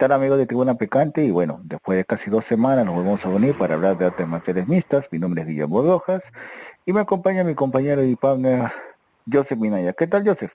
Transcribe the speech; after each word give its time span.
tal 0.00 0.12
amigos 0.12 0.38
de 0.38 0.46
Tribuna 0.46 0.76
Picante? 0.76 1.22
Y 1.22 1.30
bueno, 1.30 1.60
después 1.62 1.98
de 1.98 2.06
casi 2.06 2.30
dos 2.30 2.42
semanas 2.48 2.86
nos 2.86 2.94
volvemos 2.94 3.22
a 3.22 3.28
unir 3.28 3.56
para 3.58 3.74
hablar 3.74 3.98
de 3.98 4.06
artes 4.06 4.26
marciales 4.26 4.66
mixtas. 4.66 5.04
Mi 5.10 5.18
nombre 5.18 5.42
es 5.42 5.48
Guillermo 5.48 5.82
Rojas 5.82 6.22
y 6.86 6.94
me 6.94 7.00
acompaña 7.00 7.44
mi 7.44 7.54
compañero 7.54 8.02
y 8.02 8.16
partner 8.16 8.72
Joseph 9.30 9.58
Minaya. 9.58 9.92
¿Qué 9.92 10.06
tal 10.06 10.26
Joseph? 10.26 10.52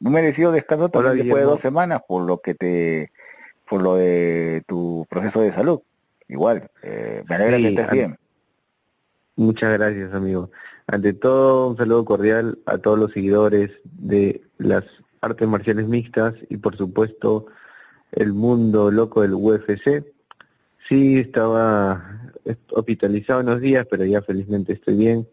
Muy 0.00 0.14
merecido 0.14 0.50
descanso 0.50 0.88
también 0.88 1.18
después 1.18 1.42
de 1.42 1.46
dos 1.46 1.60
semanas 1.60 2.00
por 2.08 2.22
lo 2.22 2.38
que 2.38 2.54
te, 2.54 3.12
por 3.68 3.82
lo 3.82 3.96
de 3.96 4.62
tu 4.66 5.06
proceso 5.10 5.42
de 5.42 5.52
salud. 5.52 5.80
Igual, 6.28 6.70
eh, 6.82 7.22
me 7.28 7.34
alegra 7.34 7.58
que 7.58 7.68
estés 7.68 7.90
bien. 7.90 8.18
Muchas 9.36 9.74
gracias 9.74 10.14
amigo. 10.14 10.50
Ante 10.86 11.12
todo, 11.12 11.68
un 11.68 11.76
saludo 11.76 12.06
cordial 12.06 12.60
a 12.64 12.78
todos 12.78 12.98
los 12.98 13.12
seguidores 13.12 13.72
de 13.84 14.40
las 14.56 14.84
artes 15.20 15.46
marciales 15.46 15.86
mixtas 15.86 16.32
y 16.48 16.56
por 16.56 16.78
supuesto 16.78 17.46
el 18.12 18.32
mundo 18.32 18.90
loco 18.90 19.22
del 19.22 19.34
UFC. 19.34 20.04
Sí, 20.88 21.18
estaba 21.18 22.32
hospitalizado 22.70 23.40
unos 23.40 23.60
días, 23.60 23.86
pero 23.90 24.04
ya 24.04 24.22
felizmente 24.22 24.74
estoy 24.74 24.96
bien, 24.96 25.28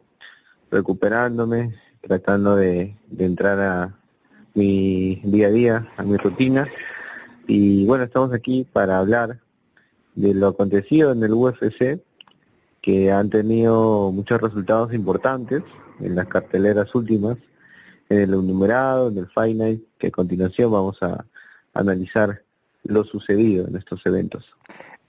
recuperándome, 0.72 1.76
tratando 2.02 2.56
de, 2.56 2.96
entrar 3.18 3.60
a 3.60 4.00
mi 4.54 5.22
día 5.24 5.48
a 5.48 5.52
día, 5.52 5.94
a 5.98 6.04
mi 6.04 6.18
rutina. 6.18 6.68
Y 7.48 7.86
bueno, 7.86 8.04
estamos 8.04 8.34
aquí 8.34 8.66
para 8.72 8.98
hablar 8.98 9.40
de 10.16 10.34
lo 10.34 10.48
acontecido 10.48 11.12
en 11.12 11.24
el 11.24 11.34
UFC, 11.34 12.02
que 12.82 13.12
han 13.12 13.30
tenido 13.30 14.12
muchos 14.12 14.42
resultados 14.42 14.94
importantes 14.94 15.64
en 16.00 16.16
las 16.16 16.28
carteleras 16.28 16.94
últimas, 16.96 17.38
en 18.10 18.20
el 18.20 18.32
numerado, 18.32 19.10
en 19.10 19.18
el 19.18 19.28
Fight 19.28 19.82
que 19.98 20.08
a 20.08 20.12
continuación 20.12 20.72
vamos 20.72 20.98
a 21.02 21.26
analizar 21.74 22.44
lo 22.84 23.04
sucedido 23.04 23.68
en 23.68 23.76
estos 23.76 24.06
eventos. 24.06 24.46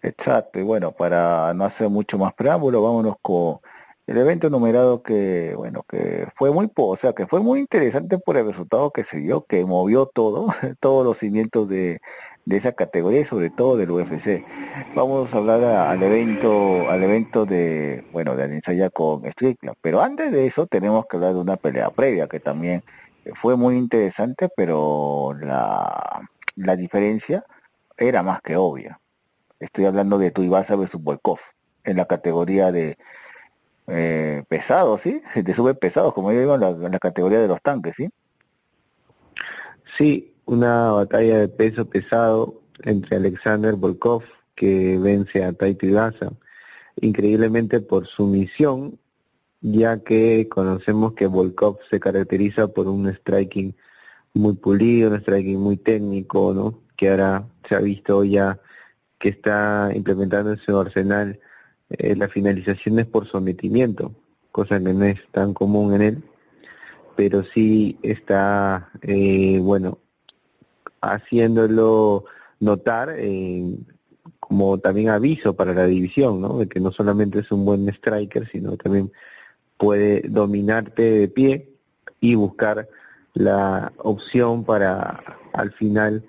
Exacto, 0.03 0.59
y 0.59 0.63
bueno, 0.63 0.93
para 0.93 1.55
no 1.55 1.65
hacer 1.65 1.89
mucho 1.89 2.19
más 2.19 2.35
preámbulo, 2.35 2.83
vámonos 2.83 3.17
con 3.23 3.59
el 4.07 4.19
evento 4.19 4.51
numerado 4.51 5.03
que, 5.03 5.55
bueno, 5.57 5.83
que 5.89 6.29
fue 6.37 6.51
muy, 6.53 6.71
o 6.77 6.99
sea, 7.01 7.15
que 7.15 7.27
fue 7.27 7.41
muy 7.41 7.61
interesante 7.61 8.19
por 8.19 8.37
el 8.37 8.47
resultado 8.47 8.91
que 8.91 9.05
se 9.05 9.19
dio, 9.19 9.47
que 9.47 9.65
movió 9.65 10.07
todo, 10.07 10.49
todos 10.81 11.07
los 11.07 11.19
cimientos 11.19 11.69
de, 11.71 12.01
de 12.45 12.57
esa 12.57 12.73
categoría 12.73 13.21
y 13.21 13.25
sobre 13.25 13.51
todo 13.51 13.77
del 13.77 13.91
UFC. 13.91 14.45
Vamos 14.95 15.33
a 15.33 15.39
hablar 15.39 15.65
al 15.65 16.03
evento, 16.03 16.91
al 16.91 17.03
evento 17.03 17.47
de, 17.47 18.05
bueno, 18.13 18.37
de 18.37 18.45
ensaya 18.45 18.91
con 18.91 19.25
Strickland, 19.33 19.79
pero 19.81 20.03
antes 20.03 20.31
de 20.31 20.47
eso 20.47 20.67
tenemos 20.67 21.07
que 21.07 21.17
hablar 21.17 21.33
de 21.33 21.41
una 21.41 21.57
pelea 21.57 21.91
previa 21.91 22.29
que 22.29 22.41
también 22.41 22.83
fue 23.41 23.57
muy 23.57 23.77
interesante, 23.77 24.51
pero 24.55 25.35
la, 25.41 26.29
la 26.57 26.77
diferencia 26.77 27.43
era 27.97 28.23
más 28.23 28.41
que 28.43 28.57
obvia. 28.57 29.01
Estoy 29.61 29.87
hablando 29.87 30.19
de 30.19 30.31
Tuivasa 30.31 30.77
versus 30.77 31.03
Volkov 31.03 31.39
en 31.85 31.97
la 31.97 32.07
categoría 32.07 32.73
de 32.73 32.97
eh, 33.87 34.43
pesados, 34.49 35.01
¿sí? 35.03 35.23
De 35.35 35.55
sube 35.55 35.75
pesados, 35.75 36.15
como 36.15 36.33
yo 36.33 36.41
digo, 36.41 36.55
en 36.55 36.93
la, 36.93 36.99
categoría 36.99 37.41
de 37.41 37.49
los 37.49 37.61
tanques, 37.63 37.95
¿sí? 37.97 38.09
Sí, 39.97 40.35
una 40.47 40.93
batalla 40.93 41.39
de 41.39 41.49
peso 41.49 41.85
pesado 41.85 42.63
entre 42.83 43.17
Alexander 43.17 43.75
Volkov, 43.75 44.23
que 44.55 44.99
vence 44.99 45.45
a 45.45 45.53
Taito 45.53 45.81
Tuivasa, 45.81 46.33
increíblemente 47.01 47.81
por 47.81 48.07
su 48.07 48.27
misión, 48.27 48.99
ya 49.61 50.03
que 50.03 50.49
conocemos 50.49 51.15
que 51.15 51.27
Volkov 51.27 51.79
se 51.91 52.01
caracteriza 52.01 52.69
por 52.69 52.89
un 52.89 53.09
striking 53.15 53.75
muy 54.35 54.55
pulido, 54.55 55.11
un 55.11 55.21
striking 55.21 55.59
muy 55.59 55.77
técnico, 55.77 56.53
¿no? 56.55 56.84
Que 56.97 57.11
ahora 57.11 57.47
se 57.69 57.75
ha 57.75 57.81
visto 57.81 58.25
ya 58.25 58.61
que 59.19 59.31
está 59.31 59.91
implementando 59.95 60.53
en 60.53 60.59
su 60.59 60.79
arsenal 60.79 61.41
eh, 61.91 62.15
las 62.17 62.31
finalizaciones 62.31 63.07
por 63.07 63.29
sometimiento, 63.29 64.15
cosa 64.53 64.79
que 64.79 64.93
no 64.93 65.05
es 65.05 65.21
tan 65.33 65.55
común 65.55 65.95
en 65.95 66.03
él, 66.03 66.25
pero 67.17 67.45
sí 67.55 67.99
está, 68.03 68.91
eh, 69.03 69.59
bueno, 69.61 69.99
haciéndolo 71.01 72.25
notar 72.61 73.17
como 74.41 74.79
también 74.79 75.09
aviso 75.09 75.55
para 75.55 75.75
la 75.75 75.87
división, 75.87 76.41
¿no? 76.41 76.59
De 76.59 76.69
que 76.69 76.81
no 76.81 76.93
solamente 76.93 77.41
es 77.41 77.51
un 77.51 77.65
buen 77.65 77.89
striker, 77.89 78.49
sino 78.51 78.77
también 78.77 79.11
puede 79.79 80.23
dominarte 80.29 81.03
de 81.03 81.29
pie 81.29 81.73
y 82.21 82.35
buscar 82.35 82.89
la 83.33 83.93
opción 83.99 84.65
para 84.65 85.23
al 85.53 85.73
final 85.73 86.25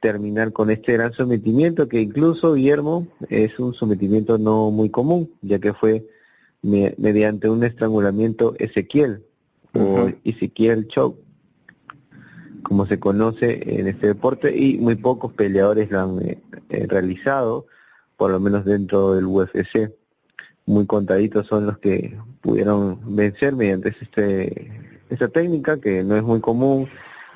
terminar 0.00 0.52
con 0.52 0.70
este 0.70 0.94
gran 0.94 1.12
sometimiento 1.12 1.88
que 1.88 2.00
incluso 2.00 2.54
Guillermo 2.54 3.06
es 3.28 3.58
un 3.58 3.74
sometimiento 3.74 4.38
no 4.38 4.70
muy 4.70 4.90
común, 4.90 5.30
ya 5.42 5.58
que 5.58 5.74
fue 5.74 6.06
mediante 6.62 7.48
un 7.48 7.62
estrangulamiento 7.64 8.54
Ezequiel 8.58 9.22
o 9.74 10.10
Ezequiel 10.24 10.88
Choke, 10.88 11.20
como 12.62 12.86
se 12.86 12.98
conoce 12.98 13.78
en 13.78 13.86
este 13.86 14.08
deporte, 14.08 14.56
y 14.56 14.78
muy 14.78 14.96
pocos 14.96 15.32
peleadores 15.32 15.90
lo 15.90 16.00
han 16.00 16.22
eh, 16.22 16.38
eh, 16.68 16.86
realizado, 16.88 17.66
por 18.16 18.30
lo 18.30 18.40
menos 18.40 18.64
dentro 18.64 19.14
del 19.14 19.26
UFC. 19.26 19.92
Muy 20.66 20.86
contaditos 20.86 21.46
son 21.46 21.66
los 21.66 21.78
que 21.78 22.18
pudieron 22.42 23.00
vencer 23.16 23.54
mediante 23.54 23.94
este, 24.00 24.98
esta 25.08 25.28
técnica, 25.28 25.80
que 25.80 26.04
no 26.04 26.16
es 26.16 26.22
muy 26.22 26.40
común, 26.40 26.88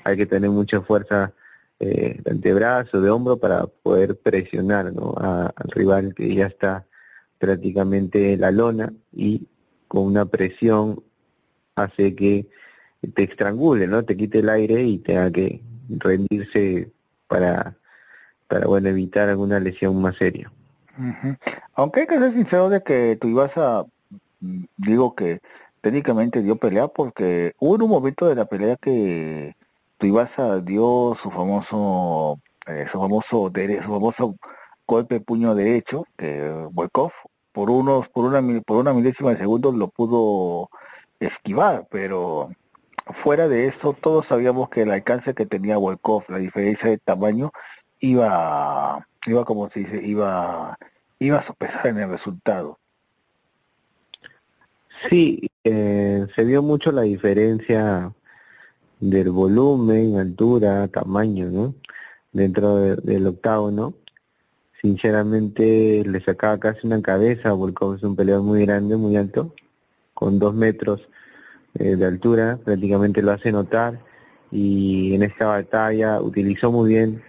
hay 0.05 0.17
que 0.17 0.27
tener 0.27 0.51
mucha 0.51 0.83
fuerza 0.83 1.33
eh, 1.81 2.21
de 2.23 2.31
antebrazo, 2.31 3.01
de 3.01 3.11
hombro, 3.11 3.37
para 3.37 3.67
poder 3.67 4.17
presionar 4.19 4.93
¿no? 4.93 5.15
al 5.17 5.71
rival 5.71 6.15
que 6.15 6.35
ya 6.35 6.47
está 6.47 6.87
prácticamente 7.39 8.35
en 8.35 8.41
la 8.41 8.51
lona 8.51 8.93
y 9.13 9.47
con 9.89 10.05
una 10.05 10.25
presión 10.25 11.03
hace 11.75 12.15
que 12.15 12.49
te 13.15 13.25
estrangule, 13.25 13.87
¿no? 13.87 14.05
Te 14.05 14.17
quite 14.17 14.39
el 14.39 14.49
aire 14.49 14.83
y 14.83 14.99
tenga 14.99 15.31
que 15.31 15.61
rendirse 15.89 16.91
para, 17.29 17.77
bueno, 18.67 18.89
evitar 18.89 19.29
alguna 19.29 19.61
lesión 19.61 20.01
más 20.01 20.17
seria. 20.17 20.51
Aunque 21.75 22.01
hay 22.01 22.07
que 22.07 22.19
ser 22.19 22.33
sincero 22.33 22.69
de 22.69 22.83
que 22.83 23.19
tú 23.21 23.29
ibas 23.29 23.51
a, 23.57 23.85
mm, 24.41 24.65
digo 24.77 25.15
que 25.15 25.41
técnicamente 25.81 26.43
dio 26.43 26.57
pelea 26.57 26.89
porque 26.89 27.53
hubo 27.59 27.85
un 27.85 27.91
momento 27.91 28.27
de 28.27 28.37
la 28.37 28.47
pelea 28.47 28.77
que 28.77 29.55
Tuivasa 30.05 30.61
dio 30.61 31.17
su 31.23 31.31
famoso 31.31 32.39
eh, 32.67 32.87
su 32.93 33.01
famoso 33.01 33.51
su 33.51 33.91
famoso 33.91 34.37
golpe 34.87 35.19
puño 35.19 35.55
derecho 35.55 36.05
que 36.19 36.53
Volkov 36.73 37.11
por 37.53 37.71
unos 37.71 38.07
por 38.11 38.27
una 38.27 38.43
por 38.67 38.77
una 38.77 38.93
milésima 38.93 39.31
de 39.31 39.39
segundo 39.39 39.73
lo 39.73 39.89
pudo 39.89 40.69
esquivar 41.21 41.87
pero 41.91 42.51
fuera 43.23 43.49
de 43.49 43.69
eso 43.69 43.95
todos 43.95 44.27
sabíamos 44.29 44.69
que 44.69 44.83
el 44.83 44.91
alcance 44.91 45.33
que 45.33 45.47
tenía 45.47 45.79
Volkov 45.79 46.25
la 46.29 46.37
diferencia 46.37 46.91
de 46.91 46.99
tamaño 46.99 47.51
iba 48.01 49.09
iba 49.27 49.45
como 49.47 49.71
se 49.71 49.81
dice 49.81 50.03
iba 50.05 50.77
iba 51.19 51.39
a 51.39 51.47
sopesar 51.47 51.87
en 51.87 52.01
el 52.01 52.11
resultado. 52.11 52.79
Sí 55.09 55.49
eh, 55.65 56.27
se 56.37 56.45
vio 56.45 56.63
mucho 56.63 56.93
la 56.93 57.03
diferencia 57.03 58.13
del 59.11 59.31
volumen, 59.31 60.17
altura, 60.19 60.89
tamaño, 60.89 61.51
¿no? 61.51 61.75
Dentro 62.33 62.97
del 62.97 63.27
octágono. 63.27 63.95
Sinceramente 64.81 66.03
le 66.05 66.21
sacaba 66.23 66.59
casi 66.59 66.87
una 66.87 67.03
cabeza, 67.03 67.53
Volkov 67.53 67.97
es 67.97 68.03
un 68.03 68.17
peleador 68.17 68.45
muy 68.45 68.65
grande, 68.65 68.97
muy 68.97 69.17
alto, 69.17 69.55
con 70.15 70.39
dos 70.39 70.55
metros 70.55 71.01
eh, 71.75 71.97
de 71.97 72.07
altura, 72.07 72.59
prácticamente 72.65 73.23
lo 73.23 73.33
hace 73.33 73.53
notar 73.53 74.01
y 74.51 75.15
en 75.15 75.23
esta 75.23 75.47
batalla 75.47 76.21
utilizó 76.21 76.71
muy 76.73 76.91
bien 76.91 77.23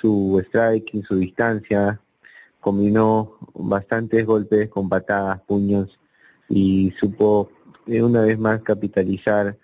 su 0.00 0.42
striking, 0.48 1.02
su 1.04 1.16
distancia, 1.16 2.00
combinó 2.60 3.38
bastantes 3.54 4.24
golpes 4.26 4.68
con 4.68 4.88
patadas, 4.88 5.40
puños 5.42 5.98
y 6.48 6.92
supo 6.98 7.50
eh, 7.86 8.02
una 8.02 8.22
vez 8.22 8.38
más 8.38 8.62
capitalizar 8.62 9.56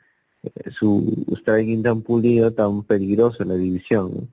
su 0.73 1.25
striking 1.41 1.83
tan 1.83 2.03
pulido, 2.03 2.53
tan 2.53 2.83
peligroso 2.85 3.43
en 3.43 3.49
la 3.51 3.55
división. 3.55 4.29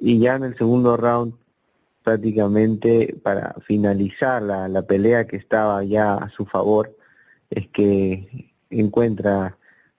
y 0.00 0.18
ya 0.20 0.36
en 0.36 0.44
el 0.44 0.56
segundo 0.56 0.96
round 0.96 1.34
prácticamente 2.04 3.16
para 3.22 3.54
finalizar 3.66 4.42
la, 4.42 4.68
la 4.68 4.82
pelea 4.82 5.26
que 5.26 5.36
estaba 5.36 5.82
ya 5.84 6.14
a 6.14 6.30
su 6.30 6.46
favor 6.46 6.96
es 7.50 7.68
que 7.68 8.52
encuentra 8.70 9.58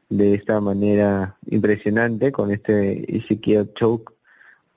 de 0.10 0.34
esta 0.34 0.60
manera 0.60 1.38
impresionante 1.48 2.32
con 2.32 2.52
este 2.52 3.16
Ezequiel 3.16 3.72
Choke 3.74 4.14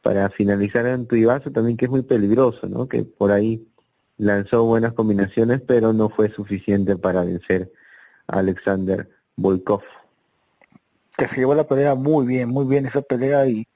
para 0.03 0.29
finalizar 0.31 0.87
en 0.87 1.07
Tuibazo 1.07 1.51
también 1.51 1.77
que 1.77 1.87
es 1.87 1.91
muy 1.91 2.03
peligroso, 2.03 2.69
¿no? 2.69 2.89
Que 2.89 3.05
por 3.05 3.31
ahí 3.31 3.67
lanzó 4.19 4.65
buenas 4.65 4.93
combinaciones, 4.93 5.61
pero 5.61 5.93
no 5.93 6.11
fue 6.11 6.31
suficiente 6.31 6.97
para 6.97 7.25
vencer 7.25 7.73
a 8.27 8.41
Alexander 8.41 9.09
Volkov. 9.37 9.83
Que 11.17 11.29
se 11.29 11.37
llevó 11.37 11.55
la 11.55 11.67
pelea 11.67 11.95
muy 11.95 12.27
bien, 12.27 12.49
muy 12.49 12.67
bien 12.67 12.87
esa 12.87 13.03
pelea 13.03 13.47
y 13.47 13.67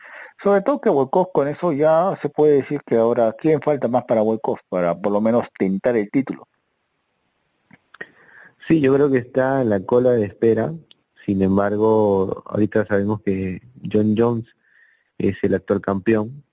sobre 0.42 0.62
todo 0.62 0.80
que 0.80 0.90
Volkov 0.90 1.32
con 1.32 1.48
eso 1.48 1.72
ya 1.72 2.18
se 2.20 2.28
puede 2.28 2.62
decir 2.62 2.80
que 2.86 2.96
ahora, 2.96 3.34
¿quién 3.38 3.60
falta 3.60 3.88
más 3.88 4.04
para 4.04 4.22
Volkov? 4.22 4.58
Para 4.68 4.94
por 4.98 5.12
lo 5.12 5.20
menos 5.20 5.44
tentar 5.58 5.96
el 5.96 6.10
título. 6.10 6.46
Sí, 8.66 8.80
yo 8.80 8.94
creo 8.94 9.10
que 9.10 9.18
está 9.18 9.62
en 9.62 9.70
la 9.70 9.80
cola 9.80 10.10
de 10.10 10.24
espera. 10.24 10.74
Sin 11.24 11.42
embargo, 11.42 12.42
ahorita 12.46 12.86
sabemos 12.86 13.22
que 13.22 13.62
John 13.90 14.14
Jones 14.16 14.46
es 15.18 15.36
el 15.42 15.54
actual 15.54 15.80
campeón 15.80 16.44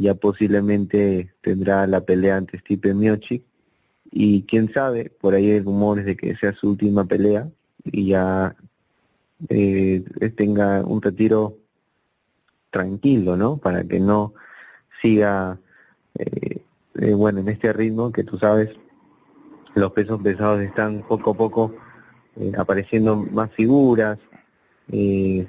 ya 0.00 0.14
posiblemente 0.14 1.34
tendrá 1.42 1.86
la 1.86 2.04
pelea 2.04 2.36
ante 2.36 2.58
Stipe 2.58 2.94
Miocic 2.94 3.44
y 4.10 4.42
quién 4.42 4.72
sabe, 4.72 5.10
por 5.10 5.34
ahí 5.34 5.50
hay 5.50 5.60
rumores 5.60 6.04
de 6.04 6.16
que 6.16 6.36
sea 6.36 6.52
su 6.54 6.70
última 6.70 7.04
pelea 7.04 7.48
y 7.84 8.08
ya 8.08 8.56
eh, 9.48 10.04
tenga 10.36 10.82
un 10.84 11.00
retiro 11.00 11.56
tranquilo, 12.70 13.36
¿no? 13.36 13.56
Para 13.56 13.84
que 13.84 14.00
no 14.00 14.34
siga, 15.00 15.58
eh, 16.18 16.62
eh, 16.94 17.14
bueno, 17.14 17.40
en 17.40 17.48
este 17.48 17.72
ritmo 17.72 18.12
que 18.12 18.24
tú 18.24 18.38
sabes, 18.38 18.70
los 19.74 19.92
pesos 19.92 20.20
pesados 20.22 20.60
están 20.60 21.04
poco 21.06 21.30
a 21.30 21.34
poco 21.34 21.74
apareciendo 22.56 23.16
más 23.16 23.52
figuras, 23.52 24.18
ya 24.88 25.48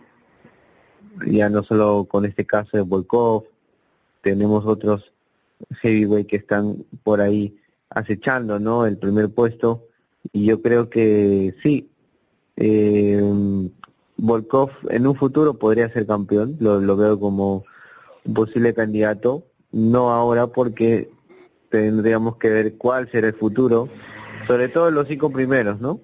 no 1.49 1.63
solo 1.63 2.05
con 2.05 2.25
este 2.25 2.45
caso 2.45 2.77
de 2.77 2.81
Volkov, 2.81 3.45
tenemos 4.21 4.65
otros 4.65 5.11
heavyweight 5.81 6.27
que 6.27 6.37
están 6.37 6.85
por 7.03 7.21
ahí 7.21 7.57
acechando, 7.89 8.59
¿no? 8.59 8.85
El 8.85 8.97
primer 8.97 9.29
puesto. 9.29 9.87
Y 10.31 10.45
yo 10.45 10.61
creo 10.61 10.89
que 10.89 11.55
sí, 11.63 11.89
eh, 12.55 13.69
Volkov 14.21 14.69
en 14.89 15.07
un 15.07 15.15
futuro 15.15 15.55
podría 15.55 15.89
ser 15.89 16.05
campeón, 16.05 16.55
lo, 16.59 16.79
lo 16.79 16.95
veo 16.95 17.19
como 17.19 17.65
un 18.23 18.33
posible 18.35 18.71
candidato, 18.75 19.43
no 19.71 20.11
ahora 20.11 20.45
porque 20.45 21.09
tendríamos 21.69 22.37
que 22.37 22.49
ver 22.49 22.77
cuál 22.77 23.09
será 23.09 23.29
el 23.29 23.33
futuro, 23.33 23.89
sobre 24.45 24.69
todo 24.69 24.91
los 24.91 25.07
cinco 25.07 25.31
primeros, 25.31 25.81
¿no? 25.81 25.99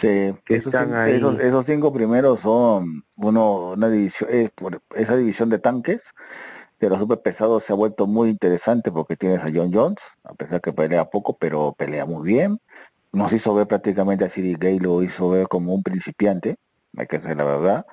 Sí, 0.00 0.34
que 0.44 0.56
están 0.56 0.94
ahí. 0.94 1.14
Esos, 1.14 1.64
cinco 1.64 1.92
primeros 1.92 2.40
son 2.40 3.04
uno, 3.14 3.72
una 3.72 3.88
división, 3.88 4.30
es 4.32 4.50
por 4.50 4.80
esa 4.96 5.16
división 5.16 5.48
de 5.48 5.60
tanques, 5.60 6.00
de 6.80 6.88
los 6.88 6.98
super 6.98 7.20
pesados 7.20 7.62
se 7.68 7.72
ha 7.72 7.76
vuelto 7.76 8.08
muy 8.08 8.30
interesante 8.30 8.90
porque 8.90 9.16
tienes 9.16 9.40
a 9.40 9.50
John 9.54 9.70
Jones, 9.72 9.98
a 10.24 10.34
pesar 10.34 10.60
que 10.60 10.72
pelea 10.72 11.04
poco, 11.04 11.36
pero 11.38 11.72
pelea 11.78 12.04
muy 12.04 12.26
bien. 12.26 12.58
Nos 13.12 13.32
hizo 13.32 13.54
ver 13.54 13.68
prácticamente 13.68 14.24
a 14.24 14.32
City 14.32 14.56
Gay, 14.58 14.80
lo 14.80 15.04
hizo 15.04 15.30
ver 15.30 15.46
como 15.46 15.72
un 15.72 15.84
principiante, 15.84 16.56
hay 16.96 17.06
que 17.06 17.20
ser 17.20 17.36
la 17.36 17.44
verdad. 17.44 17.86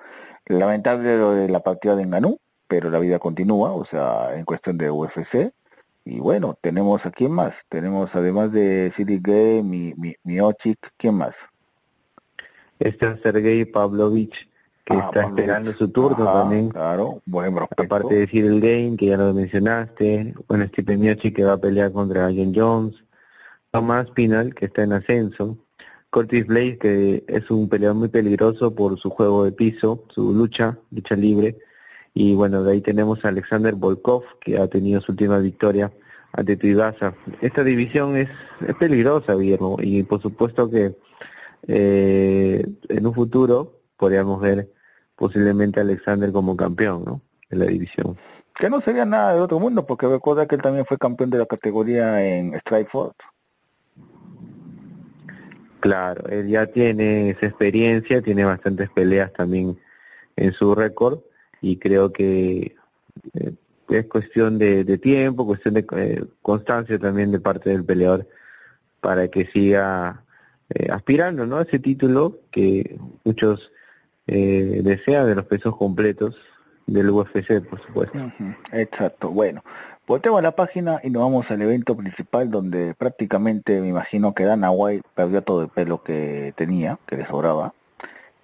Lamentable 0.45 1.17
lo 1.17 1.31
de 1.31 1.49
la 1.49 1.59
partida 1.59 1.95
de 1.95 2.03
Enganú, 2.03 2.39
pero 2.67 2.89
la 2.89 2.99
vida 2.99 3.19
continúa, 3.19 3.71
o 3.71 3.85
sea, 3.85 4.35
en 4.35 4.45
cuestión 4.45 4.77
de 4.77 4.89
UFC. 4.89 5.51
Y 6.05 6.19
bueno, 6.19 6.57
tenemos 6.61 7.05
a 7.05 7.11
quién 7.11 7.31
más. 7.31 7.53
Tenemos 7.69 8.09
además 8.13 8.51
de 8.51 8.93
City 8.95 9.19
Gay, 9.21 9.61
mi, 9.61 9.93
mi, 9.95 10.15
Miochik, 10.23 10.79
¿quién 10.97 11.15
más? 11.15 11.35
Está 12.79 13.17
Sergei 13.21 13.65
Pavlovich 13.65 14.47
que 14.87 14.95
ah, 14.95 15.05
está 15.07 15.23
esperando 15.23 15.73
su 15.73 15.89
turno 15.89 16.23
también. 16.25 16.69
Claro, 16.69 17.21
buen 17.25 17.53
Aparte 17.57 18.13
de 18.13 18.19
decir 18.21 18.45
el 18.45 18.61
Game, 18.61 18.95
que 18.95 19.07
ya 19.07 19.17
lo 19.17 19.33
mencionaste, 19.33 20.33
bueno, 20.47 20.65
Stipe 20.67 20.95
Miocic 20.95 21.35
que 21.35 21.43
va 21.43 21.53
a 21.53 21.57
pelear 21.57 21.91
contra 21.91 22.27
John 22.27 22.53
Jones, 22.55 22.95
Tomás 23.71 24.09
Pinal, 24.11 24.55
que 24.55 24.67
está 24.67 24.83
en 24.83 24.93
ascenso, 24.93 25.57
Curtis 26.09 26.47
Blaze, 26.47 26.77
que 26.77 27.23
es 27.27 27.49
un 27.51 27.69
peleador 27.69 27.97
muy 27.97 28.07
peligroso 28.07 28.73
por 28.73 28.99
su 28.99 29.09
juego 29.09 29.43
de 29.43 29.51
piso, 29.51 30.03
su 30.09 30.33
lucha, 30.33 30.77
lucha 30.91 31.15
libre, 31.15 31.57
y 32.13 32.33
bueno, 32.33 32.63
de 32.63 32.73
ahí 32.73 32.81
tenemos 32.81 33.23
a 33.23 33.27
Alexander 33.29 33.75
Volkov, 33.75 34.23
que 34.39 34.57
ha 34.57 34.67
tenido 34.67 35.01
su 35.01 35.11
última 35.11 35.37
victoria 35.37 35.91
ante 36.33 36.57
Tuivasa. 36.57 37.13
Esta 37.41 37.63
división 37.63 38.15
es, 38.15 38.29
peligrosa, 38.79 39.35
Guillermo, 39.35 39.77
y 39.79 40.03
por 40.03 40.21
supuesto 40.21 40.69
que 40.69 40.95
eh, 41.67 42.65
en 42.89 43.05
un 43.05 43.13
futuro 43.13 43.81
podríamos 43.97 44.41
ver 44.41 44.71
posiblemente 45.15 45.79
Alexander 45.79 46.31
como 46.31 46.57
campeón, 46.57 47.03
¿no? 47.05 47.21
En 47.49 47.59
la 47.59 47.65
división. 47.65 48.17
Que 48.55 48.69
no 48.69 48.81
sería 48.81 49.05
nada 49.05 49.35
de 49.35 49.41
otro 49.41 49.59
mundo, 49.59 49.85
porque 49.85 50.07
recuerda 50.07 50.47
que 50.47 50.55
él 50.55 50.61
también 50.61 50.85
fue 50.85 50.97
campeón 50.97 51.29
de 51.29 51.37
la 51.37 51.45
categoría 51.45 52.25
en 52.25 52.59
Strikeforce. 52.61 53.15
Claro, 55.79 56.27
él 56.29 56.47
ya 56.47 56.65
tiene 56.67 57.31
esa 57.31 57.45
experiencia, 57.45 58.21
tiene 58.21 58.43
bastantes 58.43 58.89
peleas 58.89 59.31
también 59.33 59.77
en 60.35 60.53
su 60.53 60.73
récord 60.73 61.19
y 61.61 61.77
creo 61.77 62.11
que 62.11 62.75
eh, 63.33 63.53
es 63.89 64.05
cuestión 64.07 64.57
de, 64.57 64.97
tiempo, 64.97 65.45
cuestión 65.45 65.75
de 65.75 65.85
eh, 65.95 66.25
constancia 66.41 66.97
también 66.99 67.31
de 67.31 67.39
parte 67.39 67.69
del 67.69 67.85
peleador 67.85 68.27
para 68.99 69.27
que 69.29 69.45
siga 69.47 70.23
eh, 70.69 70.87
aspirando 70.91 71.45
¿no? 71.45 71.57
a 71.57 71.61
ese 71.63 71.79
título 71.79 72.39
que 72.51 72.97
muchos 73.23 73.71
eh, 74.27 74.81
desea 74.83 75.23
de 75.25 75.35
los 75.35 75.45
pesos 75.45 75.75
completos 75.77 76.35
del 76.85 77.09
UFC, 77.09 77.61
por 77.61 77.81
supuesto. 77.85 78.31
Exacto. 78.73 79.29
Bueno, 79.29 79.63
voltemos 80.07 80.39
a 80.39 80.41
la 80.41 80.53
página 80.53 81.01
y 81.03 81.09
nos 81.09 81.21
vamos 81.21 81.51
al 81.51 81.61
evento 81.61 81.95
principal 81.95 82.49
donde 82.49 82.95
prácticamente 82.95 83.81
me 83.81 83.89
imagino 83.89 84.33
que 84.33 84.45
Dana 84.45 84.71
White 84.71 85.07
perdió 85.13 85.43
todo 85.43 85.61
el 85.63 85.69
pelo 85.69 86.01
que 86.01 86.53
tenía, 86.55 86.97
que 87.05 87.17
le 87.17 87.27
sobraba. 87.27 87.73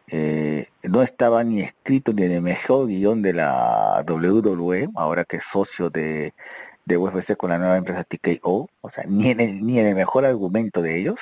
Eh, 0.07 0.68
no 0.83 1.01
estaba 1.01 1.44
ni 1.44 1.62
escrito 1.62 2.13
ni 2.13 2.24
en 2.24 2.33
el 2.33 2.42
mejor 2.42 2.88
guion 2.88 3.21
de 3.21 3.33
la 3.33 4.04
WWE, 4.07 4.89
ahora 4.95 5.24
que 5.24 5.38
es 5.38 5.44
socio 5.51 5.89
de, 5.89 6.33
de 6.86 6.98
UFC 6.98 7.36
con 7.38 7.50
la 7.50 7.57
nueva 7.57 7.77
empresa 7.77 8.04
TKO, 8.04 8.69
o 8.81 8.90
sea, 8.92 9.06
ni 9.07 9.31
en 9.31 9.40
el, 9.40 9.66
ni 9.66 9.80
en 9.80 9.88
el 9.88 9.95
mejor 9.95 10.26
argumento 10.26 10.81
de 10.81 10.99
ellos 10.99 11.16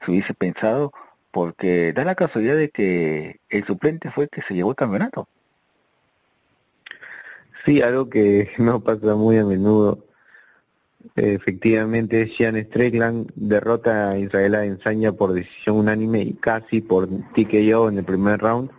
se 0.00 0.10
hubiese 0.10 0.34
pensado 0.34 0.92
porque 1.30 1.92
da 1.92 2.04
la 2.04 2.14
casualidad 2.14 2.56
de 2.56 2.70
que 2.70 3.40
el 3.50 3.64
suplente 3.66 4.10
fue 4.10 4.24
el 4.24 4.30
que 4.30 4.42
se 4.42 4.54
llevó 4.54 4.70
el 4.70 4.76
campeonato. 4.76 5.28
Sí, 7.64 7.82
algo 7.82 8.08
que 8.08 8.50
no 8.58 8.80
pasa 8.80 9.14
muy 9.14 9.38
a 9.38 9.44
menudo. 9.44 10.04
Efectivamente, 11.16 12.30
Sean 12.36 12.56
Strickland 12.56 13.30
derrota 13.34 14.10
a 14.10 14.18
Israel 14.18 14.54
Ensaña 14.54 15.12
por 15.12 15.32
decisión 15.32 15.76
unánime 15.76 16.22
y 16.22 16.32
casi 16.34 16.80
por 16.80 17.08
TKO 17.08 17.88
en 17.88 17.98
el 17.98 18.04
primer 18.04 18.40
round. 18.40 18.70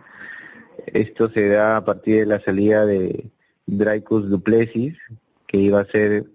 Esto 0.86 1.30
se 1.30 1.48
da 1.48 1.76
a 1.76 1.84
partir 1.84 2.20
de 2.20 2.26
la 2.26 2.40
salida 2.40 2.86
de 2.86 3.30
Dreykus 3.66 4.28
Duplessis, 4.28 4.96
que 5.46 5.58
iba 5.58 5.80
a 5.80 5.86
ser 5.86 6.26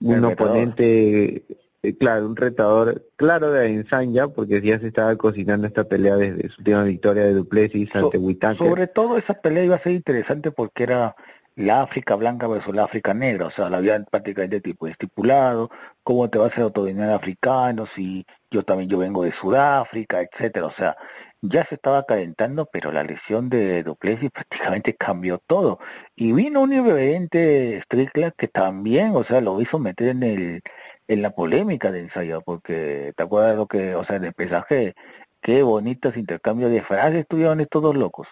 un 0.00 0.24
oponente 0.24 1.44
eh, 1.82 1.96
claro, 1.96 2.26
un 2.26 2.36
retador 2.36 3.06
claro 3.16 3.52
de 3.52 3.70
Insanya, 3.70 4.28
porque 4.28 4.60
ya 4.60 4.78
se 4.78 4.88
estaba 4.88 5.14
cocinando 5.16 5.66
esta 5.66 5.84
pelea 5.84 6.16
desde 6.16 6.48
su 6.48 6.60
última 6.60 6.82
victoria 6.82 7.24
de 7.24 7.34
Duplessis 7.34 7.88
ante 7.94 8.18
Whitaker. 8.18 8.58
Sobre 8.58 8.86
todo 8.88 9.16
esa 9.16 9.34
pelea 9.34 9.64
iba 9.64 9.76
a 9.76 9.82
ser 9.82 9.92
interesante 9.92 10.50
porque 10.50 10.82
era 10.82 11.14
la 11.58 11.82
África 11.82 12.14
blanca 12.14 12.46
versus 12.46 12.74
la 12.74 12.84
África 12.84 13.14
negra, 13.14 13.46
o 13.46 13.50
sea, 13.50 13.68
la 13.68 13.78
habían 13.78 14.04
prácticamente 14.10 14.60
tipo 14.60 14.86
estipulado, 14.86 15.70
cómo 16.04 16.30
te 16.30 16.38
vas 16.38 16.52
a 16.52 16.70
ser 16.70 17.10
africano, 17.10 17.86
si 17.96 18.24
yo 18.50 18.62
también 18.62 18.88
yo 18.88 18.98
vengo 18.98 19.24
de 19.24 19.32
Sudáfrica, 19.32 20.20
etcétera, 20.22 20.66
o 20.66 20.72
sea, 20.72 20.96
ya 21.42 21.64
se 21.66 21.74
estaba 21.74 22.04
calentando, 22.04 22.66
pero 22.72 22.92
la 22.92 23.02
lesión 23.02 23.48
de 23.48 23.82
Duplessis 23.82 24.30
prácticamente 24.32 24.94
cambió 24.94 25.38
todo. 25.46 25.80
Y 26.16 26.32
vino 26.32 26.60
un 26.62 26.72
evento 26.72 27.38
Strickland 27.84 28.34
que 28.36 28.48
también, 28.48 29.16
o 29.16 29.24
sea, 29.24 29.40
lo 29.40 29.60
hizo 29.60 29.78
meter 29.80 30.08
en 30.10 30.22
el 30.22 30.62
en 31.08 31.22
la 31.22 31.30
polémica 31.30 31.90
de 31.90 32.00
ensayo, 32.00 32.42
porque 32.42 33.12
te 33.16 33.22
acuerdas 33.22 33.56
lo 33.56 33.66
que, 33.66 33.94
o 33.94 34.04
sea, 34.04 34.16
en 34.16 34.24
el 34.24 34.34
pesaje, 34.34 34.94
qué 35.40 35.62
bonitos 35.62 36.16
intercambios 36.16 36.70
de 36.70 36.82
frases 36.82 37.26
tuvieron 37.28 37.60
estos 37.60 37.82
dos 37.82 37.96
locos. 37.96 38.28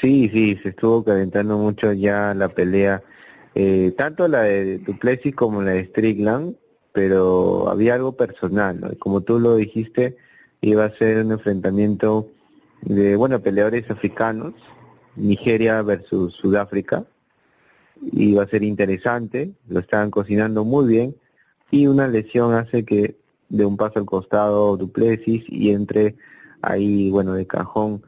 Sí, 0.00 0.28
sí, 0.32 0.58
se 0.62 0.70
estuvo 0.70 1.04
calentando 1.04 1.56
mucho 1.56 1.92
ya 1.92 2.34
la 2.34 2.48
pelea, 2.48 3.02
eh, 3.54 3.94
tanto 3.96 4.28
la 4.28 4.42
de 4.42 4.78
Duplessis 4.78 5.34
como 5.34 5.62
la 5.62 5.72
de 5.72 5.86
Strickland, 5.86 6.56
pero 6.92 7.68
había 7.68 7.94
algo 7.94 8.12
personal, 8.16 8.96
como 8.98 9.22
tú 9.22 9.40
lo 9.40 9.56
dijiste, 9.56 10.16
iba 10.60 10.84
a 10.84 10.96
ser 10.96 11.24
un 11.24 11.32
enfrentamiento 11.32 12.28
de, 12.82 13.16
bueno, 13.16 13.40
peleadores 13.40 13.90
africanos, 13.90 14.54
Nigeria 15.16 15.80
versus 15.82 16.34
Sudáfrica, 16.34 17.04
iba 18.12 18.42
a 18.42 18.48
ser 18.48 18.62
interesante, 18.62 19.52
lo 19.68 19.80
estaban 19.80 20.10
cocinando 20.10 20.64
muy 20.64 20.86
bien 20.86 21.16
y 21.70 21.86
una 21.86 22.08
lesión 22.08 22.52
hace 22.54 22.84
que 22.84 23.16
de 23.48 23.64
un 23.64 23.76
paso 23.76 23.98
al 24.00 24.06
costado 24.06 24.76
Duplessis 24.76 25.44
y 25.48 25.70
entre 25.70 26.16
ahí, 26.62 27.10
bueno, 27.10 27.34
de 27.34 27.46
cajón 27.46 28.02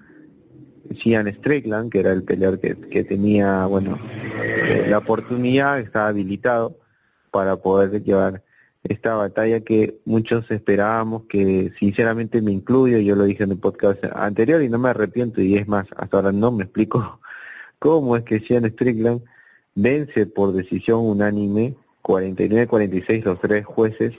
Cian 0.94 1.26
Strickland, 1.28 1.90
que 1.90 2.00
era 2.00 2.12
el 2.12 2.22
peleador 2.22 2.60
que, 2.60 2.76
que 2.76 3.04
tenía, 3.04 3.66
bueno, 3.66 3.98
eh, 4.42 4.86
la 4.88 4.98
oportunidad, 4.98 5.80
estaba 5.80 6.08
habilitado 6.08 6.78
para 7.30 7.56
poder 7.56 8.02
llevar 8.02 8.42
esta 8.84 9.14
batalla 9.14 9.60
que 9.60 10.00
muchos 10.04 10.50
esperábamos, 10.50 11.24
que 11.24 11.72
sinceramente 11.78 12.40
me 12.40 12.52
incluyo, 12.52 12.98
yo 12.98 13.16
lo 13.16 13.24
dije 13.24 13.44
en 13.44 13.52
el 13.52 13.58
podcast 13.58 14.04
anterior 14.14 14.62
y 14.62 14.68
no 14.68 14.78
me 14.78 14.90
arrepiento, 14.90 15.40
y 15.40 15.56
es 15.56 15.66
más, 15.68 15.86
hasta 15.96 16.16
ahora 16.16 16.32
no 16.32 16.52
me 16.52 16.64
explico 16.64 17.20
cómo 17.78 18.16
es 18.16 18.22
que 18.24 18.40
Sean 18.40 18.64
Strickland 18.64 19.22
vence 19.74 20.26
por 20.26 20.52
decisión 20.52 21.00
unánime 21.00 21.76
49-46 22.02 23.24
los 23.24 23.40
tres 23.40 23.66
jueces 23.66 24.14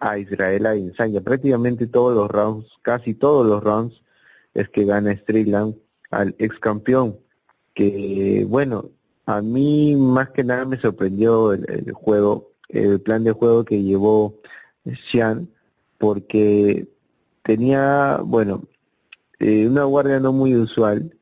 a 0.00 0.18
Israel 0.18 0.66
Adesanya. 0.66 1.20
Prácticamente 1.20 1.86
todos 1.86 2.14
los 2.14 2.30
rounds, 2.30 2.66
casi 2.82 3.14
todos 3.14 3.46
los 3.46 3.62
rounds, 3.62 4.02
es 4.54 4.68
que 4.68 4.84
gana 4.84 5.14
Strickland 5.14 5.76
al 6.20 6.34
ex 6.38 6.58
campeón. 6.58 7.18
Que 7.74 8.46
bueno, 8.48 8.90
a 9.26 9.42
mí 9.42 9.96
más 9.96 10.30
que 10.30 10.44
nada 10.44 10.64
me 10.64 10.80
sorprendió 10.80 11.52
el 11.52 11.92
juego 11.92 12.56
el 12.68 13.00
plan 13.00 13.24
de 13.24 13.32
juego 13.32 13.64
que 13.64 13.82
llevó 13.82 14.34
Xian, 14.84 15.48
porque 15.98 16.88
tenía, 17.42 18.20
bueno, 18.24 18.64
eh, 19.38 19.66
una 19.66 19.84
guardia 19.84 20.20
no 20.20 20.32
muy 20.32 20.54
usual, 20.54 21.16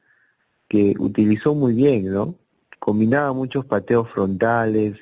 que 0.69 0.95
utilizó 0.99 1.55
muy 1.55 1.75
bien, 1.75 2.13
¿no? 2.13 2.37
Combinaba 2.79 3.33
muchos 3.33 3.65
pateos 3.67 4.09
frontales, 4.11 4.97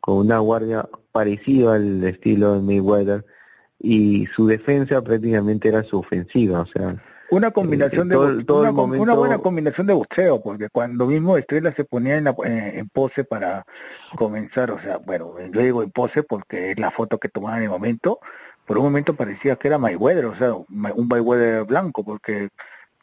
con 0.00 0.18
una 0.18 0.38
guardia 0.38 0.88
parecida 1.12 1.74
al 1.74 2.04
estilo 2.04 2.54
de 2.54 2.60
Mayweather, 2.60 3.24
y 3.78 4.26
su 4.26 4.46
defensa 4.46 5.02
prácticamente 5.02 5.68
era 5.68 5.82
su 5.84 5.98
ofensiva, 5.98 6.62
o 6.62 6.66
sea, 6.66 7.02
una 7.34 7.50
combinación 7.50 8.08
de 8.08 8.16
una, 8.16 8.70
buena 8.70 9.38
combinación 9.38 9.86
de 9.86 9.92
boxeo, 9.92 10.42
porque 10.42 10.68
cuando 10.70 11.06
mismo 11.06 11.36
Estrella 11.36 11.72
se 11.76 11.84
ponía 11.84 12.16
en, 12.16 12.28
en, 12.44 12.88
pose 12.88 13.24
para 13.24 13.64
comenzar, 14.16 14.70
o 14.70 14.80
sea, 14.80 14.98
bueno, 14.98 15.34
yo 15.52 15.60
digo 15.60 15.82
en 15.82 15.90
pose 15.90 16.22
porque 16.22 16.70
es 16.70 16.78
la 16.78 16.90
foto 16.90 17.18
que 17.18 17.28
tomaban 17.28 17.58
en 17.58 17.64
el 17.64 17.70
momento, 17.70 18.20
por 18.66 18.78
un 18.78 18.84
momento 18.84 19.14
parecía 19.14 19.56
que 19.56 19.68
era 19.68 19.78
Mayweather, 19.78 20.26
o 20.26 20.36
sea, 20.36 20.54
un 20.54 21.08
Mayweather 21.08 21.64
blanco, 21.64 22.04
porque 22.04 22.48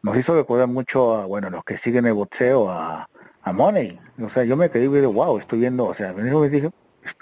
nos 0.02 0.18
hizo 0.18 0.36
recordar 0.36 0.68
mucho 0.68 1.16
a, 1.16 1.26
bueno, 1.26 1.50
los 1.50 1.64
que 1.64 1.78
siguen 1.78 2.06
el 2.08 2.14
boxeo, 2.14 2.70
a, 2.70 3.08
a 3.44 3.54
Money. 3.54 4.00
O 4.22 4.30
sea, 4.32 4.44
yo 4.44 4.58
me 4.58 4.70
quedé 4.70 4.86
y 4.86 4.88
wow, 4.88 5.38
estoy 5.40 5.60
viendo, 5.60 5.86
o 5.86 5.96
sea, 5.96 6.10
en 6.10 6.20
ese 6.20 6.32
momento 6.32 6.56
dije, 6.56 6.70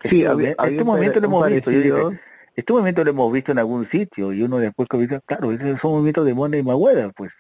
sí, 0.10 0.24
este, 0.24 0.56
este 0.58 0.84
momento 0.84 1.20
lo 1.20 1.26
hemos 1.26 1.48
visto, 1.48 1.72
yo 1.72 2.12
este 2.60 2.74
movimiento 2.74 3.04
lo 3.04 3.12
hemos 3.12 3.32
visto 3.32 3.52
en 3.52 3.60
algún 3.60 3.90
sitio 3.90 4.34
y 4.34 4.44
uno 4.44 4.58
después 4.58 4.88
dice, 4.94 5.22
claro, 5.26 5.52
ese 5.52 5.72
es 5.72 5.84
un 5.84 5.92
movimiento 5.92 6.24
de 6.24 6.34
Money 6.34 6.60
y 6.62 6.64
Mayweather, 6.64 7.14
pues. 7.14 7.32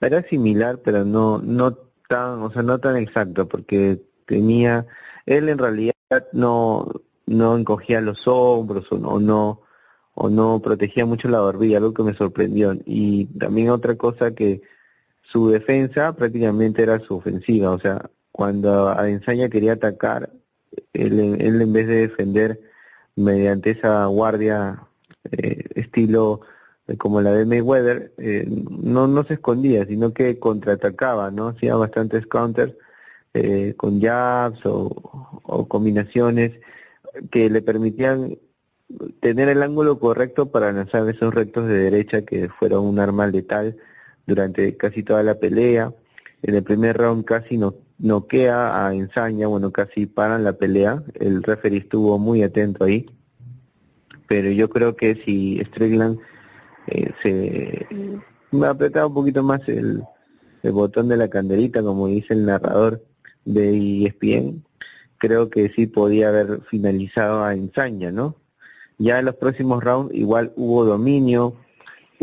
Era 0.00 0.22
similar, 0.28 0.80
pero 0.84 1.04
no 1.04 1.38
no 1.38 1.74
tan, 2.08 2.42
o 2.42 2.52
sea, 2.52 2.62
no 2.62 2.78
tan 2.78 2.96
exacto, 2.96 3.48
porque 3.48 4.02
tenía, 4.26 4.86
él 5.26 5.48
en 5.48 5.58
realidad 5.58 5.94
no 6.32 6.90
no 7.26 7.56
encogía 7.56 8.00
los 8.00 8.26
hombros 8.26 8.86
o 8.90 9.18
no, 9.20 9.62
o 10.14 10.28
no 10.28 10.60
protegía 10.62 11.06
mucho 11.06 11.28
la 11.28 11.40
barbilla, 11.40 11.78
algo 11.78 11.94
que 11.94 12.02
me 12.02 12.14
sorprendió. 12.14 12.76
Y 12.84 13.26
también 13.38 13.70
otra 13.70 13.96
cosa 13.96 14.34
que 14.34 14.62
su 15.22 15.48
defensa 15.50 16.14
prácticamente 16.14 16.82
era 16.82 17.00
su 17.00 17.16
ofensiva, 17.16 17.70
o 17.70 17.80
sea, 17.80 18.10
cuando 18.32 18.88
Adesanya 18.88 19.48
quería 19.48 19.72
atacar, 19.74 20.30
él, 20.92 21.36
él 21.40 21.62
en 21.62 21.72
vez 21.72 21.86
de 21.86 22.08
defender 22.08 22.60
mediante 23.16 23.70
esa 23.70 24.06
guardia 24.06 24.86
eh, 25.30 25.64
estilo 25.74 26.40
eh, 26.86 26.96
como 26.96 27.20
la 27.20 27.32
de 27.32 27.46
Mayweather, 27.46 28.12
eh, 28.18 28.46
no, 28.48 29.06
no 29.08 29.24
se 29.24 29.34
escondía, 29.34 29.86
sino 29.86 30.12
que 30.12 30.38
contraatacaba, 30.38 31.30
¿no? 31.30 31.48
Hacía 31.48 31.76
bastantes 31.76 32.26
counters 32.26 32.74
con 33.76 34.00
jabs 34.00 34.60
o, 34.64 35.66
combinaciones 35.68 36.52
que 37.32 37.50
le 37.50 37.62
permitían 37.62 38.38
tener 39.20 39.48
el 39.48 39.62
ángulo 39.62 39.98
correcto 39.98 40.52
para 40.52 40.72
lanzar 40.72 41.08
esos 41.08 41.34
rectos 41.34 41.66
de 41.66 41.78
derecha 41.78 42.22
que 42.22 42.48
fueron 42.48 42.86
un 42.86 43.00
arma 43.00 43.26
letal 43.26 43.76
durante 44.26 44.76
casi 44.76 45.02
toda 45.02 45.24
la 45.24 45.34
pelea. 45.40 45.92
En 46.42 46.54
el 46.54 46.62
primer 46.62 46.96
round 46.96 47.24
casi 47.24 47.58
no, 47.58 47.74
noquea 47.98 48.86
a 48.86 48.94
Ensaña, 48.94 49.46
bueno, 49.46 49.70
casi 49.70 50.06
paran 50.06 50.44
la 50.44 50.54
pelea, 50.54 51.02
el 51.14 51.42
referee 51.42 51.78
estuvo 51.78 52.18
muy 52.18 52.42
atento 52.42 52.84
ahí, 52.84 53.06
pero 54.26 54.50
yo 54.50 54.68
creo 54.68 54.96
que 54.96 55.22
si 55.24 55.60
Strickland 55.66 56.18
eh, 56.86 57.12
se 57.22 57.88
me 58.50 58.66
apretaba 58.66 59.06
un 59.06 59.14
poquito 59.14 59.42
más 59.42 59.60
el, 59.68 60.02
el 60.62 60.72
botón 60.72 61.08
de 61.08 61.16
la 61.16 61.28
candelita, 61.28 61.82
como 61.82 62.08
dice 62.08 62.34
el 62.34 62.46
narrador 62.46 63.02
de 63.44 64.06
ESPN, 64.06 64.64
creo 65.18 65.50
que 65.50 65.70
sí 65.70 65.86
podía 65.86 66.28
haber 66.28 66.62
finalizado 66.70 67.44
a 67.44 67.54
Ensaña, 67.54 68.10
¿no? 68.10 68.36
Ya 68.98 69.18
en 69.18 69.24
los 69.26 69.34
próximos 69.36 69.82
rounds 69.82 70.14
igual 70.14 70.52
hubo 70.56 70.84
dominio, 70.84 71.56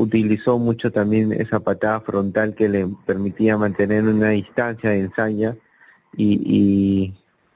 utilizó 0.01 0.57
mucho 0.57 0.91
también 0.91 1.31
esa 1.31 1.59
patada 1.59 2.01
frontal 2.01 2.55
que 2.55 2.69
le 2.69 2.87
permitía 3.05 3.57
mantener 3.57 4.03
una 4.03 4.29
distancia 4.29 4.89
de 4.89 4.99
ensaña 4.99 5.55
y, 6.15 7.13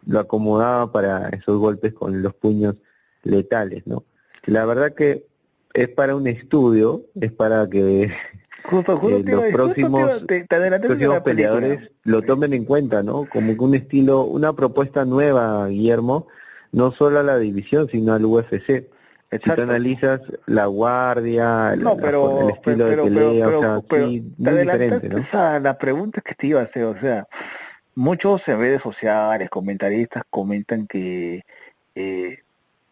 lo 0.08 0.20
acomodaba 0.20 0.92
para 0.92 1.30
esos 1.30 1.58
golpes 1.58 1.92
con 1.92 2.22
los 2.22 2.36
puños 2.36 2.76
letales, 3.24 3.88
¿no? 3.88 4.04
La 4.46 4.64
verdad 4.64 4.94
que 4.94 5.26
es 5.74 5.90
para 5.90 6.16
un 6.16 6.28
estudio, 6.28 7.06
es 7.20 7.32
para 7.32 7.68
que 7.68 8.14
los 8.72 9.44
próximos, 9.52 10.22
peleadores 11.24 11.90
lo 12.04 12.22
tomen 12.22 12.54
en 12.54 12.66
cuenta, 12.66 13.02
¿no? 13.02 13.28
Como 13.28 13.56
que 13.56 13.64
un 13.64 13.74
estilo, 13.74 14.26
una 14.26 14.54
propuesta 14.54 15.06
nueva, 15.06 15.68
Guillermo, 15.70 16.28
no 16.72 16.92
solo 16.92 17.18
a 17.18 17.24
la 17.24 17.40
división, 17.40 17.90
sino 17.90 18.14
al 18.14 18.26
UFC. 18.26 18.86
Si 19.32 19.40
tú 19.40 19.62
analizas 19.62 20.22
la 20.46 20.68
guardia, 20.68 21.74
el 21.74 21.86
estilo 22.50 22.86
de 22.86 22.98
pelea, 22.98 23.48
o 23.50 23.60
sea, 23.60 23.82
sí, 23.90 24.34
muy 24.38 24.54
diferente, 24.54 25.10
¿no? 25.10 25.26
A 25.40 25.60
la 25.60 25.78
pregunta 25.78 26.22
que 26.22 26.36
te 26.36 26.48
iba 26.48 26.62
a 26.62 26.64
hacer, 26.64 26.84
o 26.84 27.00
sea, 27.00 27.28
muchos 27.96 28.42
en 28.48 28.60
redes 28.60 28.82
sociales, 28.82 29.50
comentaristas 29.50 30.24
comentan 30.30 30.88
que 30.88 31.44
eh, 31.96 32.40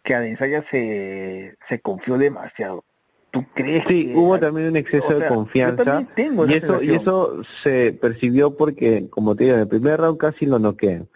que 0.03 0.15
Adesanya 0.15 0.63
se, 0.69 1.55
se 1.69 1.79
confió 1.79 2.17
demasiado. 2.17 2.83
¿Tú 3.31 3.45
crees 3.55 3.85
sí, 3.87 4.11
hubo 4.15 4.39
también 4.39 4.67
un 4.67 4.75
exceso 4.75 5.17
de 5.17 5.27
confianza 5.27 6.05
y 6.15 6.53
eso 6.53 6.83
y 6.83 6.93
eso 6.93 7.41
se 7.63 7.97
percibió 7.99 8.55
porque, 8.55 9.07
como 9.09 9.35
te 9.35 9.45
digo, 9.45 9.55
en 9.55 9.61
el 9.61 9.67
primer 9.67 9.99
round 9.99 10.19
casi 10.19 10.45
lo 10.45 10.59
noquean. 10.59 11.07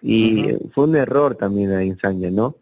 Y 0.00 0.56
fue 0.74 0.84
un 0.84 0.96
error 0.96 1.36
también 1.36 1.70
a 1.72 1.84
Insania, 1.84 2.32
¿no? 2.32 2.56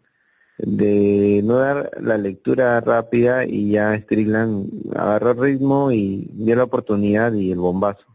De 0.63 1.41
no 1.43 1.57
dar 1.57 1.89
la 1.99 2.17
lectura 2.17 2.79
rápida 2.81 3.45
y 3.45 3.71
ya 3.71 3.95
Strickland 3.95 4.69
agarró 4.95 5.31
el 5.31 5.39
ritmo 5.39 5.91
y 5.91 6.29
dio 6.33 6.55
la 6.55 6.65
oportunidad 6.65 7.33
y 7.33 7.51
el 7.51 7.59
bombazo. 7.59 8.05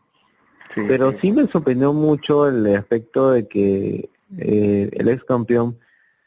Pero 0.75 1.19
sí. 1.21 1.33
me 1.33 1.47
sorprendió 1.49 1.93
mucho 1.93 2.49
el 2.49 2.75
aspecto 2.77 3.31
de 3.31 3.49
que 3.49 4.11
eh, 4.39 4.91
el 4.93 5.09
ex 5.09 5.25
campeón 5.25 5.79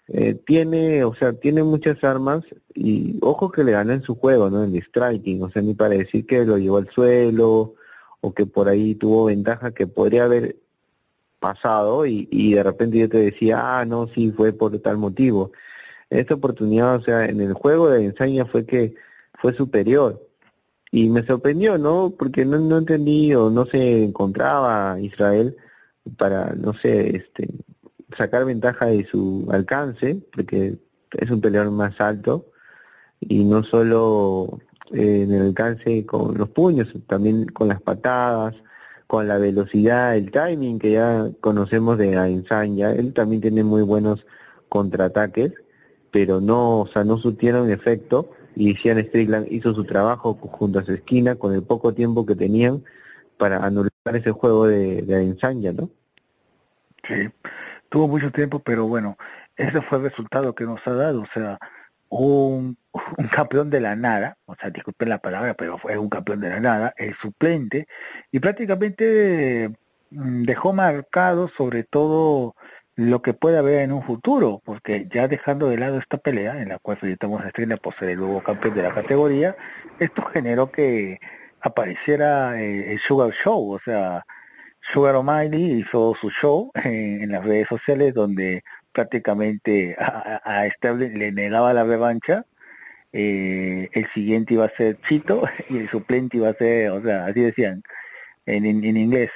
eh, 0.07 0.33
tiene, 0.33 1.03
o 1.03 1.13
sea, 1.13 1.33
tiene 1.33 1.63
muchas 1.63 2.03
armas 2.03 2.43
y 2.73 3.19
ojo 3.21 3.51
que 3.51 3.63
le 3.63 3.73
gana 3.73 3.93
en 3.93 4.01
su 4.01 4.15
juego, 4.15 4.49
¿no? 4.49 4.63
En 4.63 4.75
el 4.75 4.83
striking, 4.83 5.43
o 5.43 5.51
sea, 5.51 5.61
ni 5.61 5.75
para 5.75 5.93
decir 5.93 6.25
que 6.25 6.45
lo 6.45 6.57
llevó 6.57 6.77
al 6.77 6.89
suelo 6.89 7.75
o 8.21 8.33
que 8.33 8.45
por 8.45 8.67
ahí 8.67 8.95
tuvo 8.95 9.25
ventaja 9.25 9.71
que 9.71 9.85
podría 9.88 10.25
haber 10.25 10.55
pasado 11.39 12.05
y, 12.05 12.27
y 12.31 12.53
de 12.53 12.63
repente 12.63 12.97
yo 12.97 13.07
te 13.07 13.19
decía, 13.19 13.79
ah, 13.79 13.85
no, 13.85 14.07
sí, 14.07 14.33
fue 14.35 14.51
por 14.51 14.77
tal 14.79 14.97
motivo 14.97 15.51
esta 16.09 16.35
oportunidad, 16.35 16.95
o 16.95 17.01
sea, 17.03 17.25
en 17.25 17.41
el 17.41 17.53
juego 17.53 17.89
de 17.89 18.05
ensaña 18.05 18.45
fue 18.45 18.65
que 18.65 18.95
fue 19.41 19.53
superior. 19.53 20.25
Y 20.91 21.09
me 21.09 21.25
sorprendió, 21.25 21.77
¿no? 21.77 22.13
Porque 22.17 22.45
no, 22.45 22.57
no 22.59 22.79
entendí 22.79 23.33
o 23.35 23.49
no 23.51 23.65
se 23.67 24.03
encontraba 24.03 24.99
Israel 24.99 25.55
para, 26.17 26.53
no 26.55 26.73
sé, 26.73 27.17
este, 27.17 27.47
sacar 28.17 28.45
ventaja 28.45 28.87
de 28.87 29.05
su 29.05 29.47
alcance, 29.51 30.21
porque 30.35 30.79
es 31.11 31.29
un 31.31 31.41
peleador 31.41 31.71
más 31.71 31.99
alto, 32.01 32.47
y 33.19 33.43
no 33.43 33.63
solo 33.63 34.59
eh, 34.93 35.23
en 35.23 35.33
el 35.33 35.41
alcance 35.47 36.05
con 36.05 36.37
los 36.37 36.49
puños, 36.49 36.87
también 37.07 37.45
con 37.47 37.67
las 37.67 37.81
patadas, 37.81 38.55
con 39.07 39.27
la 39.27 39.37
velocidad, 39.37 40.15
el 40.15 40.31
timing 40.31 40.79
que 40.79 40.91
ya 40.93 41.29
conocemos 41.41 41.97
de 41.97 42.29
Insanya, 42.29 42.91
él 42.91 43.13
también 43.13 43.41
tiene 43.41 43.63
muy 43.63 43.81
buenos 43.81 44.25
contraataques 44.69 45.53
pero 46.11 46.41
no, 46.41 46.81
o 46.81 46.87
sea, 46.87 47.03
no 47.03 47.17
surtieron 47.17 47.71
efecto 47.71 48.31
y 48.55 48.75
Sean 48.75 48.99
Strickland 48.99 49.47
hizo 49.51 49.73
su 49.73 49.85
trabajo 49.85 50.33
junto 50.33 50.79
a 50.79 50.85
su 50.85 50.93
esquina 50.93 51.35
con 51.35 51.53
el 51.53 51.63
poco 51.63 51.93
tiempo 51.93 52.25
que 52.25 52.35
tenían 52.35 52.83
para 53.37 53.57
anular 53.65 53.91
ese 54.13 54.31
juego 54.31 54.67
de, 54.67 55.01
de 55.03 55.73
¿no? 55.73 55.89
Sí. 57.03 57.29
tuvo 57.87 58.07
mucho 58.07 58.31
tiempo, 58.31 58.59
pero 58.59 58.85
bueno, 58.85 59.17
ese 59.55 59.81
fue 59.81 59.99
el 59.99 60.05
resultado 60.05 60.53
que 60.53 60.65
nos 60.65 60.85
ha 60.85 60.93
dado, 60.93 61.21
o 61.21 61.27
sea, 61.33 61.57
un, 62.09 62.77
un 63.17 63.27
campeón 63.27 63.69
de 63.69 63.79
la 63.79 63.95
nada, 63.95 64.37
o 64.45 64.55
sea, 64.55 64.69
disculpen 64.69 65.09
la 65.09 65.19
palabra, 65.19 65.53
pero 65.53 65.77
fue 65.77 65.97
un 65.97 66.09
campeón 66.09 66.41
de 66.41 66.49
la 66.49 66.59
nada, 66.59 66.93
el 66.97 67.15
suplente, 67.15 67.87
y 68.31 68.39
prácticamente 68.39 69.71
mm, 70.11 70.43
dejó 70.43 70.73
marcado 70.73 71.49
sobre 71.57 71.83
todo 71.83 72.55
lo 73.00 73.22
que 73.22 73.34
puede 73.34 73.58
haber 73.58 73.79
en 73.82 73.94
un 73.94 74.03
futuro, 74.03 74.62
porque 74.65 75.08
ya 75.10 75.29
dejando 75.29 75.70
de 75.70 75.77
lado 75.77 75.98
esta 76.00 76.18
pelea, 76.18 76.62
en 76.62 76.70
la 76.70 76.79
cual 76.79 77.00
solicitamos 77.00 77.41
a 77.41 77.48
Estrella 77.48 77.77
por 77.77 77.96
ser 77.96 78.10
el 78.10 78.18
nuevo 78.20 78.44
campeón 78.44 78.75
de 78.75 78.84
la 78.84 78.94
categoría, 78.94 79.56
esto 80.00 80.22
generó 80.24 80.70
que 80.72 81.20
apareciera 81.62 82.62
eh, 82.62 82.91
el 82.91 83.00
Sugar 83.00 83.32
Show, 83.32 83.72
o 83.72 83.79
sea, 83.79 84.25
Sugar 84.82 85.15
O'Malley 85.15 85.79
hizo 85.79 86.13
su 86.20 86.29
show 86.29 86.72
en, 86.84 87.32
las 87.32 87.44
redes 87.46 87.68
sociales 87.70 88.13
donde 88.13 88.63
prácticamente 88.91 89.96
a, 89.98 90.41
a 90.44 90.94
le 90.94 91.32
negaba 91.32 91.74
la 91.74 91.84
revancha. 91.86 92.46
Eh, 93.13 93.89
el 93.94 94.08
siguiente 94.08 94.53
iba 94.56 94.65
a 94.65 94.70
ser 94.75 95.00
Chito 95.01 95.44
y 95.70 95.77
el 95.77 95.89
suplente 95.89 96.38
iba 96.38 96.50
a 96.50 96.53
ser, 96.53 96.91
o 96.91 97.01
sea, 97.01 97.25
así 97.25 97.41
decían 97.41 97.82
en, 98.46 98.65
en, 98.65 98.98
inglés, 98.98 99.32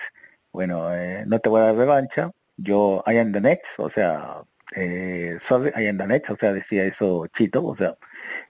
bueno, 0.51 0.93
eh, 0.93 1.23
no 1.27 1.39
te 1.39 1.49
voy 1.49 1.61
a 1.61 1.65
dar 1.65 1.75
revancha, 1.75 2.31
yo 2.57 3.03
I 3.07 3.17
am 3.19 3.31
the 3.31 3.41
next, 3.41 3.67
o 3.77 3.89
sea, 3.91 4.43
eh, 4.75 5.37
sorry, 5.47 5.71
I 5.75 5.87
am 5.87 5.97
the 5.97 6.07
next, 6.07 6.29
o 6.31 6.37
sea, 6.37 6.53
decía 6.53 6.85
eso 6.85 7.27
Chito, 7.35 7.65
o 7.65 7.75
sea, 7.75 7.97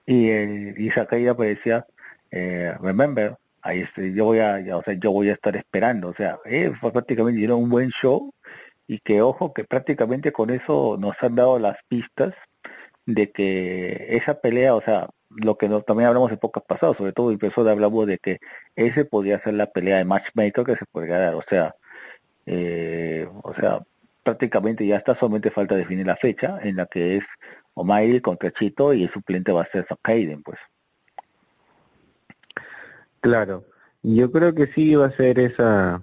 y, 0.06 0.30
el, 0.30 0.74
y 0.78 0.88
esa 0.88 1.06
caída 1.06 1.36
parecía, 1.36 1.86
eh, 2.30 2.74
remember, 2.80 3.36
ahí 3.62 3.80
estoy, 3.80 4.14
yo 4.14 4.26
voy 4.26 4.40
a, 4.40 4.62
o 4.76 4.82
sea, 4.82 4.94
yo 4.94 5.12
voy 5.12 5.30
a 5.30 5.34
estar 5.34 5.56
esperando, 5.56 6.08
o 6.10 6.14
sea, 6.14 6.38
eh, 6.44 6.72
fue 6.80 6.92
prácticamente 6.92 7.50
un 7.52 7.70
buen 7.70 7.90
show 7.90 8.32
y 8.86 9.00
que 9.00 9.22
ojo 9.22 9.54
que 9.54 9.64
prácticamente 9.64 10.32
con 10.32 10.50
eso 10.50 10.96
nos 10.98 11.22
han 11.22 11.36
dado 11.36 11.58
las 11.58 11.78
pistas 11.88 12.34
de 13.06 13.30
que 13.32 14.06
esa 14.10 14.40
pelea, 14.40 14.74
o 14.74 14.82
sea, 14.82 15.08
lo 15.30 15.56
que 15.58 15.68
también 15.86 16.08
hablamos 16.08 16.30
en 16.32 16.38
pocas 16.38 16.64
pasados, 16.64 16.96
sobre 16.96 17.12
todo 17.12 17.30
empezó 17.32 17.64
de 17.64 17.72
hablamos 17.72 18.06
de 18.06 18.18
que 18.18 18.38
ese 18.76 19.04
podía 19.04 19.40
ser 19.40 19.54
la 19.54 19.66
pelea 19.72 19.98
de 19.98 20.04
matchmaker 20.04 20.64
que 20.64 20.76
se 20.76 20.86
podría 20.86 21.18
dar, 21.18 21.34
o 21.34 21.42
sea, 21.48 21.74
eh, 22.46 23.28
o 23.42 23.54
sea, 23.54 23.80
prácticamente 24.24 24.86
ya 24.86 24.96
está, 24.96 25.16
solamente 25.16 25.50
falta 25.50 25.76
definir 25.76 26.06
la 26.06 26.16
fecha 26.16 26.58
en 26.62 26.76
la 26.76 26.86
que 26.86 27.18
es 27.18 27.24
O'Malley 27.74 28.20
contra 28.20 28.50
Chito 28.50 28.92
y 28.92 29.04
el 29.04 29.12
suplente 29.12 29.52
va 29.52 29.62
a 29.62 29.70
ser 29.70 29.86
Kaiden, 30.02 30.42
pues. 30.42 30.58
Claro, 33.20 33.64
yo 34.02 34.32
creo 34.32 34.54
que 34.54 34.66
sí 34.66 34.94
va 34.96 35.06
a 35.06 35.16
ser 35.16 35.38
esa 35.38 36.02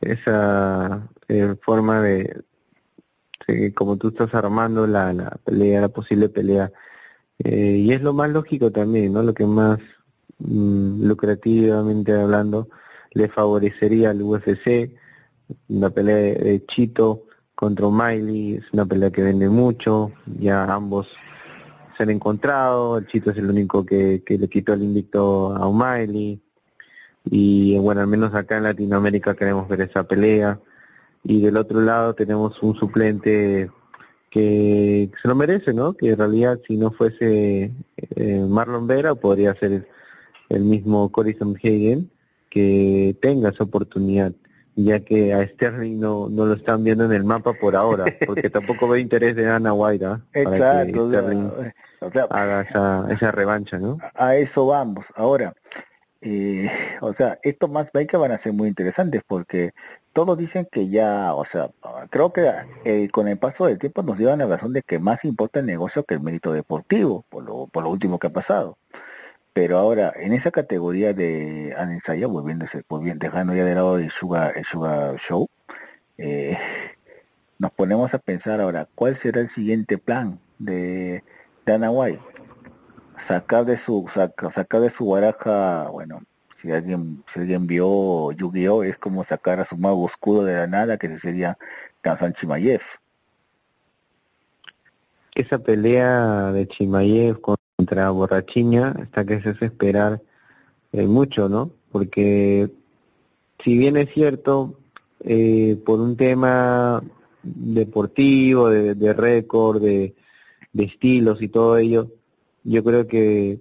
esa 0.00 1.08
eh, 1.28 1.54
forma 1.62 2.00
de, 2.00 2.44
como 3.74 3.96
tú 3.96 4.08
estás 4.08 4.34
armando 4.34 4.86
la, 4.86 5.12
la 5.12 5.30
pelea, 5.44 5.80
la 5.80 5.88
posible 5.88 6.28
pelea. 6.28 6.72
Eh, 7.38 7.78
y 7.78 7.92
es 7.92 8.02
lo 8.02 8.12
más 8.12 8.30
lógico 8.30 8.70
también, 8.70 9.12
¿no? 9.12 9.22
Lo 9.22 9.34
que 9.34 9.46
más 9.46 9.78
mm, 10.38 11.04
lucrativamente 11.06 12.12
hablando 12.12 12.68
le 13.12 13.28
favorecería 13.28 14.10
al 14.10 14.22
UFC. 14.22 14.92
Una 15.68 15.90
pelea 15.90 16.16
de, 16.16 16.64
Chito 16.66 17.24
contra 17.54 17.88
Miley 17.88 18.54
es 18.56 18.64
una 18.72 18.86
pelea 18.86 19.10
que 19.10 19.22
vende 19.22 19.48
mucho, 19.48 20.12
ya 20.38 20.64
ambos 20.64 21.08
se 21.96 22.02
han 22.02 22.10
encontrado, 22.10 22.98
el 22.98 23.06
Chito 23.06 23.30
es 23.30 23.36
el 23.36 23.48
único 23.48 23.84
que, 23.86 24.22
que 24.24 24.38
le 24.38 24.48
quitó 24.48 24.72
el 24.72 24.82
invicto 24.82 25.54
a 25.54 25.66
O'Malley 25.66 26.40
y 27.24 27.78
bueno, 27.78 28.00
al 28.00 28.06
menos 28.06 28.34
acá 28.34 28.58
en 28.58 28.64
Latinoamérica 28.64 29.34
queremos 29.34 29.68
ver 29.68 29.82
esa 29.82 30.06
pelea 30.06 30.60
y 31.22 31.40
del 31.40 31.56
otro 31.56 31.80
lado 31.80 32.14
tenemos 32.14 32.62
un 32.62 32.74
suplente 32.74 33.70
que, 34.30 35.10
se 35.22 35.28
lo 35.28 35.34
merece, 35.34 35.72
¿no? 35.72 35.94
Que 35.94 36.10
en 36.10 36.18
realidad 36.18 36.60
si 36.66 36.76
no 36.76 36.90
fuese 36.90 37.72
eh, 38.16 38.46
Marlon 38.48 38.86
Vera 38.86 39.14
podría 39.14 39.54
ser 39.54 39.88
el 40.48 40.64
mismo 40.64 41.10
Cory 41.10 41.36
Hagen 41.40 42.10
que 42.50 43.16
tenga 43.20 43.50
esa 43.50 43.64
oportunidad 43.64 44.32
ya 44.76 45.00
que 45.00 45.32
a 45.32 45.46
Sterling 45.46 45.98
no, 46.00 46.28
no 46.28 46.46
lo 46.46 46.54
están 46.54 46.82
viendo 46.84 47.04
en 47.04 47.12
el 47.12 47.24
mapa 47.24 47.52
por 47.52 47.76
ahora, 47.76 48.04
porque 48.26 48.50
tampoco 48.50 48.88
ve 48.88 49.00
interés 49.00 49.36
de 49.36 49.48
Ana 49.48 49.72
White 49.72 50.04
¿ah? 50.04 50.20
para 50.44 50.86
que 50.86 50.92
Sterling 50.92 51.50
haga 52.30 52.62
esa, 52.62 53.06
esa 53.10 53.32
revancha, 53.32 53.78
¿no? 53.78 53.98
A 54.14 54.36
eso 54.36 54.66
vamos. 54.66 55.04
Ahora, 55.14 55.54
eh, 56.20 56.70
o 57.00 57.12
sea, 57.14 57.38
estos 57.42 57.70
más 57.70 57.88
que 57.90 58.16
van 58.16 58.32
a 58.32 58.42
ser 58.42 58.52
muy 58.52 58.68
interesantes 58.68 59.22
porque 59.26 59.72
todos 60.14 60.38
dicen 60.38 60.66
que 60.70 60.88
ya, 60.88 61.34
o 61.34 61.44
sea, 61.44 61.70
creo 62.08 62.32
que 62.32 62.50
eh, 62.84 63.08
con 63.10 63.28
el 63.28 63.36
paso 63.36 63.66
del 63.66 63.78
tiempo 63.78 64.02
nos 64.02 64.18
llevan 64.18 64.38
la 64.38 64.46
razón 64.46 64.72
de 64.72 64.82
que 64.82 64.98
más 64.98 65.24
importa 65.24 65.60
el 65.60 65.66
negocio 65.66 66.04
que 66.04 66.14
el 66.14 66.20
mérito 66.20 66.52
deportivo, 66.52 67.24
por 67.28 67.44
lo, 67.44 67.66
por 67.66 67.82
lo 67.82 67.90
último 67.90 68.18
que 68.18 68.28
ha 68.28 68.32
pasado. 68.32 68.78
Pero 69.54 69.78
ahora, 69.78 70.12
en 70.16 70.32
esa 70.32 70.50
categoría 70.50 71.14
de 71.14 71.74
Anensaya, 71.78 72.26
volviéndose, 72.26 72.82
volviendo, 72.88 73.24
dejando 73.24 73.54
ya 73.54 73.64
de 73.64 73.76
lado 73.76 73.98
el 73.98 74.10
Sugar, 74.10 74.52
el 74.56 74.64
Sugar 74.64 75.16
Show, 75.18 75.48
eh, 76.18 76.58
nos 77.60 77.70
ponemos 77.70 78.12
a 78.12 78.18
pensar 78.18 78.60
ahora, 78.60 78.88
¿cuál 78.96 79.16
será 79.22 79.40
el 79.40 79.54
siguiente 79.54 79.96
plan 79.96 80.40
de 80.58 81.22
Dana 81.64 81.92
White? 81.92 82.20
Sacar 83.28 83.64
de 83.64 83.78
su, 83.84 84.10
sacar 84.12 84.80
de 84.80 84.90
su 84.90 85.06
baraja, 85.06 85.88
bueno, 85.88 86.22
si 86.60 86.72
alguien, 86.72 87.22
si 87.32 87.38
alguien 87.38 87.68
vio 87.68 88.32
Yu-Gi-Oh! 88.32 88.82
es 88.82 88.98
como 88.98 89.24
sacar 89.24 89.60
a 89.60 89.68
su 89.68 89.76
mago 89.76 90.08
escudo 90.08 90.44
de 90.44 90.54
la 90.54 90.66
nada, 90.66 90.98
que 90.98 91.16
sería 91.20 91.56
Kansan 92.00 92.34
Chimayev. 92.34 92.82
Esa 95.36 95.60
pelea 95.60 96.50
de 96.50 96.66
Chimayev 96.66 97.40
con 97.40 97.56
contra 97.76 98.10
Borrachiña 98.10 98.90
hasta 98.90 99.24
que 99.24 99.40
se 99.40 99.50
hace 99.50 99.66
esperar 99.66 100.22
eh, 100.92 101.06
mucho, 101.06 101.48
¿no? 101.48 101.72
Porque 101.90 102.70
si 103.62 103.76
bien 103.78 103.96
es 103.96 104.12
cierto, 104.12 104.78
eh, 105.20 105.80
por 105.84 106.00
un 106.00 106.16
tema 106.16 107.02
deportivo, 107.42 108.70
de, 108.70 109.12
récord, 109.12 109.82
de, 109.82 110.14
estilos 110.76 111.42
y 111.42 111.48
todo 111.48 111.78
ello, 111.78 112.10
yo 112.64 112.82
creo 112.84 113.06
que 113.06 113.60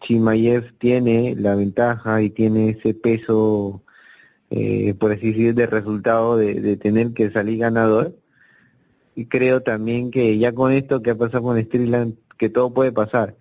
Chimayev 0.00 0.76
tiene 0.78 1.34
la 1.36 1.54
ventaja 1.54 2.22
y 2.22 2.30
tiene 2.30 2.70
ese 2.70 2.94
peso, 2.94 3.82
eh, 4.50 4.94
por 4.94 5.12
así 5.12 5.32
decir, 5.32 5.54
de 5.54 5.66
resultado 5.66 6.36
de, 6.36 6.54
de, 6.60 6.76
tener 6.76 7.12
que 7.12 7.30
salir 7.30 7.58
ganador. 7.58 8.14
Y 9.16 9.26
creo 9.26 9.62
también 9.62 10.10
que 10.10 10.38
ya 10.38 10.52
con 10.52 10.72
esto 10.72 11.02
que 11.02 11.10
ha 11.10 11.16
pasado 11.16 11.42
con 11.42 11.60
Strickland 11.60 12.16
que 12.38 12.48
todo 12.48 12.72
puede 12.72 12.92
pasar. 12.92 13.36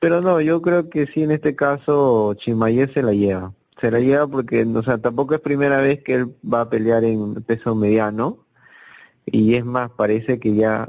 Pero 0.00 0.20
no, 0.20 0.40
yo 0.40 0.62
creo 0.62 0.88
que 0.88 1.06
sí 1.06 1.22
en 1.22 1.32
este 1.32 1.56
caso 1.56 2.34
Chimayev 2.34 2.92
se 2.94 3.02
la 3.02 3.12
lleva. 3.12 3.52
Se 3.80 3.90
la 3.90 4.00
lleva 4.00 4.26
porque, 4.26 4.64
o 4.64 4.82
sea, 4.82 4.98
tampoco 4.98 5.34
es 5.34 5.40
primera 5.40 5.80
vez 5.80 6.02
que 6.02 6.14
él 6.14 6.34
va 6.42 6.62
a 6.62 6.70
pelear 6.70 7.04
en 7.04 7.34
peso 7.42 7.74
mediano. 7.74 8.38
Y 9.26 9.54
es 9.54 9.64
más, 9.64 9.90
parece 9.90 10.38
que 10.40 10.54
ya, 10.54 10.88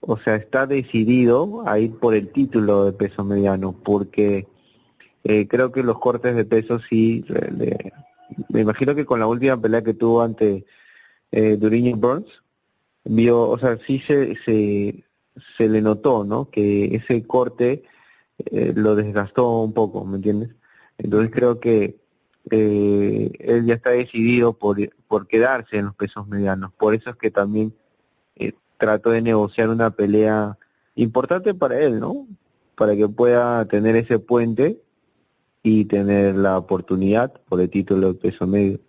o 0.00 0.18
sea, 0.18 0.36
está 0.36 0.66
decidido 0.66 1.62
a 1.66 1.78
ir 1.78 1.96
por 1.98 2.14
el 2.14 2.30
título 2.32 2.84
de 2.84 2.92
peso 2.92 3.24
mediano, 3.24 3.72
porque 3.72 4.46
eh, 5.24 5.48
creo 5.48 5.72
que 5.72 5.82
los 5.82 5.98
cortes 5.98 6.34
de 6.34 6.44
peso 6.44 6.80
sí, 6.88 7.24
me 8.48 8.60
imagino 8.60 8.94
que 8.94 9.06
con 9.06 9.20
la 9.20 9.26
última 9.26 9.60
pelea 9.60 9.82
que 9.82 9.94
tuvo 9.94 10.22
ante 10.22 10.64
eh, 11.32 11.56
Burns, 11.96 12.28
vio, 13.04 13.48
o 13.48 13.58
sea, 13.58 13.78
sí 13.86 14.00
se, 14.00 14.36
se, 14.44 15.04
se 15.56 15.68
le 15.68 15.82
notó, 15.82 16.24
¿no? 16.24 16.50
Que 16.50 16.94
ese 16.96 17.26
corte 17.26 17.84
eh, 18.46 18.72
lo 18.74 18.94
desgastó 18.94 19.60
un 19.60 19.72
poco, 19.72 20.04
¿me 20.04 20.16
entiendes? 20.16 20.50
Entonces 20.98 21.30
creo 21.32 21.60
que 21.60 21.96
eh, 22.50 23.30
él 23.38 23.66
ya 23.66 23.74
está 23.74 23.90
decidido 23.90 24.52
por, 24.52 24.76
por 25.06 25.26
quedarse 25.26 25.78
en 25.78 25.86
los 25.86 25.94
pesos 25.94 26.26
medianos. 26.28 26.72
Por 26.72 26.94
eso 26.94 27.10
es 27.10 27.16
que 27.16 27.30
también 27.30 27.74
eh, 28.36 28.52
trató 28.76 29.10
de 29.10 29.22
negociar 29.22 29.68
una 29.68 29.90
pelea 29.90 30.56
importante 30.94 31.54
para 31.54 31.80
él, 31.80 32.00
¿no? 32.00 32.26
Para 32.74 32.96
que 32.96 33.08
pueda 33.08 33.64
tener 33.66 33.96
ese 33.96 34.18
puente 34.18 34.80
y 35.62 35.84
tener 35.84 36.36
la 36.36 36.58
oportunidad 36.58 37.32
por 37.48 37.60
el 37.60 37.70
título 37.70 38.12
de 38.12 38.14
peso 38.14 38.46
medio. 38.46 38.80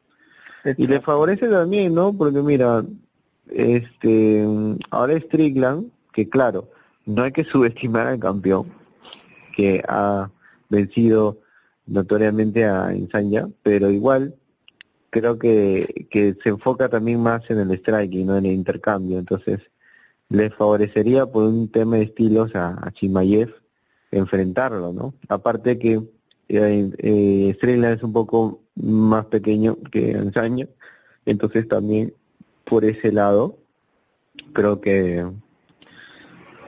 Y 0.78 0.88
le 0.88 1.02
favorece 1.02 1.48
también, 1.48 1.94
¿no? 1.94 2.14
Porque 2.14 2.42
mira, 2.42 2.84
este, 3.50 4.46
ahora 4.92 5.18
Strickland, 5.20 5.92
que 6.14 6.30
claro, 6.30 6.70
no 7.06 7.24
hay 7.24 7.32
que 7.32 7.44
subestimar 7.44 8.08
al 8.08 8.20
campeón, 8.20 8.72
que 9.56 9.84
ha 9.88 10.30
vencido 10.70 11.40
notoriamente 11.86 12.66
a 12.66 12.94
Insanya, 12.94 13.50
pero 13.64 13.90
igual 13.90 14.36
creo 15.10 15.40
que, 15.40 16.08
que 16.10 16.36
se 16.44 16.50
enfoca 16.50 16.88
también 16.90 17.22
más 17.22 17.50
en 17.50 17.60
el 17.60 17.72
strike 17.72 18.14
y 18.14 18.24
no 18.24 18.38
en 18.38 18.46
el 18.46 18.54
intercambio, 18.54 19.18
entonces 19.18 19.60
le 20.30 20.52
favorecería 20.52 21.26
por 21.26 21.44
un 21.44 21.72
tema 21.72 21.98
de 21.98 22.04
estilos 22.04 22.52
a, 22.56 22.92
Chimayev 22.94 23.54
enfrentarlo, 24.12 24.94
¿no? 24.94 25.14
Aparte 25.28 25.80
que 25.80 26.02
eh, 26.48 26.92
eh 26.98 27.58
es 27.60 28.04
un 28.04 28.14
poco 28.14 28.62
más 28.76 29.26
pequeño 29.26 29.78
que 29.92 30.12
Insanya, 30.12 30.68
entonces 31.26 31.68
también 31.68 32.14
por 32.64 32.86
ese 32.86 33.12
lado 33.12 33.58
creo 34.54 34.80
que 34.80 35.26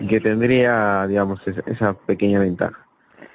que 0.07 0.19
tendría, 0.19 1.05
digamos, 1.07 1.39
esa, 1.65 1.93
pequeña 1.93 2.39
ventaja. 2.39 2.87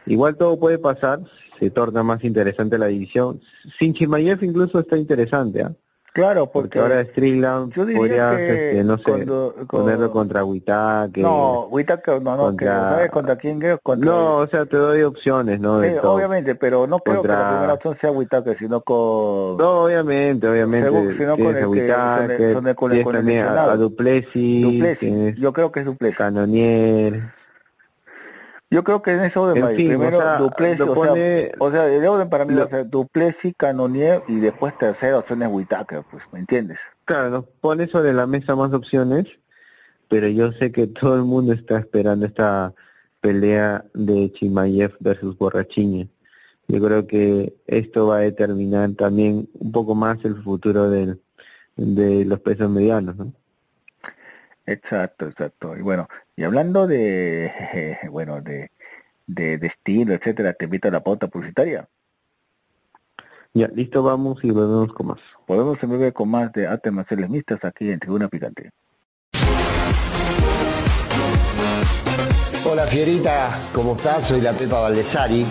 Igual 0.07 0.37
todo 0.37 0.59
puede 0.59 0.79
pasar, 0.79 1.21
se 1.59 1.71
torna 1.71 2.03
más 2.03 2.23
interesante 2.25 2.79
la 2.79 2.87
división. 2.87 3.41
Sin 3.79 3.95
Chimayev 3.95 4.43
incluso 4.45 4.79
está 4.79 4.97
interesante, 4.97 5.63
¿ah? 5.63 5.73
Claro, 6.17 6.47
porque, 6.51 6.79
ahora 6.79 7.03
Strickland 7.03 7.75
podría, 7.75 8.41
este, 8.41 8.83
no 8.85 8.97
sé, 8.97 9.27
ponerlo 9.69 10.11
contra 10.11 10.45
Whitaker. 10.45 11.23
No, 11.23 11.69
no, 11.71 12.21
no, 12.21 12.37
contra... 12.39 12.91
¿sabes 12.91 13.11
contra 13.11 13.37
quién? 13.37 13.61
Contra... 13.83 14.11
No, 14.11 14.37
o 14.39 14.47
sea, 14.47 14.65
te 14.65 14.79
doy 14.79 15.03
opciones, 15.03 15.61
¿no? 15.61 15.83
Sí, 15.83 15.91
obviamente, 16.03 16.55
pero 16.55 16.87
no 16.87 17.01
creo 17.01 17.21
que 17.21 17.29
la 17.29 17.51
primera 17.51 17.75
opción 17.75 17.99
sea 18.01 18.11
Whitaker, 18.13 18.57
sino 18.57 18.81
con... 18.81 19.59
No, 19.59 19.85
obviamente, 19.85 20.49
obviamente. 20.49 20.89
Según, 20.89 21.19
sino 21.19 21.37
con 21.37 21.49
el 21.49 21.55
que, 21.55 22.53
son, 22.55 22.75
con 22.75 22.93
el, 22.93 23.05
con 23.05 23.29
el, 23.29 23.43
a, 23.43 23.73
a 23.73 23.77
Duplessis, 23.77 24.63
Duplessis. 24.63 25.37
yo 25.37 25.53
creo 25.53 25.71
que 25.71 25.81
es 25.81 25.87
Duplessis. 25.87 26.17
Canonier. 26.17 27.31
Yo 28.71 28.83
creo 28.83 29.01
que 29.01 29.13
en 29.13 29.21
ese 29.21 29.39
orden 29.39 29.63
va 29.63 29.69
Primero 29.69 30.19
o 30.19 30.21
sea, 30.21 30.41
o, 31.59 31.71
sea, 31.71 31.87
el 31.87 32.05
orden 32.05 32.29
para 32.29 32.45
mí 32.45 32.55
va 32.55 32.65
a 32.65 32.69
ser 32.69 32.89
Duplessis, 32.89 33.55
Canonier 33.57 34.25
y 34.27 34.41
después 34.41 34.77
tercera 34.77 35.19
opción 35.19 35.43
es 35.43 35.49
Whitaker, 35.49 36.03
pues, 36.11 36.25
¿me 36.33 36.41
entiendes? 36.41 36.79
Claro, 37.05 37.31
nos 37.31 37.45
pone 37.61 37.87
sobre 37.87 38.13
la 38.13 38.27
mesa 38.27 38.57
más 38.57 38.73
opciones, 38.73 39.27
pero 40.09 40.27
yo 40.27 40.51
sé 40.53 40.73
que 40.73 40.89
todo 40.89 41.15
el 41.15 41.23
mundo 41.23 41.53
está 41.53 41.79
esperando 41.79 42.27
esta 42.27 42.75
pelea 43.21 43.85
de 43.95 44.33
Chimayev 44.33 44.97
versus 44.99 45.39
Borrachiña. 45.39 46.09
Yo 46.69 46.83
creo 46.83 47.07
que 47.07 47.55
esto 47.69 48.09
va 48.09 48.17
a 48.17 48.21
determinar 48.21 48.91
también 48.95 49.49
un 49.55 49.71
poco 49.71 49.95
más 49.95 50.25
el 50.25 50.43
futuro 50.43 50.91
del, 50.91 51.21
de 51.77 52.25
los 52.25 52.41
pesos 52.41 52.69
medianos, 52.69 53.17
¿no? 53.17 53.33
Exacto, 54.67 55.27
exacto. 55.27 55.77
Y 55.77 55.83
bueno, 55.83 56.09
y 56.37 56.44
hablando 56.44 56.87
de, 56.87 57.99
bueno, 58.11 58.40
de, 58.40 58.70
de, 59.27 59.59
de 59.59 59.66
estilo, 59.66 60.14
etcétera, 60.14 60.53
te 60.53 60.66
invito 60.66 60.88
a 60.88 60.92
la 60.92 61.03
pauta 61.03 61.29
publicitaria. 61.29 61.88
Ya, 63.55 63.68
listo, 63.68 64.03
vamos 64.03 64.38
y 64.44 64.51
volvemos 64.51 64.92
con 64.92 65.07
más. 65.07 65.18
Podemos 65.46 65.83
en 65.83 65.88
breve 65.88 66.12
con 66.12 66.29
más 66.29 66.53
de 66.53 66.66
artes 66.66 66.92
marciales 66.92 67.31
mixtas 67.31 67.64
aquí 67.64 67.90
en 67.90 67.99
Tribuna 67.99 68.29
Picante. 68.29 68.70
Hola 72.68 72.87
Fierita, 72.87 73.59
¿cómo 73.72 73.96
estás? 73.96 74.27
Soy 74.27 74.40
la 74.40 74.53
Pepa 74.53 74.81
Valdesari 74.81 75.46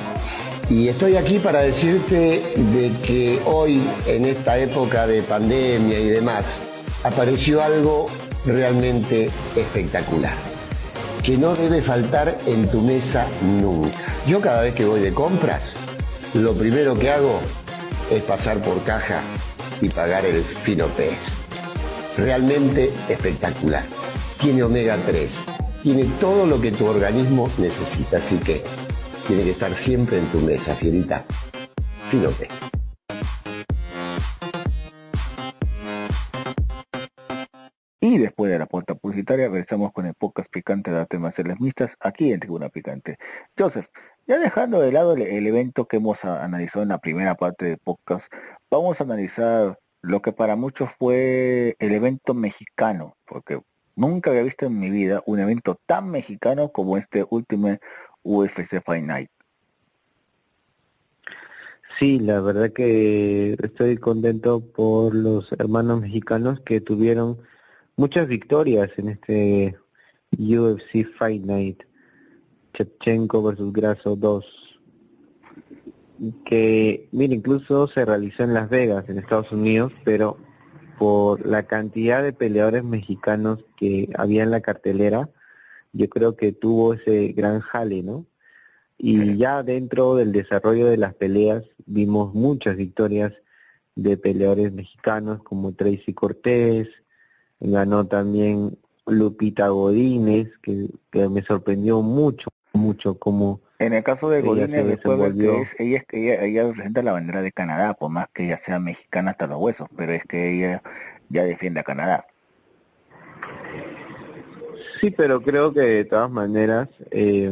y 0.70 0.90
estoy 0.90 1.16
aquí 1.16 1.40
para 1.40 1.62
decirte 1.62 2.44
de 2.56 2.92
que 3.02 3.42
hoy, 3.46 3.82
en 4.06 4.26
esta 4.26 4.60
época 4.60 5.08
de 5.08 5.24
pandemia 5.24 5.98
y 5.98 6.10
demás, 6.10 6.62
apareció 7.04 7.64
algo 7.64 8.08
realmente 8.46 9.30
espectacular, 9.56 10.36
que 11.26 11.38
no 11.40 11.56
debe 11.56 11.82
faltar 11.82 12.38
en 12.46 12.70
tu 12.70 12.82
mesa 12.82 13.28
nunca. 13.42 13.98
Yo 14.28 14.40
cada 14.42 14.62
vez 14.62 14.76
que 14.76 14.86
voy 14.86 15.00
de 15.00 15.12
compras, 15.12 15.76
lo 16.36 16.54
primero 16.54 16.94
que 16.94 17.10
hago 17.10 17.40
es 18.12 18.22
pasar 18.22 18.60
por 18.60 18.84
caja 18.84 19.22
y 19.82 19.90
pagar 19.90 20.24
el 20.24 20.44
fino 20.44 20.86
pez. 20.90 21.38
Realmente 22.16 22.94
espectacular. 23.10 23.84
Tiene 24.40 24.62
omega 24.62 25.00
3, 25.04 25.46
tiene 25.82 26.06
todo 26.20 26.46
lo 26.46 26.62
que 26.62 26.72
tu 26.72 26.86
organismo 26.86 27.50
necesita, 27.58 28.18
así 28.18 28.38
que 28.38 28.64
tiene 29.26 29.44
que 29.46 29.52
estar 29.52 29.76
siempre 29.76 30.20
en 30.20 30.28
tu 30.28 30.38
mesa, 30.42 30.76
fierita. 30.76 31.26
Fino 32.12 32.30
pez. 32.30 32.85
Y 38.08 38.20
después 38.20 38.52
de 38.52 38.60
la 38.60 38.68
puerta 38.68 38.94
publicitaria, 38.94 39.50
regresamos 39.50 39.92
con 39.92 40.06
el 40.06 40.14
podcast 40.14 40.48
picante 40.52 40.92
de 40.92 41.08
temas 41.08 41.30
marciales 41.30 41.60
mixtas 41.60 41.90
aquí 42.00 42.32
en 42.32 42.40
Tribuna 42.40 42.70
Picante. 42.70 43.18
Joseph, 43.58 43.88
ya 44.28 44.38
dejando 44.38 44.80
de 44.80 44.92
lado 44.92 45.14
el, 45.16 45.48
evento 45.48 45.88
que 45.88 45.98
hemos 45.98 46.24
analizado 46.24 46.84
en 46.84 46.90
la 46.90 47.00
primera 47.00 47.34
parte 47.34 47.66
del 47.66 47.78
podcast, 47.80 48.24
vamos 48.70 49.00
a 49.00 49.06
analizar 49.06 49.80
lo 50.04 50.22
que 50.22 50.34
para 50.34 50.56
muchos 50.56 50.88
fue 51.00 51.76
el 51.80 51.94
evento 51.94 52.36
mexicano, 52.36 53.18
porque 53.26 53.60
nunca 53.96 54.30
había 54.30 54.44
visto 54.44 54.68
en 54.68 54.80
mi 54.80 54.92
vida 54.92 55.24
un 55.26 55.40
evento 55.40 55.80
tan 55.88 56.12
mexicano 56.12 56.70
como 56.70 56.98
este 56.98 57.26
último 57.28 57.76
UFC 58.22 58.84
Fight 58.86 59.04
Night. 59.04 59.32
Sí, 61.98 62.20
la 62.20 62.40
verdad 62.40 62.72
que 62.72 63.58
estoy 63.64 63.98
contento 63.98 64.60
por 64.60 65.16
los 65.16 65.52
hermanos 65.54 66.02
mexicanos 66.02 66.60
que 66.60 66.82
tuvieron 66.82 67.40
muchas 67.98 68.28
victorias 68.28 68.90
en 68.98 69.10
este 69.10 69.78
UFC 70.38 71.06
Fight 71.18 71.44
Night. 71.44 71.84
Chepchenko 72.74 73.42
versus 73.42 73.72
Grasso 73.72 74.16
2. 74.16 74.46
Que, 76.46 77.08
mira, 77.12 77.34
incluso 77.34 77.88
se 77.88 78.06
realizó 78.06 78.44
en 78.44 78.54
Las 78.54 78.70
Vegas, 78.70 79.08
en 79.10 79.18
Estados 79.18 79.52
Unidos, 79.52 79.92
pero 80.04 80.38
por 80.98 81.46
la 81.46 81.64
cantidad 81.64 82.24
de 82.24 82.34
peleadores 82.34 82.84
mexicanos 82.84 83.64
que 83.78 84.10
había 84.18 84.44
en 84.44 84.52
la 84.52 84.62
cartelera, 84.62 85.30
yo 85.94 86.10
creo 86.10 86.36
que 86.36 86.52
tuvo 86.52 86.94
ese 86.94 87.30
gran 87.30 87.60
jale, 87.60 88.02
¿no? 88.04 88.26
Y 88.98 89.38
ya 89.38 89.62
dentro 89.62 90.16
del 90.16 90.32
desarrollo 90.32 90.88
de 90.88 90.98
las 90.98 91.14
peleas 91.14 91.64
vimos 91.86 92.34
muchas 92.34 92.78
victorias 92.78 93.34
de 93.96 94.18
peleadores 94.18 94.72
mexicanos 94.72 95.44
como 95.44 95.74
Tracy 95.74 96.14
Cortés, 96.14 96.88
ganó 97.60 98.06
también 98.08 98.78
Lupita 99.06 99.70
Godínez, 99.70 100.50
que, 100.62 100.90
me 101.30 101.42
sorprendió 101.44 102.02
mucho, 102.02 102.50
mucho 102.74 103.18
como... 103.18 103.62
En 103.80 103.94
el 103.94 104.04
caso 104.04 104.30
de 104.30 104.42
Godínez, 104.42 104.86
después 104.88 105.34
que 105.34 105.62
es, 105.62 105.70
ella, 105.80 105.98
es, 105.98 106.06
ella, 106.12 106.44
ella 106.44 106.64
representa 106.64 107.04
la 107.04 107.12
bandera 107.12 107.42
de 107.42 107.52
Canadá, 107.52 107.94
por 107.94 108.10
más 108.10 108.28
que 108.34 108.46
ella 108.46 108.62
sea 108.66 108.80
mexicana 108.80 109.32
hasta 109.32 109.48
los 109.48 109.60
huesos, 109.60 109.88
pero 109.96 110.14
es 110.14 110.24
que 110.24 110.56
ella 110.56 110.82
ya 111.30 111.44
defiende 111.44 111.82
a 111.82 111.84
Canadá. 111.84 112.26
Sí, 115.02 115.12
pero 115.12 115.42
creo 115.42 115.74
que 115.74 115.82
de 115.82 116.06
todas 116.06 116.32
maneras 116.32 116.88
eh, 117.12 117.52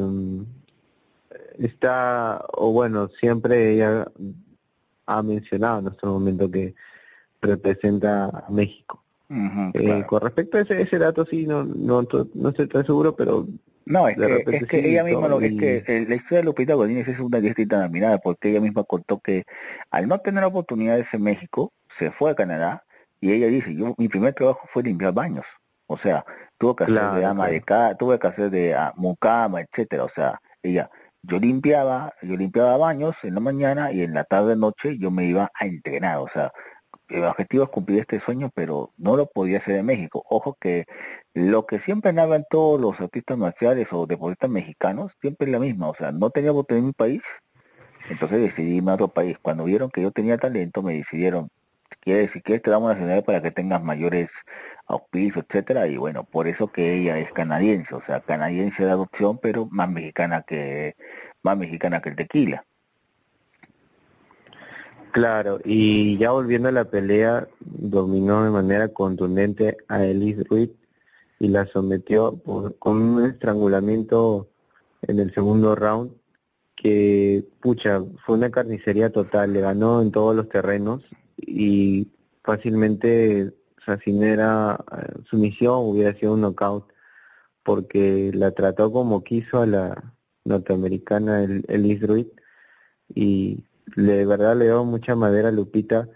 está, 1.60 2.44
o 2.54 2.72
bueno, 2.72 3.10
siempre 3.20 3.74
ella 3.74 4.08
ha 5.06 5.22
mencionado 5.22 5.80
en 5.80 5.86
nuestro 5.86 6.12
momento 6.14 6.50
que 6.50 6.74
representa 7.42 8.26
a 8.26 8.50
México. 8.50 9.03
Eh, 9.74 10.04
con 10.08 10.22
respecto 10.22 10.58
a 10.58 10.62
ese, 10.62 10.82
ese 10.82 11.00
dato, 11.00 11.26
sí, 11.26 11.46
no, 11.46 11.64
no, 11.64 12.06
no 12.34 12.50
estoy 12.50 12.68
tan 12.68 12.86
seguro, 12.86 13.16
pero... 13.16 13.48
No, 13.86 14.08
es 14.08 14.16
que, 14.16 14.44
es 14.48 14.66
que 14.66 14.90
ella 14.90 15.04
misma, 15.04 15.28
lo, 15.28 15.42
es 15.42 15.52
que 15.60 16.06
la 16.08 16.16
historia 16.16 16.38
de 16.38 16.44
Lupita 16.44 16.74
Godínez 16.74 17.06
es 17.08 17.20
una 17.20 17.42
distinta 17.42 17.90
mirada, 17.90 18.18
porque 18.18 18.50
ella 18.50 18.62
misma 18.62 18.86
contó 18.86 19.20
que 19.20 19.44
al 19.92 20.08
no 20.08 20.20
tener 20.20 20.44
oportunidades 20.46 21.08
en 21.14 21.24
México, 21.24 21.74
se 22.00 22.10
fue 22.12 22.32
a 22.32 22.36
Canadá, 22.36 22.86
y 23.20 23.32
ella 23.34 23.48
dice, 23.48 23.76
yo 23.76 23.94
mi 23.98 24.08
primer 24.08 24.34
trabajo 24.34 24.68
fue 24.72 24.84
limpiar 24.84 25.14
baños, 25.14 25.46
o 25.88 25.98
sea, 25.98 26.24
tuvo 26.58 26.76
que 26.76 26.86
hacer 26.86 27.20
de 27.20 27.26
ama 27.26 27.48
de 27.48 27.62
casa, 27.62 27.96
tuve 27.96 28.20
que 28.20 28.28
hacer 28.28 28.50
de 28.50 28.74
uh, 28.74 29.00
mucama, 29.00 29.62
etcétera, 29.62 30.06
o 30.06 30.12
sea, 30.16 30.40
ella, 30.62 30.90
yo 31.22 31.40
limpiaba, 31.40 32.14
yo 32.22 32.38
limpiaba 32.38 32.78
baños 32.78 33.16
en 33.24 33.34
la 33.34 33.40
mañana 33.42 33.92
y 33.92 34.02
en 34.02 34.14
la 34.14 34.24
tarde 34.24 34.56
noche 34.56 34.98
yo 34.98 35.12
me 35.12 35.26
iba 35.26 35.52
a 35.54 35.66
entrenar, 35.66 36.20
o 36.20 36.28
sea, 36.34 36.52
el 37.10 37.24
objetivo 37.26 37.64
es 37.64 37.70
cumplir 37.70 38.00
este 38.00 38.20
sueño, 38.20 38.50
pero 38.54 38.92
no 38.98 39.16
lo 39.18 39.28
podía 39.28 39.60
hacer 39.60 39.76
en 39.76 39.86
México. 39.86 40.24
Ojo 40.30 40.58
que 40.60 40.86
lo 41.34 41.66
que 41.66 41.80
siempre 41.80 42.12
en 42.12 42.46
todos 42.50 42.80
los 42.80 43.00
artistas 43.00 43.38
marciales 43.38 43.88
o 43.92 44.06
deportistas 44.06 44.50
mexicanos, 44.50 45.12
siempre 45.22 45.48
es 45.48 45.52
la 45.52 45.60
misma, 45.60 45.90
o 45.90 45.96
sea, 45.96 46.12
no 46.12 46.30
tenía 46.30 46.52
voto 46.52 46.76
en 46.76 46.88
mi 46.88 46.94
país, 46.94 47.22
entonces 48.10 48.42
decidí 48.42 48.78
irme 48.78 48.92
a 48.92 48.96
otro 48.96 49.10
país. 49.10 49.38
Cuando 49.42 49.66
vieron 49.66 49.90
que 49.90 50.02
yo 50.02 50.12
tenía 50.12 50.38
talento, 50.38 50.82
me 50.84 50.94
decidieron, 50.96 51.50
quieres, 52.02 52.32
si 52.32 52.42
quieres 52.42 52.64
te 52.64 52.72
damos 52.72 52.90
nacionalidad 52.90 53.26
para 53.26 53.42
que 53.42 53.52
tengas 53.52 53.84
mayores 53.84 54.30
auspicios, 54.88 55.46
etcétera, 55.50 55.88
y 55.88 55.98
bueno, 55.98 56.24
por 56.26 56.48
eso 56.48 56.72
que 56.72 56.96
ella 56.96 57.18
es 57.20 57.32
canadiense, 57.32 57.96
o 57.96 58.04
sea, 58.06 58.22
canadiense 58.22 58.86
de 58.86 58.92
adopción, 58.92 59.40
pero 59.42 59.68
más 59.72 59.90
mexicana 59.90 60.44
que, 60.44 60.96
más 61.44 61.58
mexicana 61.58 62.02
que 62.02 62.10
el 62.10 62.16
tequila. 62.16 62.66
Claro, 65.14 65.60
y 65.64 66.18
ya 66.18 66.32
volviendo 66.32 66.70
a 66.70 66.72
la 66.72 66.90
pelea, 66.90 67.48
dominó 67.60 68.44
de 68.44 68.50
manera 68.50 68.88
contundente 68.88 69.78
a 69.88 70.04
Elise 70.04 70.44
Ruiz 70.44 70.72
y 71.38 71.50
la 71.50 71.68
sometió 71.68 72.42
con 72.80 72.98
un 73.00 73.26
estrangulamiento 73.26 74.50
en 75.04 75.20
el 75.20 75.32
segundo 75.36 75.76
round 75.76 76.14
que, 76.76 77.46
pucha, 77.62 78.02
fue 78.26 78.38
una 78.38 78.50
carnicería 78.50 79.12
total, 79.12 79.54
le 79.54 79.62
ganó 79.62 80.02
en 80.02 80.12
todos 80.12 80.36
los 80.36 80.50
terrenos 80.50 81.04
y 81.38 82.12
fácilmente, 82.44 83.54
o 83.82 83.82
sea, 83.86 84.00
si 84.04 84.14
no 84.14 84.26
era 84.26 84.84
eh, 84.98 85.22
sumisión, 85.30 85.76
hubiera 85.84 86.18
sido 86.18 86.34
un 86.34 86.42
knockout, 86.42 86.92
porque 87.62 88.32
la 88.34 88.50
trató 88.50 88.92
como 88.92 89.24
quiso 89.24 89.62
a 89.62 89.68
la 89.68 90.16
norteamericana 90.44 91.44
Elise 91.44 92.08
Ruiz 92.08 92.28
y 93.14 93.64
de 93.96 94.26
verdad 94.26 94.56
le 94.56 94.66
dio 94.66 94.84
mucha 94.86 95.16
madera 95.16 95.50
a 95.50 95.52
Lupita 95.52 96.08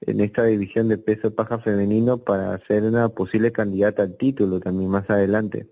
en 0.00 0.20
esta 0.20 0.44
división 0.44 0.88
de 0.88 0.98
peso 0.98 1.34
paja 1.34 1.58
femenino 1.58 2.18
para 2.18 2.58
ser 2.66 2.82
una 2.84 3.08
posible 3.08 3.52
candidata 3.52 4.02
al 4.02 4.16
título 4.16 4.60
también 4.60 4.90
más 4.90 5.08
adelante. 5.10 5.68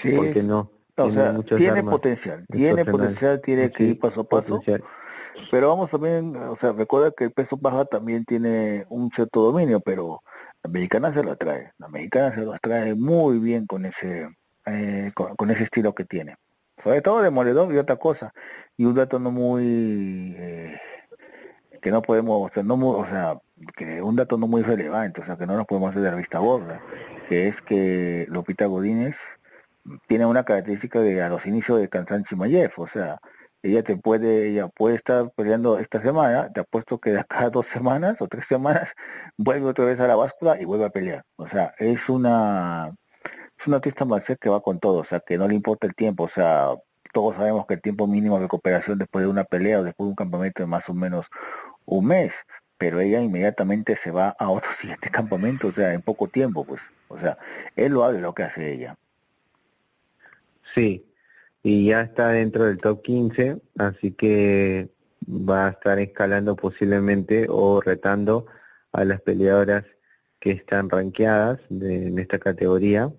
Sí. 0.00 0.12
¿Por 0.12 0.44
no? 0.44 0.70
O 0.96 1.12
sea, 1.12 1.36
tiene 1.56 1.82
potencial, 1.82 2.46
tiene 2.50 2.84
potencial, 2.84 3.40
tiene 3.40 3.70
que 3.72 3.84
ir 3.84 3.98
paso 3.98 4.20
a 4.20 4.28
paso. 4.28 4.62
Pero 5.50 5.68
vamos 5.68 5.90
también, 5.90 6.36
o 6.36 6.56
sea, 6.60 6.72
recuerda 6.72 7.10
que 7.10 7.24
el 7.24 7.32
peso 7.32 7.56
baja 7.56 7.84
también 7.84 8.24
tiene 8.24 8.86
un 8.88 9.10
cierto 9.10 9.42
dominio, 9.42 9.80
pero 9.80 10.22
la 10.62 10.70
mexicana 10.70 11.12
se 11.12 11.24
lo 11.24 11.36
trae, 11.36 11.72
la 11.78 11.88
mexicana 11.88 12.34
se 12.34 12.42
lo 12.42 12.54
trae 12.60 12.94
muy 12.94 13.38
bien 13.38 13.66
con 13.66 13.84
ese, 13.84 14.28
eh, 14.66 15.10
con, 15.14 15.50
ese 15.50 15.64
estilo 15.64 15.94
que 15.94 16.04
tiene. 16.04 16.36
Sobre 16.82 17.02
todo 17.02 17.22
de 17.22 17.30
moledor 17.30 17.74
y 17.74 17.78
otra 17.78 17.96
cosa. 17.96 18.32
Y 18.76 18.84
un 18.84 18.94
dato 18.94 19.18
no 19.18 19.32
muy, 19.32 20.34
eh, 20.38 20.80
que 21.84 21.90
no 21.90 22.00
podemos, 22.00 22.50
o 22.50 22.54
sea, 22.54 22.62
no 22.62 22.76
o 22.76 23.04
sea, 23.04 23.38
que 23.76 24.00
un 24.00 24.16
dato 24.16 24.38
no 24.38 24.46
muy 24.46 24.62
relevante, 24.62 25.20
o 25.20 25.26
sea, 25.26 25.36
que 25.36 25.46
no 25.46 25.54
nos 25.54 25.66
podemos 25.66 25.90
hacer 25.90 26.00
de 26.00 26.10
la 26.10 26.16
vista 26.16 26.38
gorda, 26.38 26.80
que 27.28 27.48
es 27.48 27.60
que 27.60 28.24
Lupita 28.30 28.64
Godínez 28.64 29.16
tiene 30.08 30.24
una 30.24 30.44
característica 30.44 31.00
de 31.00 31.20
a 31.20 31.28
los 31.28 31.44
inicios 31.44 31.78
de 31.78 31.90
Kansan 31.90 32.24
Chimayev, 32.24 32.72
o 32.78 32.88
sea, 32.88 33.18
ella 33.62 33.82
te 33.82 33.98
puede, 33.98 34.48
ella 34.48 34.68
puede 34.68 34.96
estar 34.96 35.30
peleando 35.36 35.78
esta 35.78 36.00
semana, 36.00 36.50
te 36.54 36.60
apuesto 36.60 36.98
que 36.98 37.10
de 37.10 37.20
acá 37.20 37.50
dos 37.50 37.66
semanas 37.70 38.16
o 38.20 38.28
tres 38.28 38.46
semanas 38.48 38.88
vuelve 39.36 39.66
otra 39.66 39.84
vez 39.84 40.00
a 40.00 40.08
la 40.08 40.16
báscula 40.16 40.58
y 40.58 40.64
vuelve 40.64 40.86
a 40.86 40.90
pelear. 40.90 41.24
O 41.36 41.46
sea, 41.48 41.74
es 41.78 42.08
una 42.08 42.94
es 43.58 43.66
una 43.66 43.76
artista 43.76 44.06
marcial 44.06 44.38
que 44.40 44.48
va 44.48 44.62
con 44.62 44.80
todo, 44.80 45.00
o 45.00 45.04
sea, 45.04 45.20
que 45.20 45.36
no 45.36 45.46
le 45.48 45.54
importa 45.54 45.86
el 45.86 45.94
tiempo, 45.94 46.24
o 46.24 46.30
sea, 46.34 46.68
todos 47.14 47.36
sabemos 47.36 47.66
que 47.66 47.74
el 47.74 47.82
tiempo 47.82 48.06
mínimo 48.06 48.36
de 48.36 48.42
recuperación 48.42 48.98
después 48.98 49.24
de 49.24 49.30
una 49.30 49.44
pelea 49.44 49.80
o 49.80 49.84
después 49.84 50.06
de 50.06 50.10
un 50.10 50.16
campamento 50.16 50.62
es 50.62 50.68
más 50.68 50.86
o 50.88 50.94
menos 50.94 51.26
un 51.86 52.06
mes, 52.06 52.32
pero 52.78 53.00
ella 53.00 53.20
inmediatamente 53.20 53.98
se 54.02 54.10
va 54.10 54.30
a 54.38 54.50
otro 54.50 54.70
siguiente 54.80 55.10
campamento, 55.10 55.68
o 55.68 55.72
sea, 55.72 55.92
en 55.92 56.02
poco 56.02 56.28
tiempo, 56.28 56.64
pues, 56.64 56.80
o 57.08 57.18
sea, 57.18 57.38
él 57.76 57.92
lo 57.92 58.04
hace 58.04 58.20
lo 58.20 58.34
que 58.34 58.42
hace 58.44 58.72
ella. 58.72 58.96
Sí, 60.74 61.06
y 61.62 61.86
ya 61.86 62.02
está 62.02 62.28
dentro 62.28 62.64
del 62.64 62.78
top 62.78 63.02
15, 63.02 63.60
así 63.78 64.12
que 64.12 64.90
va 65.26 65.66
a 65.66 65.70
estar 65.70 65.98
escalando 65.98 66.56
posiblemente 66.56 67.46
o 67.48 67.80
retando 67.80 68.46
a 68.92 69.04
las 69.04 69.20
peleadoras 69.20 69.84
que 70.40 70.50
están 70.50 70.90
rankeadas 70.90 71.60
en 71.70 72.18
esta 72.18 72.38
categoría. 72.38 73.12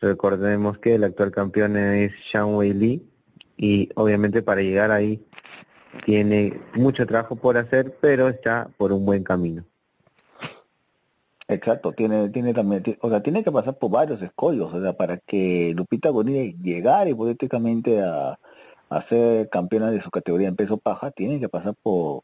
Recordemos 0.00 0.78
que 0.78 0.94
el 0.94 1.04
actual 1.04 1.30
campeón 1.30 1.76
es 1.76 2.12
Shang 2.16 2.54
Wei 2.54 2.72
Li 2.72 3.10
y 3.56 3.90
obviamente 3.96 4.42
para 4.42 4.62
llegar 4.62 4.90
ahí 4.90 5.24
tiene 6.04 6.60
mucho 6.74 7.06
trabajo 7.06 7.36
por 7.36 7.56
hacer, 7.56 7.96
pero 8.00 8.28
está 8.28 8.68
por 8.76 8.92
un 8.92 9.04
buen 9.04 9.24
camino. 9.24 9.64
Exacto, 11.46 11.92
tiene, 11.92 12.30
tiene 12.30 12.54
también, 12.54 12.82
o 13.00 13.10
sea, 13.10 13.22
tiene 13.22 13.44
que 13.44 13.52
pasar 13.52 13.76
por 13.76 13.90
varios 13.90 14.22
escollos, 14.22 14.72
o 14.72 14.80
sea, 14.80 14.94
para 14.94 15.18
que 15.18 15.74
Lupita 15.76 16.10
Bonilla 16.10 16.56
llegara 16.62 17.10
hipotéticamente 17.10 18.02
a, 18.02 18.38
a 18.88 19.08
ser 19.08 19.50
campeona 19.50 19.90
de 19.90 20.02
su 20.02 20.10
categoría 20.10 20.48
en 20.48 20.56
peso 20.56 20.78
paja, 20.78 21.10
tiene 21.10 21.40
que 21.40 21.50
pasar 21.50 21.74
por 21.82 22.22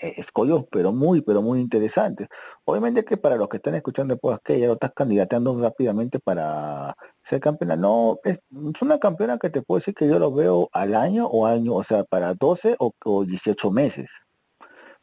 escollos, 0.00 0.64
pero 0.70 0.92
muy, 0.92 1.20
pero 1.22 1.42
muy 1.42 1.60
interesantes. 1.60 2.28
Obviamente 2.64 3.04
que 3.04 3.16
para 3.16 3.36
los 3.36 3.48
que 3.48 3.58
están 3.58 3.74
escuchando 3.74 4.16
pues 4.16 4.38
que 4.44 4.58
ya 4.58 4.66
lo 4.66 4.74
estás 4.74 4.92
candidateando 4.94 5.60
rápidamente 5.60 6.18
para 6.18 6.94
ser 7.28 7.40
campeona, 7.40 7.76
no, 7.76 8.18
es, 8.24 8.38
una 8.80 8.98
campeona 8.98 9.38
que 9.38 9.50
te 9.50 9.62
puedo 9.62 9.80
decir 9.80 9.94
que 9.94 10.08
yo 10.08 10.18
lo 10.18 10.32
veo 10.32 10.68
al 10.72 10.94
año 10.94 11.26
o 11.26 11.46
año, 11.46 11.74
o 11.74 11.84
sea, 11.84 12.04
para 12.04 12.34
12 12.34 12.76
o, 12.78 12.92
o 13.04 13.24
18 13.24 13.70
meses. 13.70 14.06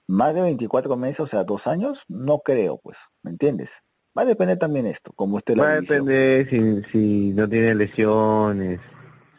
Más 0.07 0.35
de 0.35 0.41
24 0.41 0.97
meses, 0.97 1.19
o 1.19 1.27
sea, 1.27 1.43
dos 1.43 1.65
años, 1.65 1.97
no 2.07 2.39
creo, 2.39 2.79
pues. 2.83 2.97
¿me 3.25 3.31
entiendes? 3.31 3.69
Va 4.17 4.21
a 4.21 4.25
depender 4.25 4.57
también 4.57 4.85
esto, 4.85 5.11
como 5.13 5.37
usted 5.37 5.55
lo 5.55 5.63
Va 5.63 5.71
a 5.71 5.81
depender 5.81 6.47
si, 6.47 6.83
si 6.91 7.33
no 7.33 7.49
tiene 7.49 7.75
lesiones, 7.75 8.79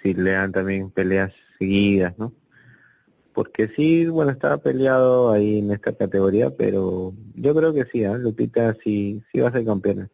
si 0.03 0.13
le 0.13 0.33
dan 0.33 0.53
también 0.53 0.91
peleas 0.91 1.33
seguidas, 1.59 2.19
¿no? 2.19 2.33
Porque 3.37 3.69
sí, 3.69 4.07
bueno, 4.07 4.31
estaba 4.31 4.57
peleado 4.57 5.31
ahí 5.31 5.59
en 5.59 5.71
esta 5.71 5.93
categoría, 5.93 6.49
pero 6.49 7.13
yo 7.35 7.55
creo 7.55 7.75
que 7.75 7.85
sí, 7.85 8.03
¿eh? 8.03 8.17
Lupita 8.17 8.75
sí, 8.83 9.23
sí 9.31 9.41
va 9.41 9.51
a 9.51 9.53
ser 9.53 9.67
campeona. 9.67 10.09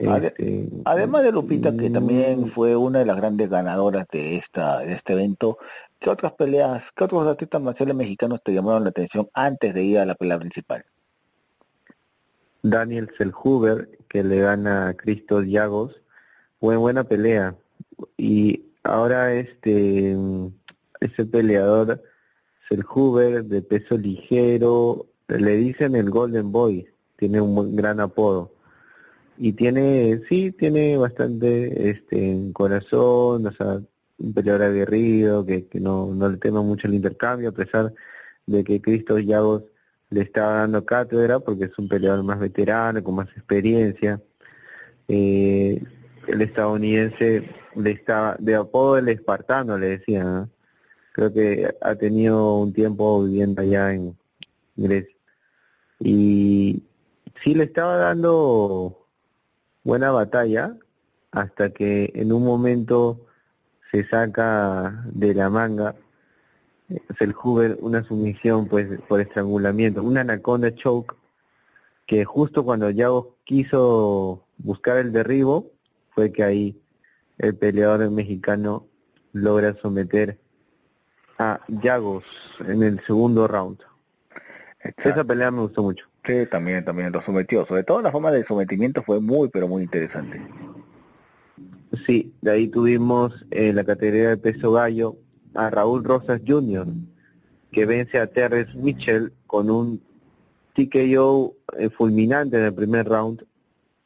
Este, 0.00 0.68
además 0.84 1.22
de 1.22 1.30
Lupita, 1.30 1.76
que 1.76 1.88
también 1.90 2.46
mm. 2.46 2.50
fue 2.50 2.74
una 2.74 2.98
de 2.98 3.04
las 3.04 3.18
grandes 3.18 3.48
ganadoras 3.48 4.08
de 4.10 4.38
esta 4.38 4.80
de 4.80 4.94
este 4.94 5.12
evento, 5.12 5.58
¿qué 6.00 6.10
otras 6.10 6.32
peleas, 6.32 6.82
qué 6.96 7.04
otros 7.04 7.24
artistas 7.28 7.62
marciales 7.62 7.94
mexicanos 7.94 8.40
te 8.42 8.52
llamaron 8.52 8.82
la 8.82 8.90
atención 8.90 9.28
antes 9.32 9.72
de 9.72 9.84
ir 9.84 9.98
a 10.00 10.06
la 10.06 10.16
pelea 10.16 10.40
principal? 10.40 10.84
Daniel 12.64 13.12
Selhuber, 13.16 13.96
que 14.08 14.24
le 14.24 14.40
gana 14.40 14.88
a 14.88 14.94
Cristo 14.94 15.40
Diagos, 15.40 16.02
fue 16.58 16.76
buena 16.76 17.04
pelea. 17.04 17.54
Y 18.16 18.64
ahora 18.82 19.34
este 19.34 20.16
ese 20.98 21.24
peleador 21.26 22.02
Selhuber 22.70 23.44
de 23.44 23.62
peso 23.62 23.98
ligero, 23.98 25.06
le 25.28 25.56
dicen 25.56 25.96
el 25.96 26.10
Golden 26.10 26.52
Boy, 26.52 26.86
tiene 27.16 27.40
un 27.40 27.76
gran 27.76 28.00
apodo. 28.00 28.52
Y 29.36 29.52
tiene, 29.54 30.20
sí, 30.28 30.52
tiene 30.52 30.96
bastante 30.96 31.90
este 31.90 32.50
corazón, 32.52 33.46
o 33.46 33.52
sea, 33.52 33.80
un 34.18 34.34
peleador 34.34 34.62
aguerrido, 34.62 35.44
que, 35.44 35.66
que 35.66 35.80
no, 35.80 36.14
no 36.14 36.28
le 36.28 36.36
teme 36.36 36.60
mucho 36.60 36.86
el 36.86 36.94
intercambio, 36.94 37.48
a 37.48 37.52
pesar 37.52 37.92
de 38.46 38.64
que 38.64 38.80
Cristo 38.80 39.18
Llagos 39.18 39.64
le 40.10 40.22
estaba 40.22 40.58
dando 40.58 40.84
cátedra 40.84 41.40
porque 41.40 41.64
es 41.64 41.78
un 41.78 41.88
peleador 41.88 42.22
más 42.22 42.38
veterano, 42.38 43.02
con 43.02 43.14
más 43.16 43.28
experiencia. 43.36 44.20
Eh, 45.08 45.82
el 46.28 46.42
estadounidense 46.42 47.48
le 47.74 47.90
estaba, 47.90 48.36
de 48.38 48.54
apodo 48.54 48.98
el 48.98 49.08
espartano 49.08 49.78
le 49.78 49.98
decía, 49.98 50.48
creo 51.12 51.32
que 51.32 51.74
ha 51.80 51.94
tenido 51.96 52.58
un 52.58 52.72
tiempo 52.72 53.24
viviendo 53.24 53.62
allá 53.62 53.92
en 53.92 54.16
Grecia. 54.76 55.16
Y 55.98 56.82
sí 57.42 57.54
le 57.54 57.64
estaba 57.64 57.96
dando 57.96 59.06
buena 59.84 60.10
batalla 60.10 60.76
hasta 61.32 61.70
que 61.70 62.12
en 62.14 62.32
un 62.32 62.44
momento 62.44 63.26
se 63.90 64.06
saca 64.08 65.02
de 65.06 65.34
la 65.34 65.50
manga 65.50 65.94
Selhuber 67.18 67.78
una 67.80 68.02
sumisión 68.04 68.66
pues 68.66 69.00
por 69.08 69.20
estrangulamiento, 69.20 70.02
una 70.02 70.22
anaconda 70.22 70.74
choke 70.74 71.14
que 72.06 72.24
justo 72.24 72.64
cuando 72.64 72.90
Yago 72.90 73.36
quiso 73.44 74.44
buscar 74.58 74.98
el 74.98 75.12
derribo 75.12 75.70
fue 76.10 76.32
que 76.32 76.42
ahí 76.42 76.82
el 77.38 77.56
peleador 77.56 78.10
mexicano 78.10 78.86
logra 79.32 79.76
someter 79.80 80.38
a 81.40 81.58
Yagos 81.68 82.24
en 82.66 82.82
el 82.82 83.00
segundo 83.06 83.48
round. 83.48 83.78
Esa 84.98 85.24
pelea 85.24 85.50
me 85.50 85.62
gustó 85.62 85.82
mucho. 85.82 86.06
Sí, 86.24 86.44
también, 86.50 86.84
también 86.84 87.10
lo 87.12 87.22
sometió. 87.22 87.64
Sobre 87.66 87.82
todo 87.82 88.02
la 88.02 88.12
forma 88.12 88.30
de 88.30 88.44
sometimiento 88.44 89.02
fue 89.02 89.20
muy, 89.20 89.48
pero 89.48 89.66
muy 89.66 89.82
interesante. 89.82 90.40
Sí, 92.06 92.34
de 92.42 92.50
ahí 92.50 92.68
tuvimos 92.68 93.32
eh, 93.50 93.72
la 93.72 93.84
categoría 93.84 94.28
de 94.28 94.36
peso 94.36 94.72
gallo 94.72 95.16
a 95.54 95.70
Raúl 95.70 96.04
Rosas 96.04 96.42
Jr., 96.46 96.86
que 97.72 97.86
vence 97.86 98.18
a 98.18 98.26
Terrence 98.26 98.76
Mitchell 98.76 99.32
con 99.46 99.70
un 99.70 100.02
TKO 100.74 101.54
eh, 101.78 101.88
fulminante 101.88 102.58
en 102.58 102.64
el 102.64 102.74
primer 102.74 103.08
round, 103.08 103.46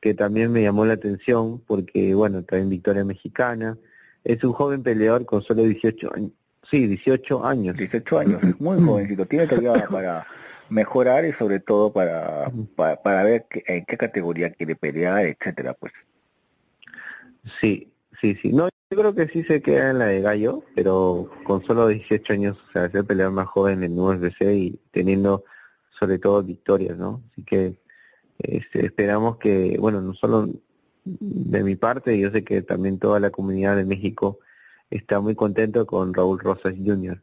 que 0.00 0.14
también 0.14 0.52
me 0.52 0.62
llamó 0.62 0.86
la 0.86 0.94
atención 0.94 1.60
porque, 1.66 2.14
bueno, 2.14 2.40
está 2.40 2.58
en 2.58 2.70
victoria 2.70 3.04
mexicana. 3.04 3.76
Es 4.22 4.44
un 4.44 4.52
joven 4.52 4.84
peleador 4.84 5.26
con 5.26 5.42
solo 5.42 5.64
18 5.64 6.14
años. 6.14 6.30
Sí, 6.70 6.86
18 6.86 7.44
años. 7.44 7.76
18 7.76 8.18
años, 8.18 8.42
muy 8.58 8.82
jovencito. 8.82 9.26
Tiene 9.26 9.46
todavía 9.46 9.86
para 9.88 10.26
mejorar 10.68 11.24
y 11.24 11.32
sobre 11.32 11.60
todo 11.60 11.92
para, 11.92 12.50
para, 12.76 13.22
ver 13.24 13.46
en 13.66 13.84
qué 13.84 13.96
categoría 13.96 14.50
quiere 14.50 14.74
pelear, 14.74 15.24
etcétera, 15.24 15.74
pues. 15.74 15.92
Sí, 17.60 17.92
sí, 18.20 18.36
sí. 18.40 18.52
No, 18.52 18.68
yo 18.90 18.98
creo 18.98 19.14
que 19.14 19.28
sí 19.28 19.44
se 19.44 19.60
queda 19.60 19.90
en 19.90 19.98
la 19.98 20.06
de 20.06 20.20
Gallo, 20.20 20.64
pero 20.74 21.30
con 21.44 21.64
solo 21.66 21.88
18 21.88 22.32
años, 22.32 22.58
o 22.68 22.72
sea, 22.72 22.90
ser 22.90 23.04
peleador 23.04 23.34
más 23.34 23.48
joven 23.48 23.82
en 23.82 23.98
UFC 23.98 24.42
y 24.42 24.80
teniendo 24.90 25.44
sobre 25.98 26.18
todo 26.18 26.42
victorias, 26.42 26.96
¿no? 26.96 27.22
Así 27.32 27.44
que 27.44 27.78
este, 28.38 28.86
esperamos 28.86 29.36
que, 29.38 29.76
bueno, 29.78 30.00
no 30.00 30.14
solo 30.14 30.48
de 31.04 31.62
mi 31.62 31.76
parte, 31.76 32.18
yo 32.18 32.30
sé 32.30 32.44
que 32.44 32.62
también 32.62 32.98
toda 32.98 33.20
la 33.20 33.30
comunidad 33.30 33.76
de 33.76 33.84
México 33.84 34.38
está 34.96 35.20
muy 35.20 35.34
contento 35.34 35.86
con 35.86 36.14
Raúl 36.14 36.38
Rosas 36.38 36.74
Jr. 36.84 37.22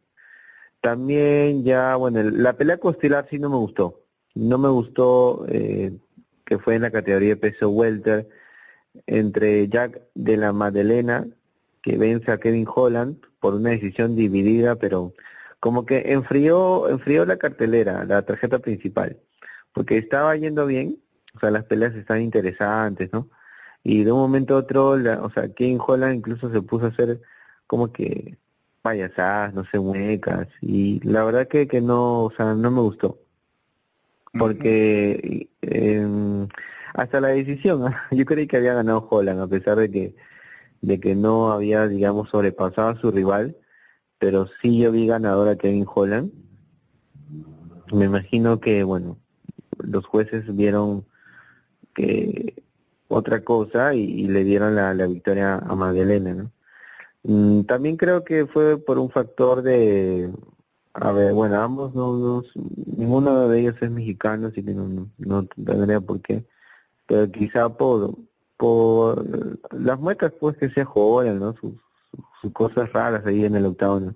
También 0.82 1.64
ya, 1.64 1.96
bueno, 1.96 2.24
la 2.24 2.54
pelea 2.54 2.78
costilar 2.78 3.28
sí 3.30 3.40
no 3.40 3.50
me 3.50 3.58
gustó. 3.58 4.02
No 4.36 4.58
me 4.58 4.70
gustó 4.70 5.46
eh, 5.50 5.94
que 6.46 6.58
fue 6.58 6.76
en 6.76 6.84
la 6.84 6.92
categoría 6.92 7.30
de 7.30 7.38
peso 7.38 7.70
welter 7.70 8.30
entre 9.06 9.68
Jack 9.70 10.02
de 10.16 10.38
la 10.38 10.54
Madelena 10.54 11.28
que 11.82 11.98
vence 11.98 12.32
a 12.32 12.40
Kevin 12.40 12.68
Holland 12.74 13.18
por 13.40 13.56
una 13.56 13.72
decisión 13.72 14.16
dividida, 14.16 14.76
pero 14.76 15.14
como 15.60 15.86
que 15.86 16.14
enfrió, 16.14 16.90
enfrió 16.90 17.26
la 17.26 17.38
cartelera, 17.38 18.06
la 18.06 18.22
tarjeta 18.24 18.60
principal, 18.60 19.18
porque 19.74 19.98
estaba 19.98 20.36
yendo 20.36 20.66
bien, 20.66 20.98
o 21.36 21.40
sea, 21.40 21.52
las 21.52 21.64
peleas 21.66 21.96
están 21.96 22.22
interesantes, 22.22 23.12
¿no? 23.12 23.30
Y 23.84 24.04
de 24.04 24.12
un 24.12 24.20
momento 24.20 24.56
a 24.56 24.60
otro, 24.60 24.98
la, 24.98 25.22
o 25.24 25.32
sea, 25.32 25.50
King 25.54 25.78
Holland 25.86 26.16
incluso 26.16 26.52
se 26.52 26.62
puso 26.62 26.86
a 26.86 26.90
hacer 26.90 27.22
como 27.72 27.94
que 27.94 28.38
payasadas, 28.82 29.54
no 29.54 29.64
sé, 29.64 29.80
muecas, 29.80 30.50
y 30.60 31.00
la 31.08 31.24
verdad 31.24 31.48
que, 31.48 31.70
que 31.70 31.80
no, 31.80 32.26
o 32.26 32.32
sea, 32.36 32.54
no 32.54 32.70
me 32.70 32.82
gustó. 32.82 33.18
Porque 34.38 35.48
eh, 35.62 36.48
hasta 36.94 37.22
la 37.22 37.30
decisión, 37.30 37.94
yo 38.12 38.26
creí 38.26 38.46
que 38.46 38.58
había 38.58 38.74
ganado 38.74 39.08
Holland, 39.10 39.40
a 39.40 39.48
pesar 39.48 39.78
de 39.78 39.90
que, 39.90 40.16
de 40.82 41.00
que 41.00 41.16
no 41.16 41.54
había, 41.54 41.88
digamos, 41.88 42.30
sobrepasado 42.30 42.90
a 42.90 43.00
su 43.00 43.10
rival, 43.10 43.56
pero 44.20 44.50
sí 44.62 44.78
yo 44.78 44.92
vi 44.92 45.08
ganador 45.08 45.48
a 45.48 45.56
Kevin 45.56 45.86
Holland. 45.88 46.30
Me 47.94 48.04
imagino 48.04 48.60
que, 48.60 48.84
bueno, 48.84 49.18
los 49.78 50.06
jueces 50.06 50.54
vieron 50.54 51.06
que 51.96 52.62
otra 53.08 53.46
cosa 53.46 53.96
y, 53.96 54.28
le 54.28 54.44
dieron 54.44 54.76
la, 54.76 54.94
la, 54.94 55.08
victoria 55.08 55.56
a 55.56 55.74
Magdalena, 55.74 56.34
¿no? 56.34 56.52
Mm, 57.24 57.64
también 57.64 57.98
creo 57.98 58.24
que 58.24 58.48
fue 58.48 58.78
por 58.78 58.98
un 58.98 59.10
factor 59.12 59.62
de, 59.62 60.32
a 60.94 61.12
ver, 61.12 61.34
bueno, 61.34 61.56
ambos 61.62 61.94
no, 61.96 62.18
no 62.18 62.44
ninguno 62.98 63.48
de 63.48 63.60
ellos 63.62 63.76
es 63.82 63.92
mexicano, 63.92 64.48
así 64.48 64.64
que 64.64 64.74
no, 64.74 65.10
no, 65.18 65.48
tendría 65.48 66.02
por 66.02 66.22
qué, 66.22 66.46
pero 67.08 67.32
quizá 67.32 67.70
por, 67.78 68.18
por 68.58 69.26
las 69.74 70.00
muecas 70.00 70.34
pues 70.40 70.58
que 70.58 70.70
se 70.72 70.84
jodan, 70.86 71.40
¿no? 71.40 71.56
Sus, 71.56 71.74
sus 72.42 72.52
cosas 72.54 72.92
raras 72.94 73.26
ahí 73.26 73.46
en 73.46 73.56
el 73.56 73.66
octavo, 73.66 74.14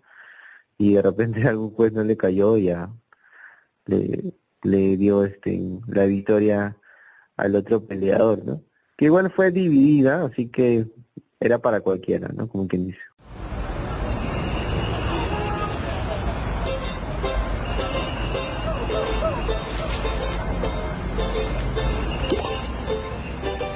Y 0.78 0.96
de 0.96 1.02
repente 1.02 1.44
algún 1.48 1.72
juez 1.72 1.94
no 1.94 2.04
le 2.04 2.18
cayó 2.18 2.58
y 2.58 2.66
ya 2.66 2.90
le, 3.86 4.34
le 4.64 4.98
dio 4.98 5.26
este 5.26 5.62
la 5.88 6.06
victoria 6.06 6.78
al 7.38 7.56
otro 7.56 7.86
peleador, 7.86 8.44
¿no? 8.46 8.64
Que 8.98 9.06
igual 9.06 9.32
fue 9.32 9.52
dividida, 9.52 10.26
así 10.26 10.48
que 10.50 10.88
era 11.46 11.60
para 11.60 11.82
cualquiera, 11.82 12.30
¿no? 12.30 12.48
Como 12.48 12.68
quien 12.68 12.88
dice. 12.88 13.00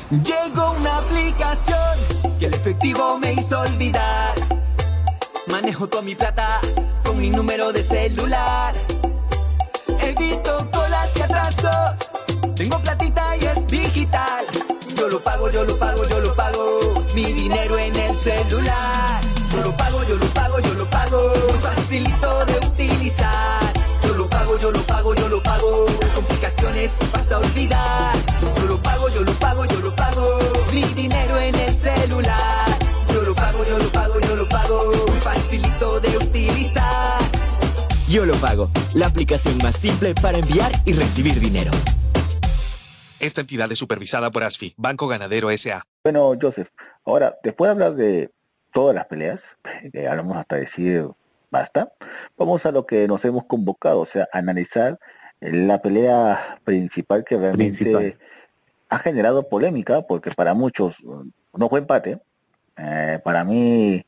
Llegó 0.10 0.72
una 0.72 0.98
aplicación 0.98 1.78
que 2.40 2.48
el 2.48 2.54
efectivo 2.56 3.20
me 3.20 3.34
hizo 3.34 3.60
olvidar. 3.62 4.34
Manejo 5.48 5.88
toda 5.88 6.02
mi 6.02 6.16
plata 6.16 6.60
con 7.06 7.20
mi 7.20 7.30
número 7.30 7.72
de 7.72 7.84
celular. 7.84 8.74
Evito 10.02 10.68
colas 10.72 11.16
y 11.16 11.22
atrasos. 11.22 12.10
Tengo 12.56 12.80
platita 12.80 13.38
y 13.38 13.46
es 13.46 13.68
digital. 13.68 14.46
Yo 14.96 15.08
lo 15.10 15.24
pago, 15.24 15.52
yo 15.52 15.64
lo 15.64 15.78
pago, 15.78 16.04
yo 16.10 16.19
celular. 18.20 19.22
Yo 19.52 19.62
lo 19.64 19.78
pago, 19.78 20.04
yo 20.04 20.16
lo 20.16 20.26
pago, 20.34 20.60
yo 20.60 20.74
lo 20.74 20.86
pago. 20.90 21.34
Facilito 21.62 22.46
de 22.46 22.68
utilizar. 22.68 23.74
Yo 24.04 24.14
lo 24.14 24.30
pago, 24.30 24.60
yo 24.60 24.72
lo 24.72 24.82
pago, 24.84 25.16
yo 25.16 25.30
lo 25.30 25.42
pago. 25.42 25.86
Las 26.02 26.12
complicaciones 26.12 26.98
vas 27.14 27.32
a 27.32 27.40
olvidar. 27.40 28.16
Yo 28.58 28.66
lo 28.66 28.78
pago, 28.78 29.10
yo 29.10 29.22
lo 29.24 29.34
pago, 29.34 29.66
yo 29.66 29.80
lo 29.80 29.96
pago. 29.96 30.40
Mi 30.74 30.84
dinero 30.94 31.40
en 31.40 31.56
el 31.56 31.74
celular. 31.74 32.78
Yo 33.14 33.22
lo 33.22 33.34
pago, 33.34 33.66
yo 33.66 33.80
lo 33.80 33.90
pago, 33.92 34.20
yo 34.20 34.36
lo 34.36 34.50
pago. 34.50 34.92
Facilito 35.22 36.00
de 36.02 36.18
utilizar. 36.18 37.20
Yo 38.10 38.26
lo 38.26 38.36
pago, 38.36 38.70
la 38.96 39.06
aplicación 39.06 39.58
más 39.60 39.76
simple 39.78 40.16
para 40.16 40.40
enviar 40.40 40.72
y 40.86 40.94
recibir 40.94 41.40
dinero. 41.40 41.72
Esta 43.20 43.42
entidad 43.42 43.72
es 43.72 43.78
supervisada 43.78 44.32
por 44.32 44.44
ASFI, 44.44 44.74
Banco 44.78 45.08
Ganadero 45.08 45.52
S.A. 45.52 45.84
Bueno, 46.04 46.32
Joseph, 46.42 46.70
ahora, 47.10 47.38
después 47.44 47.68
de 47.68 47.72
hablar 47.72 47.96
de 47.96 48.32
todas 48.74 48.96
las 48.96 49.06
peleas, 49.06 49.40
que 49.94 50.08
hablamos 50.08 50.38
hasta 50.38 50.58
decir 50.58 51.08
basta, 51.52 51.92
vamos 52.38 52.66
a 52.66 52.72
lo 52.72 52.86
que 52.86 53.08
nos 53.08 53.24
hemos 53.26 53.46
convocado, 53.46 54.02
o 54.02 54.08
sea, 54.08 54.28
analizar 54.32 55.00
la 55.40 55.82
pelea 55.82 56.60
principal 56.64 57.24
que 57.24 57.38
realmente 57.38 58.18
ha 58.90 59.00
generado 59.00 59.48
polémica, 59.48 60.02
porque 60.04 60.32
para 60.32 60.54
muchos 60.54 60.96
no 61.54 61.70
fue 61.70 61.80
empate. 61.80 62.20
Eh, 62.78 63.20
para 63.24 63.44
mí, 63.44 64.06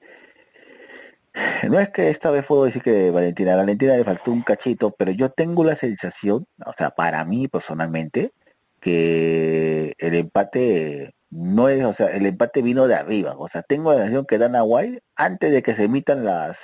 no 1.70 1.80
es 1.80 1.90
que 1.90 2.10
esta 2.10 2.32
vez 2.32 2.46
puedo 2.46 2.66
decir 2.66 2.82
que 2.82 3.12
Valentina, 3.12 3.54
a 3.54 3.58
Valentina 3.58 3.96
le 3.96 4.04
faltó 4.04 4.32
un 4.32 4.44
cachito, 4.44 4.92
pero 4.92 5.12
yo 5.12 5.30
tengo 5.30 5.64
la 5.64 5.78
sensación, 5.78 6.46
o 6.66 6.74
sea, 6.78 6.92
para 6.92 7.24
mí 7.26 7.48
personalmente, 7.48 8.34
que 8.80 9.96
el 9.98 10.16
empate 10.16 11.14
no 11.32 11.70
es, 11.70 11.84
o 11.86 11.94
sea, 11.96 12.08
el 12.08 12.26
empate 12.26 12.62
vino 12.62 12.88
de 12.88 12.96
arriba. 12.96 13.36
O 13.38 13.50
sea, 13.50 13.64
tengo 13.64 13.92
la 13.92 14.00
sensación 14.00 14.26
que 14.26 14.38
Dana 14.38 14.64
White, 14.64 15.02
antes 15.16 15.52
de 15.52 15.64
que 15.64 15.76
se 15.76 15.86
emitan 15.86 16.26
las 16.26 16.58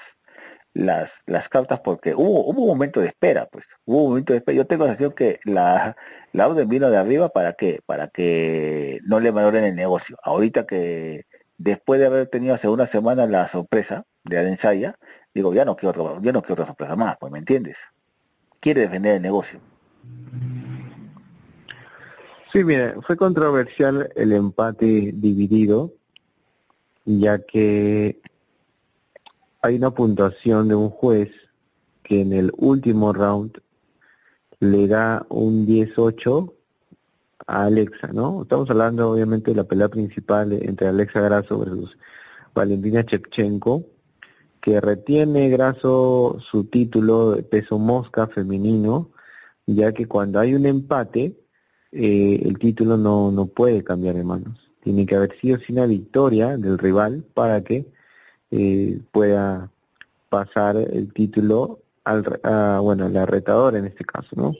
las, 0.77 1.09
las 1.25 1.49
cartas 1.49 1.79
porque 1.83 2.13
hubo, 2.13 2.45
hubo 2.45 2.61
un 2.61 2.67
momento 2.67 3.01
de 3.01 3.07
espera, 3.07 3.47
pues, 3.47 3.65
hubo 3.85 4.03
un 4.03 4.09
momento 4.09 4.33
de 4.33 4.39
espera. 4.39 4.57
Yo 4.57 4.67
tengo 4.67 4.85
la 4.85 4.91
sensación 4.91 5.13
que 5.13 5.39
la, 5.43 5.95
la 6.33 6.47
orden 6.47 6.69
vino 6.69 6.89
de 6.89 6.97
arriba 6.97 7.29
para 7.29 7.53
que, 7.53 7.81
para 7.85 8.07
que 8.09 8.99
no 9.03 9.19
le 9.19 9.31
valoren 9.31 9.63
el 9.63 9.75
negocio. 9.75 10.17
Ahorita 10.23 10.65
que 10.67 11.25
después 11.57 11.99
de 11.99 12.05
haber 12.05 12.27
tenido 12.27 12.53
hace 12.53 12.67
una 12.69 12.87
semana 12.87 13.25
la 13.25 13.49
sorpresa 13.51 14.05
de 14.23 14.37
Adensaya, 14.37 14.95
digo, 15.33 15.53
ya 15.53 15.65
no 15.65 15.75
quiero 15.75 16.21
ya 16.21 16.31
no 16.31 16.41
quiero 16.41 16.53
otra 16.53 16.67
sorpresa 16.67 16.95
más, 16.95 17.17
pues 17.19 17.31
me 17.31 17.39
entiendes. 17.39 17.77
Quiere 18.59 18.81
defender 18.81 19.15
el 19.15 19.21
negocio. 19.21 19.59
Sí, 22.57 22.63
mire, 22.63 22.95
fue 23.05 23.15
controversial 23.17 24.11
el 24.15 24.33
empate 24.33 25.11
dividido, 25.13 25.93
ya 27.05 27.37
que 27.37 28.19
hay 29.61 29.75
una 29.75 29.91
puntuación 29.91 30.67
de 30.67 30.73
un 30.73 30.89
juez 30.89 31.29
que 32.01 32.21
en 32.21 32.33
el 32.33 32.51
último 32.57 33.13
round 33.13 33.61
le 34.59 34.87
da 34.87 35.23
un 35.29 35.67
18 35.67 36.55
a 37.45 37.65
Alexa, 37.65 38.07
¿no? 38.07 38.41
Estamos 38.41 38.67
hablando 38.71 39.11
obviamente 39.11 39.51
de 39.51 39.57
la 39.57 39.65
pelea 39.65 39.89
principal 39.89 40.51
entre 40.51 40.87
Alexa 40.87 41.21
Grasso 41.21 41.59
versus 41.59 41.95
Valentina 42.55 43.05
Chepchenko, 43.05 43.85
que 44.61 44.81
retiene 44.81 45.49
Grasso 45.49 46.39
su 46.39 46.63
título 46.63 47.33
de 47.33 47.43
peso 47.43 47.77
mosca 47.77 48.25
femenino, 48.25 49.11
ya 49.67 49.91
que 49.91 50.07
cuando 50.07 50.39
hay 50.39 50.55
un 50.55 50.65
empate, 50.65 51.35
eh, 51.91 52.41
el 52.45 52.57
título 52.59 52.97
no, 52.97 53.31
no 53.31 53.45
puede 53.47 53.83
cambiar 53.83 54.15
de 54.15 54.23
manos. 54.23 54.59
Tiene 54.81 55.05
que 55.05 55.15
haber 55.15 55.37
sido 55.39 55.59
la 55.69 55.85
victoria 55.85 56.57
del 56.57 56.77
rival 56.77 57.23
para 57.33 57.63
que 57.63 57.85
eh, 58.51 58.99
pueda 59.11 59.71
pasar 60.29 60.77
el 60.77 61.11
título 61.13 61.79
al, 62.03 62.39
a, 62.43 62.79
bueno, 62.81 63.09
la 63.09 63.25
retadora 63.25 63.77
en 63.77 63.85
este 63.85 64.05
caso, 64.05 64.29
¿no? 64.35 64.55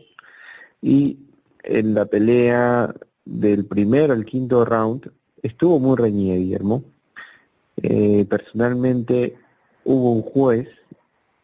Y 0.82 1.18
en 1.64 1.94
la 1.94 2.06
pelea 2.06 2.94
del 3.26 3.66
primero 3.66 4.14
al 4.14 4.26
quinto 4.26 4.64
round 4.66 5.12
estuvo 5.42 5.80
muy 5.80 5.98
reñida, 5.98 6.36
Guillermo. 6.36 6.84
Eh, 7.78 8.26
personalmente 8.30 9.38
hubo 9.84 10.12
un 10.12 10.22
juez 10.22 10.68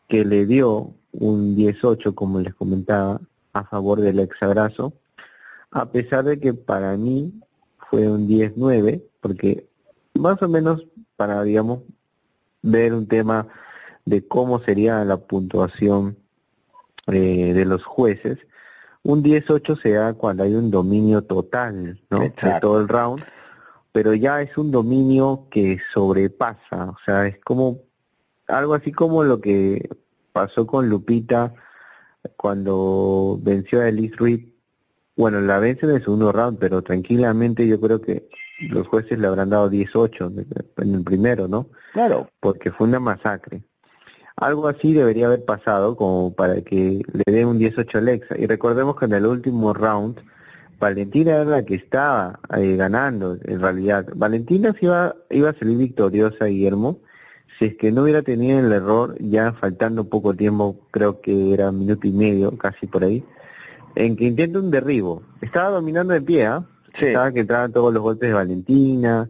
que 0.08 0.26
le 0.26 0.46
dio 0.46 0.94
un 1.12 1.56
18, 1.56 2.16
como 2.16 2.40
les 2.40 2.54
comentaba, 2.54 3.22
a 3.54 3.64
favor 3.66 4.02
del 4.02 4.20
exabrazo, 4.20 4.94
a 5.74 5.92
pesar 5.92 6.24
de 6.24 6.40
que 6.40 6.54
para 6.54 6.96
mí 6.98 7.34
fue 7.90 8.08
un 8.08 8.28
19, 8.28 9.04
porque 9.20 9.68
más 10.14 10.42
o 10.42 10.48
menos 10.48 10.86
para, 11.16 11.42
digamos, 11.44 11.80
ver 12.62 12.94
un 12.94 13.08
tema 13.08 13.48
de 14.06 14.26
cómo 14.28 14.60
sería 14.60 15.04
la 15.04 15.18
puntuación 15.18 16.18
eh, 17.08 17.54
de 17.54 17.66
los 17.66 17.84
jueces. 17.84 18.38
Un 19.02 19.24
10-8 19.24 19.82
se 19.82 19.92
da 19.92 20.14
cuando 20.14 20.44
hay 20.44 20.54
un 20.54 20.70
dominio 20.70 21.24
total 21.24 22.00
¿no? 22.10 22.20
de 22.20 22.60
todo 22.62 22.80
el 22.80 22.88
round, 22.88 23.24
pero 23.92 24.14
ya 24.14 24.42
es 24.42 24.58
un 24.58 24.72
dominio 24.72 25.48
que 25.50 25.80
sobrepasa, 25.92 26.92
o 26.92 26.98
sea, 27.06 27.28
es 27.28 27.40
como 27.44 27.80
algo 28.48 28.76
así 28.76 28.92
como 28.92 29.24
lo 29.24 29.42
que 29.42 29.90
pasó 30.32 30.66
con 30.68 30.90
Lupita 30.90 31.54
cuando 32.38 33.40
venció 33.42 33.82
a 33.82 33.90
Elise 33.90 34.16
Reed. 34.18 34.53
Bueno, 35.16 35.42
la 35.42 35.60
vence 35.60 35.86
en 35.86 35.92
el 35.92 36.04
segundo 36.04 36.32
round, 36.32 36.58
pero 36.58 36.82
tranquilamente 36.82 37.68
yo 37.68 37.80
creo 37.80 38.02
que 38.02 38.28
los 38.70 38.88
jueces 38.88 39.20
le 39.20 39.28
habrán 39.28 39.50
dado 39.50 39.70
18 39.70 40.32
en 40.78 40.96
el 40.96 41.04
primero, 41.04 41.48
¿no? 41.48 41.70
Claro. 41.94 42.30
Porque 42.40 42.72
fue 42.72 42.88
una 42.88 43.00
masacre. 43.00 43.62
Algo 44.36 44.68
así 44.68 44.94
debería 44.94 45.28
haber 45.28 45.46
pasado 45.46 45.96
como 45.96 46.34
para 46.34 46.62
que 46.62 47.02
le 47.12 47.32
dé 47.32 47.46
un 47.46 47.60
18 47.60 47.98
a 47.98 48.02
Alexa. 48.02 48.36
Y 48.38 48.48
recordemos 48.48 48.96
que 48.96 49.06
en 49.06 49.14
el 49.14 49.28
último 49.28 49.74
round, 49.74 50.20
Valentina 50.80 51.34
era 51.34 51.46
la 51.46 51.64
que 51.64 51.76
estaba 51.76 52.40
eh, 52.58 52.76
ganando, 52.76 53.38
en 53.44 53.62
realidad. 53.62 54.08
Valentina 54.16 54.74
se 54.80 54.88
iba, 54.88 55.16
iba 55.30 55.50
a 55.52 55.60
salir 55.60 55.78
victoriosa, 55.78 56.46
Guillermo, 56.46 57.00
si 57.60 57.66
es 57.66 57.76
que 57.76 57.92
no 57.92 58.04
hubiera 58.04 58.24
tenido 58.24 58.60
el 58.60 58.72
error, 58.72 59.16
ya 59.20 59.54
faltando 59.54 60.10
poco 60.10 60.34
tiempo, 60.34 60.80
creo 60.92 61.22
que 61.22 61.54
era 61.54 61.72
minuto 61.72 62.08
y 62.08 62.12
medio, 62.12 62.58
casi 62.58 62.88
por 62.88 63.04
ahí, 63.04 63.24
en 63.96 64.16
que 64.16 64.26
intenta 64.26 64.60
un 64.60 64.72
derribo. 64.72 65.24
Estaba 65.42 65.70
dominando 65.70 66.14
de 66.14 66.22
pie, 66.22 66.46
¿ah? 66.46 66.66
Sí. 66.98 67.06
Estaba 67.06 67.32
que 67.32 67.42
entraban 67.42 67.72
todos 67.74 67.94
los 67.94 68.02
golpes 68.04 68.30
de 68.30 68.36
Valentina, 68.36 69.30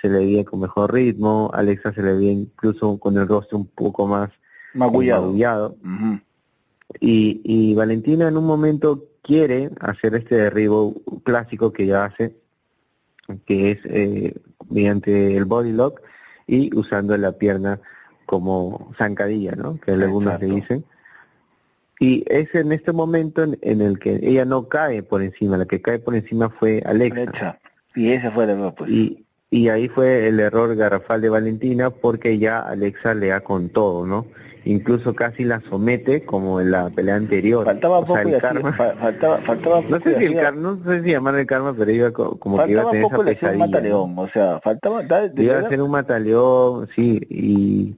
se 0.00 0.08
le 0.08 0.18
veía 0.18 0.44
con 0.44 0.60
mejor 0.60 0.92
ritmo, 0.92 1.50
Alexa 1.52 1.92
se 1.92 2.02
le 2.02 2.14
veía 2.14 2.32
incluso 2.32 2.98
con 2.98 3.16
el 3.18 3.28
rostro 3.28 3.58
un 3.58 3.66
poco 3.66 4.06
más 4.06 4.30
Magullado. 4.74 5.22
magullado. 5.26 5.76
Ujú. 5.84 6.20
Y, 7.00 7.40
y 7.44 7.74
Valentina 7.74 8.28
en 8.28 8.36
un 8.36 8.44
momento 8.46 9.04
quiere 9.22 9.70
hacer 9.80 10.14
este 10.14 10.36
derribo 10.36 10.94
clásico 11.24 11.72
que 11.72 11.84
ella 11.84 12.06
hace, 12.06 12.36
que 13.46 13.70
es 13.72 13.78
eh, 13.84 14.34
mediante 14.68 15.36
el 15.36 15.44
body 15.44 15.72
lock 15.72 16.00
y 16.46 16.76
usando 16.76 17.16
la 17.16 17.32
pierna 17.32 17.80
como 18.26 18.92
zancadilla, 18.98 19.52
¿no? 19.52 19.78
Que 19.80 19.92
algunos 19.92 20.40
le 20.40 20.46
dicen. 20.46 20.84
Y 22.02 22.24
es 22.26 22.52
en 22.56 22.72
este 22.72 22.92
momento 22.92 23.44
en, 23.44 23.56
en 23.62 23.80
el 23.80 23.98
que 24.00 24.18
ella 24.22 24.44
no 24.44 24.68
cae 24.68 25.02
por 25.04 25.22
encima, 25.22 25.56
la 25.56 25.66
que 25.66 25.80
cae 25.80 26.00
por 26.00 26.14
encima 26.16 26.50
fue 26.50 26.82
Alexa. 26.84 27.20
Alexa. 27.22 27.58
Y 27.94 28.10
ese 28.10 28.30
fue 28.32 28.44
el 28.44 28.50
error, 28.50 28.74
pues. 28.76 28.90
Y, 28.90 29.24
y 29.50 29.68
ahí 29.68 29.88
fue 29.88 30.26
el 30.26 30.40
error 30.40 30.74
garrafal 30.74 31.20
de 31.20 31.28
Valentina 31.28 31.90
porque 31.90 32.38
ya 32.38 32.58
Alexa 32.58 33.14
le 33.14 33.28
da 33.28 33.40
con 33.40 33.68
todo, 33.68 34.04
¿no? 34.06 34.26
Incluso 34.64 35.14
casi 35.14 35.44
la 35.44 35.60
somete 35.68 36.24
como 36.24 36.60
en 36.60 36.70
la 36.70 36.88
pelea 36.90 37.16
anterior. 37.16 37.64
Faltaba 37.66 37.98
O 37.98 38.06
sea, 38.06 38.16
poco 38.16 38.28
y 38.28 38.32
el 38.34 38.40
karma- 38.40 38.72
fa- 38.72 38.94
faltaba, 38.96 39.38
faltaba 39.42 39.80
no 39.82 39.98
poco 39.98 40.10
y 40.10 40.12
sé 40.14 40.18
si 40.20 40.24
el 40.26 40.34
karma, 40.36 40.60
no 40.60 40.84
sé 40.92 41.02
si 41.04 41.10
llamar 41.10 41.34
el 41.36 41.46
karma, 41.46 41.74
pero 41.76 41.90
iba 41.90 42.10
co- 42.12 42.38
como 42.38 42.64
que 42.64 42.70
iba 42.72 42.82
a 42.82 42.90
tener 42.90 43.02
poco 43.02 43.14
esa 43.16 43.20
un 43.22 43.26
pesadilla. 43.34 43.58
¿no? 43.66 43.70
mataleón, 43.72 44.18
o 44.18 44.28
sea, 44.28 44.60
faltaba, 44.60 45.02
de 45.02 45.42
Iba 45.44 45.58
a 45.58 45.68
ser 45.68 45.82
un 45.82 45.90
mataleón, 45.90 46.88
sí, 46.94 47.20
y 47.28 47.96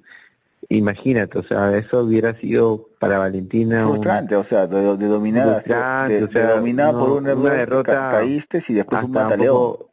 imagínate, 0.69 1.39
o 1.39 1.43
sea, 1.45 1.77
eso 1.77 2.05
hubiera 2.05 2.39
sido 2.41 2.89
para 2.99 3.19
Valentina 3.19 3.87
un- 3.87 3.95
frustrante, 3.95 4.37
o 4.37 4.45
sea, 4.47 4.67
de, 4.67 4.97
de 4.97 5.07
dominar, 5.07 5.62
Frustrante, 5.65 6.15
de, 6.19 6.25
o 6.25 6.31
sea, 6.31 6.61
no, 6.93 6.99
por 6.99 7.11
un 7.11 7.29
una 7.39 7.53
derrota 7.55 7.93
ca- 7.95 8.11
caíste 8.19 8.65
y 8.69 8.75
después 8.75 9.03
un 9.03 9.12
poco, 9.12 9.91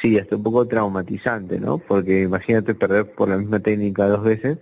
sí, 0.00 0.18
hasta 0.18 0.36
un 0.36 0.42
poco 0.42 0.66
traumatizante, 0.66 1.58
¿no? 1.60 1.78
Porque 1.78 2.22
imagínate 2.22 2.74
perder 2.74 3.12
por 3.14 3.28
la 3.28 3.36
misma 3.38 3.60
técnica 3.60 4.06
dos 4.06 4.22
veces 4.22 4.58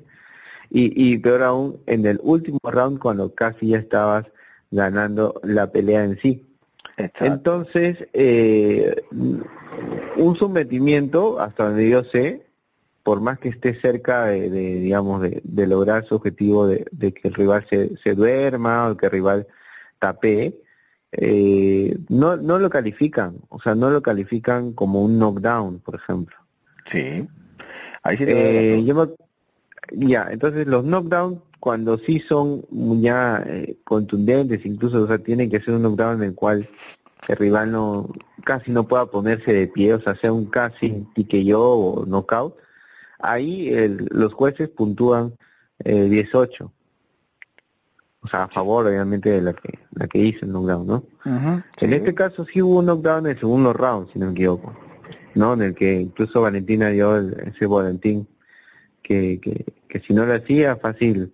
y, 0.71 0.93
y 1.13 1.19
peor 1.19 1.43
aún 1.43 1.81
en 1.87 2.07
el 2.07 2.21
último 2.23 2.59
round 2.65 2.99
cuando 2.99 3.35
casi 3.35 3.69
ya 3.69 3.79
estabas 3.79 4.27
ganando 4.71 5.41
la 5.43 5.71
pelea 5.71 6.05
en 6.05 6.19
sí. 6.21 6.47
Exacto. 6.97 7.25
Entonces, 7.27 7.97
eh, 8.13 8.95
un 10.17 10.37
sometimiento, 10.37 11.41
hasta 11.41 11.65
donde 11.67 11.89
yo 11.89 12.05
sé, 12.05 12.47
por 13.03 13.21
más 13.21 13.39
que 13.39 13.49
esté 13.49 13.81
cerca 13.81 14.27
de, 14.27 14.49
de, 14.51 14.75
digamos, 14.81 15.23
de, 15.23 15.41
de 15.45 15.67
lograr 15.67 16.07
su 16.07 16.15
objetivo 16.15 16.67
de, 16.67 16.87
de 16.93 17.13
que 17.13 17.29
el 17.29 17.35
rival 17.35 17.67
se, 17.69 17.97
se 18.03 18.15
duerma 18.15 18.89
o 18.89 18.97
que 18.97 19.07
el 19.07 19.13
rival 19.13 19.47
tapee, 19.99 20.61
eh, 21.13 21.99
no, 22.09 22.37
no 22.37 22.59
lo 22.59 22.71
califican, 22.71 23.37
o 23.49 23.61
sea, 23.61 23.75
no 23.75 23.91
lo 23.91 24.03
califican 24.03 24.73
como 24.73 25.03
un 25.03 25.19
knockdown, 25.19 25.81
por 25.81 25.97
ejemplo. 25.97 26.37
Sí. 26.91 27.27
Ahí 28.03 28.17
sí 28.17 28.25
te 28.25 28.75
Eh, 28.77 28.85
yo 28.85 28.95
me- 28.95 30.07
ya, 30.09 30.29
entonces 30.31 30.67
los 30.67 30.85
knockdowns 30.85 31.39
cuando 31.61 31.99
sí 31.99 32.21
son 32.29 32.65
ya 33.01 33.43
eh, 33.47 33.77
contundentes, 33.85 34.65
incluso, 34.65 35.03
o 35.03 35.07
sea, 35.07 35.19
tiene 35.19 35.49
que 35.49 35.61
ser 35.61 35.75
un 35.75 35.83
knockdown 35.83 36.23
en 36.23 36.29
el 36.31 36.35
cual 36.35 36.69
el 37.29 37.37
rival 37.37 37.71
no 37.71 38.11
casi 38.45 38.71
no 38.73 38.89
pueda 38.89 39.07
ponerse 39.07 39.53
de 39.53 39.69
pie, 39.69 39.95
o 39.95 40.01
sea, 40.01 40.17
sea 40.17 40.33
un 40.33 40.47
casi 40.47 41.07
yo 41.45 41.61
o 41.63 42.07
knockout. 42.07 42.57
Ahí 43.23 43.69
el- 43.73 44.09
los 44.11 44.33
jueces 44.35 44.69
puntúan 44.69 45.35
eh, 45.85 46.05
18. 46.09 46.73
O 48.21 48.29
sea, 48.29 48.45
a 48.45 48.49
favor, 48.49 48.87
obviamente, 48.87 49.31
de 49.31 49.43
la 49.43 49.53
que 49.53 49.79
la 49.95 50.07
que 50.07 50.19
hizo 50.19 50.45
el 50.45 50.53
knockdown, 50.53 50.87
¿no? 50.87 51.05
Ujú, 51.25 51.63
En 51.81 51.91
sí. 51.91 51.95
este 51.97 52.15
caso 52.15 52.45
sí 52.45 52.63
hubo 52.63 52.79
un 52.79 52.87
knockdown 52.87 53.27
en 53.27 53.33
el 53.33 53.39
segundo 53.41 53.73
round, 53.73 54.13
si 54.13 54.19
no 54.19 54.27
me 54.27 54.33
equivoco, 54.33 54.73
¿no? 55.35 55.55
En 55.55 55.63
el 55.63 55.75
que 55.75 55.95
incluso 56.01 56.41
Valentina 56.43 56.89
dio 56.91 57.17
el- 57.17 57.35
ese 57.53 57.67
volantín 57.67 58.29
que, 59.03 59.41
que, 59.43 59.65
que 59.89 60.01
si 60.01 60.15
no 60.15 60.25
lo 60.25 60.35
hacía 60.35 60.77
fácil, 60.77 61.33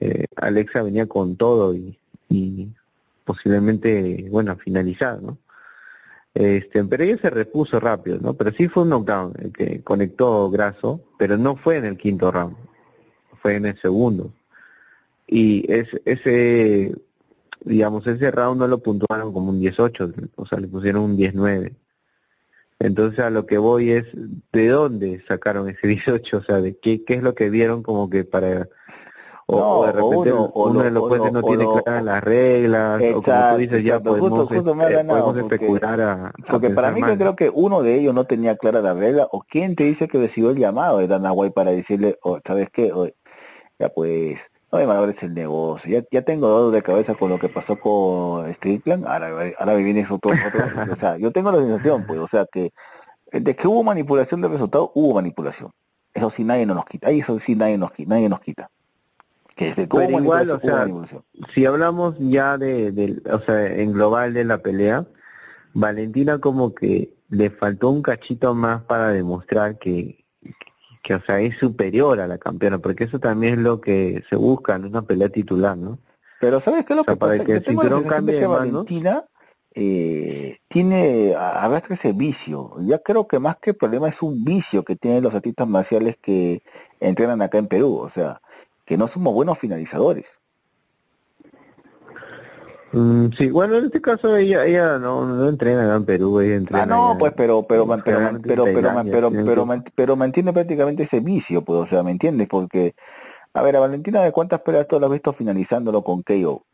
eh, 0.00 0.26
Alexa 0.36 0.82
venía 0.82 1.06
con 1.06 1.36
todo 1.36 1.74
y, 1.74 1.98
y 2.28 2.68
posiblemente, 3.24 4.28
bueno, 4.30 4.56
finalizar, 4.56 5.20
¿no? 5.20 5.38
Este, 6.34 6.84
pero 6.84 7.02
ella 7.04 7.18
se 7.20 7.30
repuso 7.30 7.80
rápido, 7.80 8.18
¿no? 8.20 8.34
Pero 8.34 8.52
sí 8.52 8.68
fue 8.68 8.84
un 8.84 8.90
knockdown 8.90 9.34
el 9.40 9.52
que 9.52 9.82
conectó 9.82 10.50
Grasso, 10.50 11.00
pero 11.18 11.36
no 11.36 11.56
fue 11.56 11.76
en 11.76 11.84
el 11.84 11.96
quinto 11.96 12.30
round, 12.30 12.56
fue 13.42 13.56
en 13.56 13.66
el 13.66 13.80
segundo. 13.80 14.32
Y 15.26 15.70
es, 15.72 15.88
ese, 16.04 16.94
digamos, 17.64 18.06
ese 18.06 18.30
round 18.30 18.60
no 18.60 18.68
lo 18.68 18.78
puntuaron 18.78 19.32
como 19.32 19.50
un 19.50 19.60
18, 19.60 20.12
o 20.36 20.46
sea, 20.46 20.60
le 20.60 20.68
pusieron 20.68 21.02
un 21.02 21.16
19. 21.16 21.74
Entonces 22.80 23.20
a 23.20 23.30
lo 23.30 23.44
que 23.46 23.58
voy 23.58 23.90
es, 23.90 24.04
¿de 24.52 24.68
dónde 24.68 25.22
sacaron 25.26 25.68
ese 25.68 25.86
18? 25.88 26.36
O 26.38 26.42
sea, 26.42 26.60
¿de 26.60 26.76
qué, 26.76 27.04
qué 27.04 27.14
es 27.14 27.22
lo 27.22 27.34
que 27.34 27.50
vieron 27.50 27.82
como 27.82 28.08
que 28.08 28.24
para... 28.24 28.68
O, 29.50 29.56
No, 29.58 29.78
o 29.78 29.86
de 29.86 29.92
repente 29.92 30.32
uno- 30.32 30.50
o 30.52 30.64
uno 30.68 30.74
lo- 30.74 30.82
de 30.84 30.90
los 30.90 31.08
jueces 31.08 31.32
no 31.32 31.42
tiene 31.42 31.64
claras 31.82 32.04
las 32.04 32.22
reglas, 32.22 32.96
o 32.96 32.98
como 32.98 33.18
Exacto, 33.20 33.54
tú 33.54 33.60
dices, 33.60 33.82
ya 33.84 33.94
exacto. 33.94 34.10
Justo- 34.10 34.20
podemos, 34.28 34.48
justo 34.48 34.70
ha 34.82 34.90
eh, 34.90 35.04
podemos 35.06 35.22
porque- 35.40 35.54
especular 35.54 36.00
a, 36.02 36.12
a 36.26 36.32
Porque 36.50 36.70
para 36.70 36.88
pensar 36.88 36.94
mí 36.94 37.00
mal. 37.00 37.10
yo 37.12 37.16
creo 37.18 37.36
que 37.36 37.50
uno 37.54 37.82
de 37.82 37.94
ellos 37.94 38.14
no 38.14 38.24
tenía 38.24 38.56
clara 38.58 38.82
la 38.82 38.92
regla, 38.92 39.26
o 39.32 39.40
quién 39.48 39.74
te 39.74 39.84
dice 39.84 40.06
que 40.06 40.18
recibió 40.18 40.50
el 40.50 40.58
llamado 40.58 40.98
de 40.98 41.08
Dana 41.08 41.32
White 41.32 41.54
para 41.54 41.70
decirle, 41.70 42.18
oh, 42.22 42.40
¿sabes 42.46 42.68
qué? 42.70 42.92
Oh, 42.92 43.08
ya 43.78 43.88
pues, 43.88 44.38
no 44.70 44.78
me 44.80 44.84
valores 44.84 45.16
el 45.22 45.32
negocio, 45.32 45.90
ya, 45.90 46.04
ya 46.12 46.20
tengo 46.20 46.46
dolor 46.46 46.74
de 46.74 46.82
cabeza 46.82 47.14
con 47.14 47.30
lo 47.30 47.38
que 47.38 47.48
pasó 47.48 47.76
con 47.80 48.52
Strickland, 48.56 49.06
ahora, 49.06 49.28
ahora 49.58 49.74
me 49.76 49.82
viene 49.82 50.06
otro, 50.10 50.30
otro, 50.30 50.30
o 50.92 51.00
sea, 51.00 51.16
yo 51.16 51.30
tengo 51.32 51.50
la 51.52 51.58
sensación, 51.58 52.04
pues, 52.06 52.18
o 52.20 52.28
sea, 52.28 52.44
que 52.52 52.70
de 53.32 53.56
que 53.56 53.66
hubo 53.66 53.82
manipulación 53.82 54.42
de 54.42 54.48
resultados, 54.48 54.90
hubo 54.92 55.14
manipulación. 55.14 55.70
Eso 56.12 56.30
sí 56.36 56.44
nadie 56.44 56.66
nos 56.66 56.84
quita, 56.84 57.08
ahí 57.08 57.20
eso 57.20 57.38
sí 57.46 57.54
nadie 57.54 57.78
nos 57.78 57.92
quita, 57.92 58.10
nadie 58.10 58.28
nos 58.28 58.40
quita. 58.40 58.68
Que 59.58 59.74
hubo 59.90 59.98
Pero 59.98 60.10
igual, 60.20 60.50
o 60.50 60.60
sea, 60.60 60.86
si 61.52 61.66
hablamos 61.66 62.14
ya 62.20 62.56
de, 62.56 62.92
de- 62.92 63.20
o 63.32 63.40
sea, 63.40 63.66
en 63.74 63.92
global 63.92 64.32
de 64.32 64.44
la 64.44 64.58
pelea, 64.58 65.04
Valentina 65.74 66.38
como 66.38 66.74
que 66.74 67.12
le 67.28 67.50
faltó 67.50 67.90
un 67.90 68.00
cachito 68.02 68.54
más 68.54 68.82
para 68.84 69.08
demostrar 69.08 69.76
que, 69.78 70.24
que, 71.02 71.14
o 71.16 71.20
sea, 71.22 71.40
es 71.40 71.56
superior 71.56 72.20
a 72.20 72.28
la 72.28 72.38
campeona, 72.38 72.78
porque 72.78 73.04
eso 73.04 73.18
también 73.18 73.54
es 73.54 73.58
lo 73.60 73.80
que 73.80 74.22
se 74.30 74.36
busca 74.36 74.76
en 74.76 74.84
una 74.84 75.02
pelea 75.02 75.28
titular, 75.28 75.76
¿no? 75.76 75.98
Pero 76.40 76.60
¿sabes 76.60 76.86
qué 76.86 76.92
es 76.92 76.96
lo 76.96 77.02
O 77.02 77.04
sea, 77.04 77.14
que 77.14 77.18
para 77.18 77.32
pasa? 77.32 77.44
que 77.44 77.52
el 77.54 77.64
cinturón 77.64 78.02
de 78.04 78.08
cambie 78.08 78.38
de. 78.38 78.46
Valentina 78.46 79.24
eh, 79.74 80.58
tiene, 80.68 81.34
a- 81.34 81.64
arrastra 81.64 81.96
ese 81.96 82.12
vicio. 82.12 82.76
Ya 82.82 82.98
creo 83.00 83.26
que 83.26 83.40
más 83.40 83.56
que 83.56 83.74
problema 83.74 84.08
es 84.08 84.22
un 84.22 84.44
vicio 84.44 84.84
que 84.84 84.94
tienen 84.94 85.24
los 85.24 85.34
artistas 85.34 85.66
marciales 85.66 86.16
que 86.22 86.62
entrenan 87.00 87.42
acá 87.42 87.58
en 87.58 87.66
Perú. 87.66 87.96
O 87.96 88.10
sea, 88.14 88.40
que 88.88 88.96
no 88.96 89.06
somos 89.08 89.34
buenos 89.34 89.58
finalizadores. 89.58 90.24
Mm, 92.94 93.28
sí, 93.36 93.50
bueno, 93.50 93.76
en 93.76 93.84
este 93.84 94.00
caso 94.00 94.34
ella 94.34 94.64
ella 94.64 94.98
no, 94.98 95.26
no 95.26 95.46
entrena 95.46 95.84
acá 95.84 95.96
en 95.96 96.06
Perú, 96.06 96.40
ella 96.40 96.54
entrena 96.56 96.82
Ah, 96.84 96.86
no, 96.86 97.08
allá 97.10 97.18
pues, 97.18 97.32
pero, 97.36 97.66
pero, 97.68 97.86
pero, 97.86 98.02
pero, 98.42 98.64
pero, 98.72 99.04
pero, 99.04 99.30
pero, 99.44 99.66
pero 99.94 100.16
mantiene 100.16 100.54
prácticamente 100.54 101.02
ese 101.02 101.20
vicio, 101.20 101.62
pues, 101.62 101.80
o 101.80 101.86
sea, 101.86 102.02
¿me 102.02 102.12
entiendes? 102.12 102.48
Porque, 102.48 102.94
a 103.52 103.60
ver, 103.62 103.76
a 103.76 103.80
Valentina, 103.80 104.22
¿de 104.22 104.32
cuántas 104.32 104.62
peleas 104.62 104.88
tú 104.88 104.98
la 104.98 105.06
has 105.06 105.12
visto 105.12 105.34
finalizándolo 105.34 106.02
con 106.02 106.22
KO? 106.22 106.64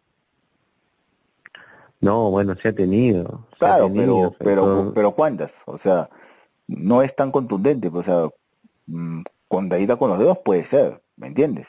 No, 2.01 2.31
bueno, 2.31 2.55
se 2.63 2.69
ha 2.69 2.73
tenido. 2.73 3.49
se 3.51 3.57
ha 3.57 3.59
Claro, 3.59 3.87
tenido, 3.87 4.07
pero, 4.07 4.33
pero, 4.39 4.63
todo- 4.63 4.95
pero 4.95 5.11
¿cuántas? 5.13 5.51
O 5.67 5.79
sea, 5.79 6.09
no 6.69 7.03
es 7.03 7.15
tan 7.17 7.33
contundente, 7.33 7.91
pues, 7.91 8.07
o 8.07 8.11
sea, 8.11 8.31
mm, 8.87 9.23
con 9.49 9.69
con 9.69 10.11
los 10.11 10.19
dedos 10.21 10.39
puede 10.45 10.69
ser, 10.69 11.01
¿me 11.17 11.27
entiendes? 11.27 11.67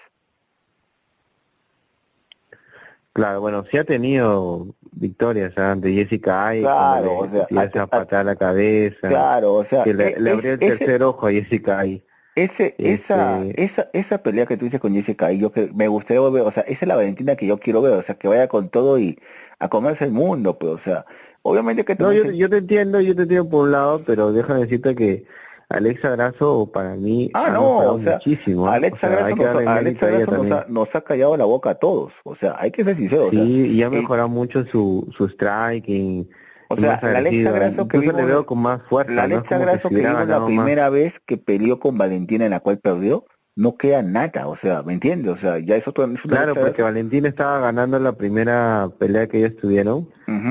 Claro, 3.16 3.40
bueno, 3.40 3.64
sí 3.72 3.78
ha 3.78 3.86
tenido 3.86 4.68
victorias 4.92 5.58
ante 5.58 5.94
Jessica 5.94 6.48
Ay, 6.50 6.62
Claro, 6.64 7.18
o 7.20 7.30
sea, 7.32 7.48
esa 7.50 7.84
a- 7.84 7.88
patada 7.88 8.20
a 8.20 8.24
la 8.26 8.36
cabeza, 8.36 9.08
Claro, 9.08 9.54
o 9.54 9.66
sea, 9.66 9.86
que 9.86 9.94
le, 9.94 10.10
e- 10.10 10.20
le 10.20 10.30
es- 10.32 10.36
abrió 10.36 10.52
el 10.54 10.62
ese- 10.62 10.78
tercer 10.78 11.02
ojo 11.04 11.28
a 11.28 11.32
Jessica 11.32 11.80
Ay. 11.80 12.04
Ese, 12.36 12.76
esa, 12.78 13.42
Este- 13.46 13.64
esa, 13.64 13.90
esa 13.94 14.18
pelea 14.18 14.46
que 14.46 14.58
tú 14.58 14.66
dices 14.66 14.82
con 14.82 14.94
Jessica 14.94 15.32
y 15.32 15.40
yo 15.40 15.54
que 15.54 15.72
me 15.74 15.88
gustaría 15.88 16.20
ver, 16.30 16.42
o 16.44 16.52
sea, 16.52 16.64
esa 16.64 16.80
es 16.82 16.88
la 16.90 16.98
Valentina 16.98 17.38
que 17.38 17.48
yo 17.48 17.58
quiero 17.58 17.82
ver, 17.82 17.94
o 17.94 18.04
sea, 18.04 18.16
que 18.16 18.28
vaya 18.28 18.50
con 18.50 18.68
todo 18.68 19.00
y 19.00 19.18
a 19.60 19.70
comerse 19.70 20.04
el 20.04 20.12
mundo, 20.12 20.60
pues, 20.60 20.74
o 20.74 20.80
sea, 20.84 21.06
obviamente 21.44 21.86
que 21.86 21.96
No, 21.98 22.12
yo, 22.12 22.30
yo 22.32 22.50
te 22.50 22.58
entiendo, 22.58 23.00
yo 23.00 23.16
te 23.16 23.22
entiendo 23.22 23.48
por 23.50 23.64
un 23.64 23.72
lado, 23.72 24.04
pero 24.06 24.34
déjame 24.34 24.60
decirte 24.60 24.94
que 24.94 25.24
Alexa 25.70 26.10
Grasso 26.12 26.70
para 26.74 26.96
mí 26.96 27.32
Ah, 27.34 27.46
ha 27.48 27.52
no, 27.52 27.78
o 27.94 28.00
sea, 28.02 28.14
muchísimo. 28.14 28.68
¿ah? 28.68 28.76
Alexa 28.76 28.98
O 28.98 29.00
sea, 29.00 29.10
Grasso 29.10 29.36
que 29.36 29.44
nos, 29.44 29.54
darle 29.54 29.70
Alexa 29.70 30.08
Grasso 30.08 30.44
nos 30.44 30.52
ha, 30.52 30.66
nos 30.70 30.88
ha 30.96 31.02
callado 31.02 31.38
la 31.38 31.46
boca 31.46 31.72
a 31.72 31.76
todos, 31.76 32.14
o 32.24 32.36
sea, 32.36 32.56
hay 32.60 32.72
que 32.72 32.84
ser 32.84 32.96
sinceros, 32.98 33.28
o 33.28 33.32
sea, 33.32 33.44
Sí, 33.44 33.68
y 33.74 33.84
ha 33.84 33.88
eh, 33.88 33.90
mejorado 33.90 34.30
mucho 34.30 34.64
su, 34.72 35.08
su 35.18 35.28
striking. 35.30 36.30
O 36.68 36.76
sea, 36.78 37.00
la 37.04 37.18
Alexa 37.20 37.52
Grasso 37.52 37.88
que 37.88 37.98
incluso 37.98 38.18
le 38.18 38.24
vimos- 38.24 38.26
veo 38.28 38.46
con 38.46 38.60
más 38.60 38.82
fuerza. 38.90 39.12
la 39.14 39.28
¿no? 39.28 39.36
Alexa 39.36 39.56
como 39.56 39.62
Grasso 39.62 39.90
que 39.90 39.96
hubiera 39.96 40.12
vimos 40.14 40.28
la 40.28 40.46
primera 40.46 40.90
vez 40.90 41.14
que 41.28 41.38
peleó 41.38 41.80
con 41.80 41.98
Valentina 41.98 42.46
en 42.46 42.52
la 42.52 42.60
cual 42.60 42.80
perdió, 42.80 43.26
no 43.56 43.78
queda 43.78 44.02
nada, 44.02 44.48
o 44.48 44.58
sea, 44.58 44.84
¿me 44.84 44.94
entiendes? 44.94 45.34
O 45.34 45.38
sea, 45.38 45.60
ya 45.60 45.78
eso 45.78 45.94
es 45.96 46.22
Claro, 46.22 46.56
porque 46.56 46.82
Valentín 46.82 47.26
estaba 47.26 47.60
ganando 47.60 47.98
la 48.00 48.12
primera 48.12 48.90
pelea 49.00 49.28
que 49.28 49.38
ellos 49.40 49.56
tuvieron, 49.62 50.10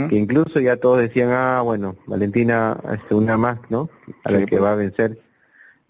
que 0.09 0.17
incluso 0.17 0.59
ya 0.59 0.79
todos 0.79 1.01
decían, 1.01 1.29
ah, 1.31 1.61
bueno, 1.63 1.97
Valentina, 2.07 2.79
este, 2.93 3.15
una 3.15 3.37
más, 3.37 3.59
¿no? 3.69 3.91
A 4.25 4.33
la 4.33 4.39
que 4.41 4.57
pues. 4.57 4.63
va 4.63 4.73
a 4.73 4.77
vencer 4.77 5.19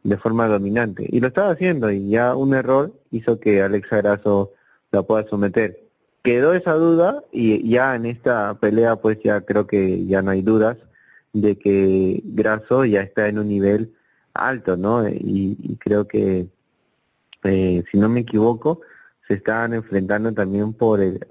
de 0.02 0.16
forma 0.16 0.48
dominante. 0.48 1.06
Y 1.08 1.20
lo 1.20 1.28
estaba 1.28 1.52
haciendo, 1.52 1.90
y 1.92 2.10
ya 2.10 2.34
un 2.34 2.52
error 2.52 2.92
hizo 3.12 3.38
que 3.38 3.62
Alexa 3.62 3.98
Grasso 3.98 4.52
la 4.90 5.02
pueda 5.02 5.26
someter. 5.28 5.84
Quedó 6.24 6.52
esa 6.52 6.72
duda, 6.72 7.22
y 7.30 7.68
ya 7.68 7.94
en 7.94 8.06
esta 8.06 8.54
pelea, 8.54 8.96
pues 8.96 9.18
ya 9.22 9.40
creo 9.42 9.68
que 9.68 10.04
ya 10.06 10.20
no 10.20 10.32
hay 10.32 10.42
dudas 10.42 10.78
de 11.32 11.56
que 11.58 12.22
Grasso 12.24 12.84
ya 12.84 13.02
está 13.02 13.28
en 13.28 13.38
un 13.38 13.48
nivel 13.48 13.94
alto, 14.34 14.76
¿no? 14.76 15.08
y 15.08 15.78
creo 15.80 16.08
que 16.08 16.48
eh, 17.44 17.84
si 17.90 17.98
no 17.98 18.08
me 18.08 18.20
equivoco, 18.20 18.80
se 19.28 19.34
estaban 19.34 19.74
enfrentando 19.74 20.32
también 20.32 20.72
por 20.72 21.00
el, 21.00 21.24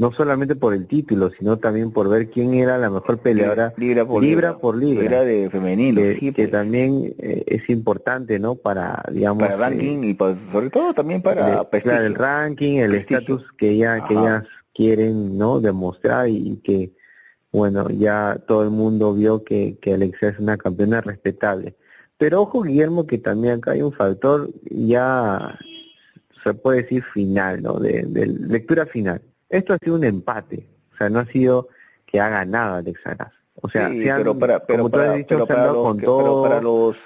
no 0.00 0.12
solamente 0.12 0.56
por 0.56 0.72
el 0.72 0.86
título, 0.86 1.30
sino 1.38 1.58
también 1.58 1.90
por 1.92 2.08
ver 2.08 2.30
quién 2.30 2.54
era 2.54 2.78
la 2.78 2.88
mejor 2.88 3.18
peleadora 3.18 3.74
libra 3.76 4.06
por 4.06 4.22
libra, 4.22 4.56
por 4.56 4.74
libra, 4.74 5.24
de 5.24 5.50
femenino, 5.50 6.00
que, 6.00 6.32
pues. 6.34 6.50
también 6.50 7.14
eh, 7.18 7.44
es 7.46 7.68
importante, 7.68 8.38
¿no? 8.38 8.54
Para 8.54 9.02
digamos 9.12 9.42
para 9.42 9.58
ranking 9.58 10.02
y 10.04 10.16
sobre 10.16 10.70
todo 10.70 10.94
también 10.94 11.20
para 11.20 11.66
el, 11.70 11.90
el 11.90 12.14
ranking, 12.14 12.78
el 12.78 12.94
estatus 12.94 13.44
que 13.58 13.76
ya 13.76 14.06
que 14.06 14.14
ellas 14.14 14.44
quieren, 14.72 15.36
¿no? 15.36 15.60
Demostrar 15.60 16.30
y, 16.30 16.62
que 16.64 16.92
bueno 17.52 17.90
ya 17.90 18.40
todo 18.48 18.64
el 18.64 18.70
mundo 18.70 19.12
vio 19.12 19.44
que 19.44 19.76
que 19.82 19.92
Alexa 19.92 20.28
es 20.28 20.38
una 20.38 20.56
campeona 20.56 21.02
respetable. 21.02 21.74
Pero 22.20 22.42
ojo, 22.42 22.60
Guillermo, 22.60 23.06
que 23.06 23.16
también 23.16 23.54
acá 23.54 23.70
hay 23.70 23.80
un 23.80 23.94
factor 23.94 24.50
ya, 24.70 25.58
se 26.44 26.52
puede 26.52 26.82
decir 26.82 27.02
final, 27.02 27.62
¿no? 27.62 27.78
De, 27.78 28.02
lectura 28.26 28.84
final. 28.84 29.22
Esto 29.48 29.72
ha 29.72 29.78
sido 29.78 29.96
un 29.96 30.04
empate, 30.04 30.68
o 30.92 30.96
sea, 30.98 31.08
no 31.08 31.20
ha 31.20 31.24
sido 31.24 31.68
que 32.04 32.20
haga 32.20 32.44
nada 32.44 32.76
Alexa 32.76 33.32
O 33.54 33.70
sea, 33.70 33.88
pero 33.88 34.38
para, 34.38 34.60
pero 34.66 34.90
para, 34.90 35.14
dicho, 35.14 35.46
para 35.46 35.72
los, 35.72 35.96
pero 35.96 36.42
para 36.42 36.60
los 36.60 36.96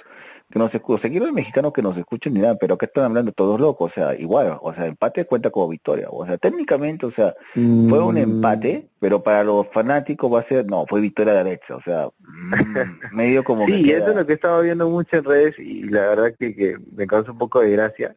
que 0.54 0.60
nos 0.60 0.72
escuchan, 0.72 1.02
seguir 1.02 1.20
los 1.20 1.32
mexicanos 1.32 1.72
que 1.72 1.82
nos 1.82 1.96
escuchen 1.96 2.32
ni 2.32 2.38
nada, 2.38 2.54
pero 2.54 2.78
que 2.78 2.86
están 2.86 3.06
hablando 3.06 3.32
todos 3.32 3.58
locos, 3.60 3.90
o 3.90 3.94
sea, 3.94 4.14
igual, 4.14 4.56
o 4.62 4.72
sea, 4.72 4.86
empate 4.86 5.24
cuenta 5.24 5.50
como 5.50 5.68
victoria, 5.68 6.06
o 6.08 6.24
sea, 6.24 6.38
técnicamente, 6.38 7.06
o 7.06 7.10
sea, 7.10 7.34
fue 7.54 8.00
un 8.00 8.14
mm. 8.14 8.18
empate, 8.18 8.88
pero 9.00 9.20
para 9.20 9.42
los 9.42 9.66
fanáticos 9.72 10.32
va 10.32 10.40
a 10.40 10.48
ser, 10.48 10.64
no, 10.66 10.86
fue 10.86 11.00
victoria 11.00 11.32
de 11.32 11.40
Alexa, 11.40 11.74
o 11.74 11.82
sea, 11.82 12.06
mm, 12.20 13.16
medio 13.16 13.42
como 13.42 13.66
sí, 13.66 13.90
eso 13.90 14.10
es 14.10 14.14
lo 14.14 14.24
que 14.24 14.34
estaba 14.34 14.60
viendo 14.60 14.88
mucho 14.88 15.16
en 15.16 15.24
redes 15.24 15.58
y 15.58 15.82
la 15.88 16.02
verdad 16.02 16.34
que, 16.38 16.54
que 16.54 16.76
me 16.94 17.08
causa 17.08 17.32
un 17.32 17.38
poco 17.38 17.60
de 17.60 17.72
gracia, 17.72 18.14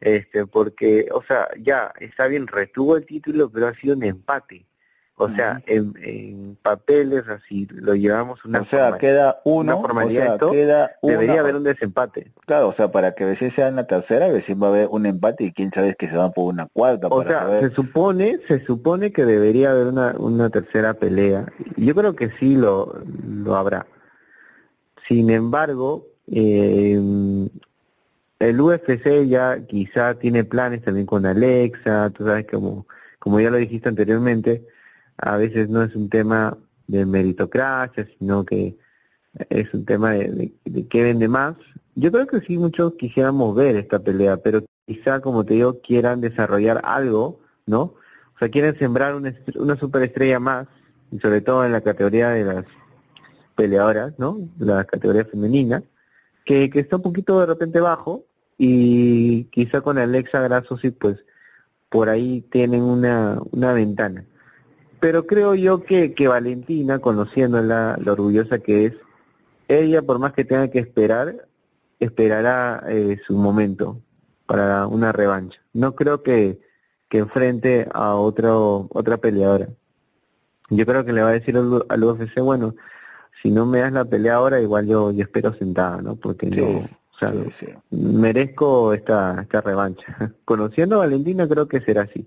este, 0.00 0.46
porque, 0.46 1.08
o 1.12 1.24
sea, 1.24 1.48
ya, 1.60 1.92
está 1.98 2.28
bien, 2.28 2.46
retuvo 2.46 2.96
el 2.96 3.04
título, 3.06 3.50
pero 3.50 3.66
ha 3.66 3.74
sido 3.74 3.96
un 3.96 4.04
empate, 4.04 4.66
o 5.16 5.28
sea, 5.34 5.62
en, 5.66 6.56
papeles 6.62 7.28
así 7.28 7.68
lo 7.70 7.94
llevamos 7.94 8.44
una 8.44 8.60
O 8.60 8.64
sea, 8.66 8.96
queda 8.98 9.40
uno, 9.44 9.80
formalidad 9.80 10.38
queda 10.38 10.92
debería 11.02 11.40
haber 11.40 11.56
un 11.56 11.64
desempate. 11.64 12.32
Claro, 12.46 12.68
o 12.68 12.74
sea, 12.74 12.90
para 12.90 13.12
que 13.12 13.24
a 13.24 13.26
veces 13.28 13.54
sea 13.54 13.68
en 13.68 13.76
la 13.76 13.86
tercera, 13.86 14.28
veces 14.28 14.56
va 14.60 14.68
a 14.68 14.70
haber 14.70 14.88
un 14.90 15.06
empate 15.06 15.44
y 15.44 15.52
quién 15.52 15.70
sabe 15.72 15.94
que 15.94 16.08
se 16.08 16.16
va 16.16 16.30
por 16.32 16.52
una 16.52 16.66
cuarta. 16.66 17.08
O 17.08 17.22
sea, 17.22 17.60
se 17.60 17.70
supone, 17.70 18.40
se 18.48 18.64
supone 18.64 19.12
que 19.12 19.24
debería 19.24 19.72
haber 19.72 19.88
una, 19.88 20.14
una 20.18 20.50
tercera 20.50 20.94
pelea. 20.94 21.46
Yo 21.76 21.94
creo 21.94 22.16
que 22.16 22.30
sí 22.30 22.56
lo, 22.56 23.02
lo 23.26 23.54
habrá. 23.54 23.86
Sin 25.06 25.30
embargo, 25.30 26.06
eh, 26.26 27.00
el 28.38 28.60
UFC 28.60 29.26
ya 29.28 29.64
quizá 29.66 30.14
tiene 30.14 30.44
planes 30.44 30.82
también 30.82 31.06
con 31.06 31.26
Alexa, 31.26 32.10
tú 32.10 32.26
sabes 32.26 32.46
como, 32.50 32.86
como 33.18 33.40
ya 33.40 33.50
lo 33.50 33.56
dijiste 33.56 33.88
anteriormente, 33.88 34.66
a 35.22 35.36
veces 35.36 35.68
no 35.68 35.82
es 35.82 35.94
un 35.94 36.08
tema 36.08 36.58
de 36.88 37.06
meritocracia, 37.06 38.08
sino 38.18 38.44
que 38.44 38.76
es 39.48 39.72
un 39.72 39.84
tema 39.84 40.10
de, 40.10 40.52
de, 40.64 40.88
qué 40.88 41.04
vende 41.04 41.28
más. 41.28 41.54
Yo 41.94 42.10
creo 42.10 42.26
que 42.26 42.40
sí 42.40 42.58
muchos 42.58 42.94
quisiéramos 42.94 43.54
ver 43.54 43.76
esta 43.76 44.00
pelea, 44.00 44.36
pero 44.38 44.64
quizá, 44.86 45.20
como 45.20 45.44
te 45.44 45.54
digo, 45.54 45.80
quieran 45.80 46.20
desarrollar 46.20 46.80
algo, 46.84 47.40
¿no? 47.66 47.82
O 47.82 48.38
sea, 48.40 48.48
quieren 48.48 48.76
sembrar 48.78 49.14
una, 49.14 49.32
una 49.54 49.76
superestrella 49.76 50.40
más, 50.40 50.66
y 51.12 51.20
sobre 51.20 51.40
todo 51.40 51.64
en 51.64 51.72
la 51.72 51.82
categoría 51.82 52.30
de 52.30 52.44
las 52.44 52.64
peleadoras, 53.54 54.18
¿no? 54.18 54.40
La 54.58 54.84
categoría 54.84 55.24
femenina, 55.24 55.84
que, 56.44 56.68
que 56.68 56.80
está 56.80 56.96
un 56.96 57.02
poquito 57.02 57.38
de 57.38 57.46
repente 57.46 57.80
bajo, 57.80 58.24
y 58.58 59.44
quizá 59.44 59.82
con 59.82 59.98
Alexa 59.98 60.40
Grasso 60.40 60.76
sí, 60.78 60.90
pues 60.90 61.18
por 61.88 62.08
ahí 62.08 62.40
tienen 62.50 62.82
una, 62.82 63.38
una 63.52 63.72
ventana. 63.72 64.24
Pero 65.02 65.26
creo 65.26 65.56
yo 65.56 65.82
que, 65.82 66.14
que 66.14 66.28
Valentina, 66.28 67.00
conociéndola, 67.00 67.98
lo 68.00 68.12
orgullosa 68.12 68.60
que 68.60 68.86
es, 68.86 68.92
ella 69.66 70.00
por 70.00 70.20
más 70.20 70.32
que 70.32 70.44
tenga 70.44 70.68
que 70.68 70.78
esperar, 70.78 71.48
esperará 71.98 72.84
eh, 72.86 73.18
su 73.26 73.36
momento 73.36 74.00
para 74.46 74.86
una 74.86 75.10
revancha. 75.10 75.58
No 75.72 75.96
creo 75.96 76.22
que, 76.22 76.60
que 77.08 77.18
enfrente 77.18 77.88
a 77.92 78.14
otro, 78.14 78.86
otra 78.90 79.16
peleadora. 79.16 79.70
Yo 80.70 80.86
creo 80.86 81.04
que 81.04 81.12
le 81.12 81.22
va 81.22 81.30
a 81.30 81.32
decir 81.40 81.56
al, 81.56 81.84
al 81.88 82.04
UFC, 82.04 82.38
bueno, 82.38 82.76
si 83.42 83.50
no 83.50 83.66
me 83.66 83.80
das 83.80 83.90
la 83.90 84.04
pelea 84.04 84.36
ahora, 84.36 84.60
igual 84.60 84.86
yo, 84.86 85.10
yo 85.10 85.24
espero 85.24 85.52
sentada, 85.54 86.00
¿no? 86.00 86.14
Porque 86.14 86.48
yo, 86.48 86.78
o 86.78 87.18
sea, 87.18 87.34
merezco 87.90 88.94
esta, 88.94 89.40
esta 89.42 89.62
revancha. 89.62 90.32
Conociendo 90.44 90.94
a 90.94 91.06
Valentina 91.06 91.48
creo 91.48 91.66
que 91.66 91.80
será 91.80 92.02
así. 92.02 92.24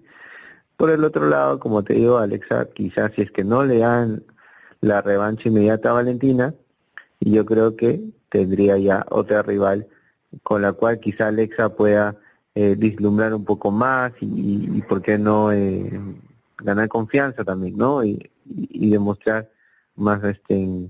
Por 0.78 0.89
el 0.89 1.03
otro 1.03 1.28
lado, 1.28 1.59
como 1.59 1.84
te 1.84 1.93
digo, 1.93 2.17
Alexa, 2.17 2.65
quizás 2.73 3.11
si 3.15 3.21
es 3.21 3.32
que 3.32 3.43
no 3.43 3.63
le 3.63 3.80
dan 3.80 4.23
la 4.82 5.01
revancha 5.01 5.49
inmediata 5.49 5.89
a 5.89 5.93
Valentina, 5.93 6.53
yo 7.19 7.45
creo 7.45 7.76
que 7.76 8.01
tendría 8.30 8.78
ya 8.78 9.05
otra 9.09 9.41
rival 9.41 9.88
con 10.43 10.61
la 10.61 10.73
cual 10.73 10.99
quizá 10.99 11.28
Alexa 11.28 11.69
pueda 11.69 12.17
eh, 12.53 12.76
vislumbrar 12.78 13.34
un 13.34 13.45
poco 13.45 13.71
más 13.71 14.11
y, 14.19 14.82
por 14.84 15.01
qué 15.01 15.17
no 15.17 15.51
eh, 15.51 15.99
ganar 16.57 16.88
confianza 16.89 17.43
también, 17.43 17.78
¿no? 17.78 18.03
Y, 18.03 18.32
demostrar 18.91 19.49
más 19.95 20.23
este 20.23 20.89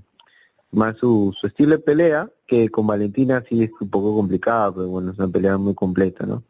más 0.70 0.96
su, 0.98 1.34
su 1.34 1.46
estilo 1.46 1.76
de 1.76 1.78
pelea, 1.78 2.30
que 2.46 2.68
con 2.68 2.86
Valentina 2.86 3.42
sí 3.48 3.62
es 3.62 3.70
un 3.80 3.88
poco 3.88 4.14
complicado, 4.14 4.74
pero 4.74 4.88
bueno, 4.88 5.12
es 5.12 5.18
una 5.18 5.28
pelea 5.28 5.56
muy 5.56 5.74
completa, 5.74 6.26
¿no? 6.26 6.42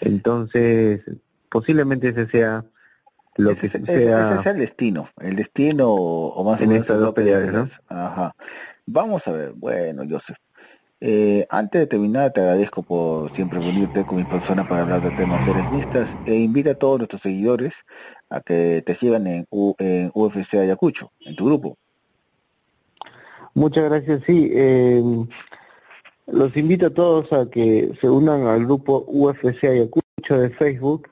Entonces, 0.00 1.00
posiblemente 1.48 2.08
ese 2.08 2.28
sea 2.28 2.64
lo 3.36 3.54
que 3.56 3.68
sea... 3.68 4.42
el 4.44 4.58
destino, 4.58 5.10
el 5.20 5.36
destino 5.36 5.90
o 5.90 6.44
más 6.44 6.60
en 6.60 6.72
estas 6.72 6.98
dos 6.98 7.12
peleas, 7.12 7.52
¿no? 7.52 7.70
Ajá. 7.88 8.34
Vamos 8.86 9.22
a 9.26 9.32
ver, 9.32 9.52
bueno, 9.54 10.04
Joseph, 10.08 10.38
eh, 11.00 11.46
antes 11.50 11.80
de 11.80 11.86
terminar, 11.86 12.32
te 12.32 12.40
agradezco 12.40 12.82
por 12.82 13.34
siempre 13.34 13.58
venirte 13.58 14.04
con 14.06 14.16
mi 14.16 14.24
persona 14.24 14.66
para 14.66 14.82
hablar 14.82 15.02
de 15.02 15.10
temas 15.10 15.44
feministas 15.44 16.08
e 16.24 16.34
invita 16.34 16.70
a 16.70 16.74
todos 16.74 16.98
nuestros 16.98 17.20
seguidores 17.20 17.74
a 18.30 18.40
que 18.40 18.82
te 18.84 18.96
sigan 18.96 19.26
en, 19.26 19.46
en 19.78 20.10
UFC 20.14 20.54
Ayacucho, 20.54 21.12
en 21.20 21.36
tu 21.36 21.46
grupo. 21.46 21.76
Muchas 23.54 23.84
gracias, 23.84 24.22
sí. 24.26 24.50
Eh, 24.52 25.02
los 26.26 26.56
invito 26.56 26.86
a 26.86 26.90
todos 26.90 27.32
a 27.32 27.48
que 27.50 27.92
se 28.00 28.08
unan 28.08 28.46
al 28.46 28.64
grupo 28.64 29.04
UFC 29.06 29.64
Ayacucho 29.64 30.38
de 30.38 30.50
Facebook 30.50 31.08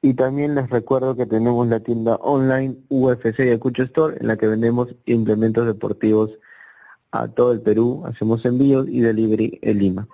y 0.00 0.14
también 0.14 0.54
les 0.54 0.70
recuerdo 0.70 1.16
que 1.16 1.26
tenemos 1.26 1.66
la 1.66 1.80
tienda 1.80 2.16
online 2.16 2.76
UFC 2.88 3.40
Ayacucho 3.40 3.82
Store 3.84 4.16
en 4.20 4.28
la 4.28 4.36
que 4.36 4.46
vendemos 4.46 4.94
implementos 5.06 5.66
deportivos 5.66 6.30
a 7.10 7.26
todo 7.28 7.52
el 7.52 7.60
Perú, 7.60 8.04
hacemos 8.06 8.44
envíos 8.44 8.86
y 8.88 9.00
delivery 9.00 9.58
en 9.62 9.78
Lima. 9.78 10.08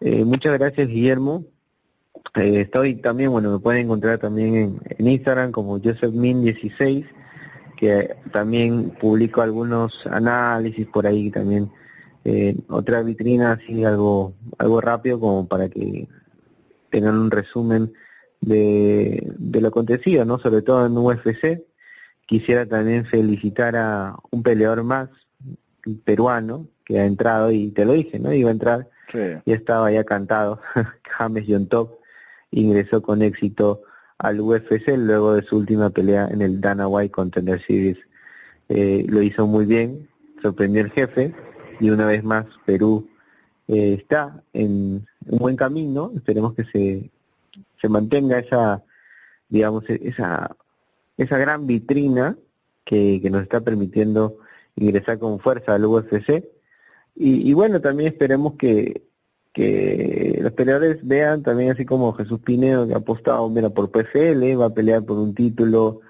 Eh, 0.00 0.24
muchas 0.24 0.58
gracias 0.58 0.88
Guillermo. 0.88 1.44
Eh, 2.36 2.62
estoy 2.62 2.94
también, 2.94 3.30
bueno, 3.30 3.50
me 3.50 3.58
pueden 3.58 3.86
encontrar 3.86 4.18
también 4.18 4.80
en, 4.98 5.06
Instagram 5.06 5.50
como 5.50 5.78
JosephMin16, 5.78 7.06
que 7.76 8.16
también 8.32 8.90
publico 9.00 9.42
algunos 9.42 10.06
análisis 10.06 10.86
por 10.86 11.06
ahí 11.06 11.30
también. 11.30 11.70
Eh, 12.24 12.56
otra 12.68 13.02
vitrina 13.02 13.52
así 13.52 13.82
algo 13.82 14.34
algo 14.58 14.82
rápido 14.82 15.18
como 15.18 15.48
para 15.48 15.70
que 15.70 16.06
tengan 16.90 17.18
un 17.18 17.30
resumen 17.30 17.94
de, 18.40 19.32
de 19.38 19.60
lo 19.60 19.68
acontecido, 19.68 20.24
¿no? 20.24 20.38
Sobre 20.38 20.62
todo 20.62 20.86
en 20.86 20.96
UFC. 20.96 21.62
Quisiera 22.26 22.66
también 22.66 23.06
felicitar 23.06 23.74
a 23.76 24.16
un 24.30 24.42
peleador 24.42 24.84
más, 24.84 25.08
peruano, 26.04 26.68
que 26.84 26.98
ha 26.98 27.04
entrado, 27.04 27.50
y 27.50 27.70
te 27.70 27.84
lo 27.84 27.92
dije, 27.92 28.18
¿no? 28.18 28.32
Iba 28.32 28.50
a 28.50 28.52
entrar, 28.52 28.88
y 29.44 29.52
estaba 29.52 29.90
ya 29.90 30.04
cantado, 30.04 30.60
James 31.04 31.46
Top 31.68 31.98
ingresó 32.52 33.02
con 33.02 33.22
éxito 33.22 33.82
al 34.18 34.40
UFC 34.40 34.88
luego 34.96 35.34
de 35.34 35.42
su 35.42 35.56
última 35.56 35.90
pelea 35.90 36.28
en 36.30 36.42
el 36.42 36.60
Dana 36.60 36.86
White 36.86 37.10
Contender 37.10 37.60
Series. 37.64 37.98
Eh, 38.68 39.04
lo 39.08 39.22
hizo 39.22 39.46
muy 39.46 39.66
bien, 39.66 40.08
sorprendió 40.42 40.82
el 40.82 40.90
jefe, 40.90 41.34
y 41.80 41.90
una 41.90 42.06
vez 42.06 42.22
más 42.22 42.44
Perú 42.66 43.08
eh, 43.68 43.96
está 43.98 44.42
en, 44.52 45.06
un 45.26 45.38
buen 45.38 45.56
camino, 45.56 46.12
esperemos 46.14 46.54
que 46.54 46.64
se, 46.64 47.10
se 47.80 47.88
mantenga 47.88 48.38
esa, 48.38 48.84
digamos, 49.48 49.88
e, 49.88 50.00
esa, 50.04 50.56
esa 51.16 51.38
gran 51.38 51.66
vitrina 51.66 52.36
que, 52.84 53.20
que 53.22 53.30
nos 53.30 53.42
está 53.42 53.60
permitiendo 53.60 54.38
ingresar 54.76 55.18
con 55.18 55.40
fuerza 55.40 55.74
al 55.74 55.84
UFC. 55.84 56.44
Y, 57.14 57.48
y 57.48 57.52
bueno, 57.52 57.80
también 57.80 58.12
esperemos 58.12 58.54
que, 58.54 59.02
que 59.52 60.38
los 60.40 60.52
peleadores 60.52 60.98
vean 61.06 61.42
también 61.42 61.70
así 61.70 61.84
como 61.84 62.12
Jesús 62.12 62.40
Pinedo 62.40 62.86
que 62.86 62.94
ha 62.94 62.98
apostado 62.98 63.48
mira, 63.48 63.70
por 63.70 63.90
PFL, 63.90 64.56
va 64.60 64.66
a 64.66 64.74
pelear 64.74 65.04
por 65.04 65.18
un 65.18 65.34
título 65.34 66.00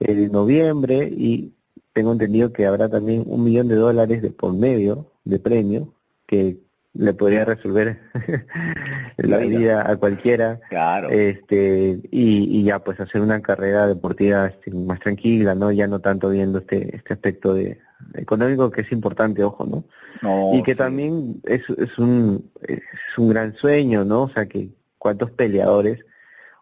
en 0.00 0.30
noviembre 0.32 1.08
y 1.10 1.54
tengo 1.92 2.12
entendido 2.12 2.52
que 2.52 2.66
habrá 2.66 2.88
también 2.88 3.24
un 3.26 3.44
millón 3.44 3.68
de 3.68 3.76
dólares 3.76 4.22
de 4.22 4.30
por 4.30 4.52
medio 4.52 5.10
de 5.24 5.38
premio 5.38 5.94
que 6.26 6.58
le 6.94 7.12
podría 7.12 7.44
resolver 7.44 7.98
la 9.18 9.38
vida. 9.38 9.90
a 9.90 9.96
cualquiera 9.96 10.60
Claro. 10.68 11.10
este 11.10 12.00
y, 12.10 12.60
y 12.60 12.64
ya 12.64 12.78
pues 12.78 13.00
hacer 13.00 13.20
una 13.20 13.40
carrera 13.42 13.86
deportiva 13.86 14.46
este, 14.46 14.70
más 14.70 15.00
tranquila 15.00 15.54
no 15.54 15.72
ya 15.72 15.86
no 15.86 16.00
tanto 16.00 16.30
viendo 16.30 16.58
este 16.60 16.96
este 16.96 17.14
aspecto 17.14 17.54
de 17.54 17.80
económico 18.14 18.70
que 18.70 18.82
es 18.82 18.92
importante 18.92 19.42
ojo 19.42 19.66
no 19.66 19.84
No, 20.22 20.52
y 20.54 20.62
que 20.62 20.72
sí. 20.72 20.78
también 20.78 21.40
es, 21.44 21.62
es 21.70 21.98
un 21.98 22.50
es 22.62 22.82
un 23.18 23.28
gran 23.30 23.54
sueño 23.56 24.04
no 24.04 24.22
o 24.24 24.28
sea 24.30 24.46
que 24.46 24.68
cuántos 24.98 25.30
peleadores 25.32 25.98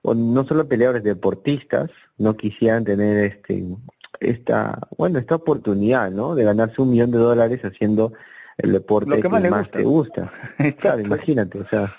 o 0.02 0.14
no 0.14 0.44
solo 0.44 0.66
peleadores 0.66 1.02
deportistas 1.02 1.90
no 2.18 2.36
quisieran 2.36 2.84
tener 2.84 3.24
este 3.24 3.64
esta 4.20 4.78
bueno 4.96 5.18
esta 5.18 5.34
oportunidad 5.36 6.10
no 6.10 6.34
de 6.34 6.44
ganarse 6.44 6.80
un 6.80 6.90
millón 6.90 7.10
de 7.10 7.18
dólares 7.18 7.60
haciendo 7.64 8.12
el 8.58 8.72
deporte 8.72 9.10
Lo 9.10 9.20
que 9.20 9.28
más 9.28 9.42
le 9.42 9.50
más 9.50 9.62
gusta. 9.62 9.78
te 9.78 9.84
gusta 9.84 10.32
claro 10.80 11.00
imagínate 11.00 11.58
o 11.58 11.68
sea 11.68 11.94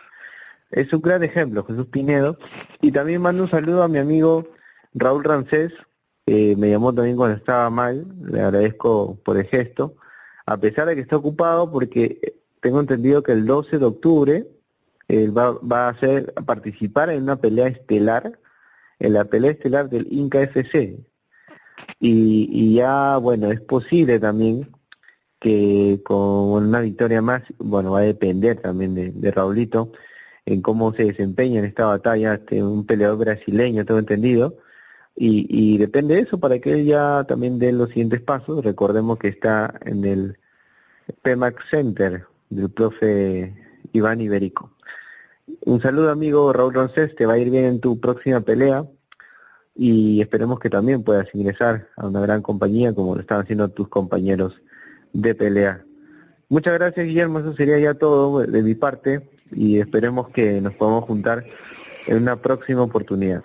es 0.71 0.91
un 0.93 1.01
gran 1.01 1.23
ejemplo 1.23 1.63
Jesús 1.65 1.87
Pinedo 1.87 2.37
y 2.81 2.91
también 2.91 3.21
mando 3.21 3.43
un 3.43 3.49
saludo 3.49 3.83
a 3.83 3.87
mi 3.87 3.97
amigo 3.99 4.47
Raúl 4.93 5.23
Rancés 5.23 5.71
que 6.25 6.55
me 6.57 6.69
llamó 6.69 6.93
también 6.93 7.17
cuando 7.17 7.37
estaba 7.37 7.69
mal 7.69 8.05
le 8.25 8.41
agradezco 8.41 9.17
por 9.23 9.37
el 9.37 9.45
gesto 9.45 9.95
a 10.45 10.57
pesar 10.57 10.87
de 10.87 10.95
que 10.95 11.01
está 11.01 11.17
ocupado 11.17 11.71
porque 11.71 12.35
tengo 12.59 12.79
entendido 12.79 13.23
que 13.23 13.33
el 13.33 13.45
12 13.45 13.77
de 13.77 13.85
octubre 13.85 14.47
él 15.07 15.37
va, 15.37 15.51
va 15.59 15.87
a 15.87 15.89
hacer 15.89 16.33
a 16.35 16.41
participar 16.41 17.09
en 17.09 17.23
una 17.23 17.35
pelea 17.35 17.67
estelar, 17.67 18.39
en 18.99 19.13
la 19.13 19.25
pelea 19.25 19.51
estelar 19.51 19.89
del 19.89 20.07
Inca 20.11 20.41
FC. 20.41 20.97
Y, 21.99 22.49
y 22.51 22.75
ya, 22.75 23.17
bueno, 23.17 23.51
es 23.51 23.61
posible 23.61 24.19
también 24.19 24.69
que 25.43 26.01
con 26.03 26.63
una 26.63 26.79
victoria 26.79 27.21
más, 27.21 27.43
bueno, 27.59 27.91
va 27.91 27.99
a 27.99 28.03
depender 28.03 28.61
también 28.61 28.95
de, 28.95 29.11
de 29.11 29.31
Raulito 29.31 29.91
en 30.45 30.61
cómo 30.61 30.93
se 30.93 31.03
desempeña 31.03 31.59
en 31.59 31.65
esta 31.65 31.85
batalla, 31.85 32.35
este, 32.35 32.63
un 32.63 32.85
peleador 32.85 33.19
brasileño, 33.19 33.85
tengo 33.85 33.99
entendido, 33.99 34.57
y, 35.15 35.45
y 35.49 35.77
depende 35.77 36.15
de 36.15 36.21
eso 36.21 36.39
para 36.39 36.59
que 36.59 36.73
él 36.73 36.85
ya 36.85 37.25
también 37.25 37.59
dé 37.59 37.71
los 37.73 37.89
siguientes 37.89 38.21
pasos. 38.21 38.63
Recordemos 38.63 39.19
que 39.19 39.27
está 39.27 39.79
en 39.85 40.05
el 40.05 40.37
PEMAX 41.21 41.63
Center 41.69 42.25
del 42.49 42.69
profe 42.69 43.53
Iván 43.91 44.21
Iberico. 44.21 44.71
Un 45.65 45.81
saludo 45.81 46.09
amigo 46.09 46.53
Raúl 46.53 46.73
Roncés, 46.73 47.15
te 47.15 47.25
va 47.25 47.33
a 47.33 47.37
ir 47.37 47.49
bien 47.49 47.65
en 47.65 47.79
tu 47.81 47.99
próxima 47.99 48.39
pelea 48.41 48.85
y 49.75 50.21
esperemos 50.21 50.59
que 50.59 50.69
también 50.69 51.03
puedas 51.03 51.27
ingresar 51.33 51.89
a 51.97 52.07
una 52.07 52.21
gran 52.21 52.41
compañía 52.41 52.93
como 52.93 53.15
lo 53.15 53.21
están 53.21 53.41
haciendo 53.41 53.69
tus 53.69 53.89
compañeros 53.89 54.53
de 55.13 55.35
pelea. 55.35 55.83
Muchas 56.49 56.73
gracias 56.77 57.05
Guillermo, 57.05 57.39
eso 57.39 57.53
sería 57.55 57.79
ya 57.79 57.93
todo 57.93 58.39
de 58.41 58.61
mi 58.63 58.75
parte 58.75 59.27
y 59.51 59.79
esperemos 59.79 60.29
que 60.29 60.61
nos 60.61 60.73
podamos 60.73 61.05
juntar 61.05 61.45
en 62.07 62.17
una 62.17 62.35
próxima 62.35 62.81
oportunidad. 62.83 63.43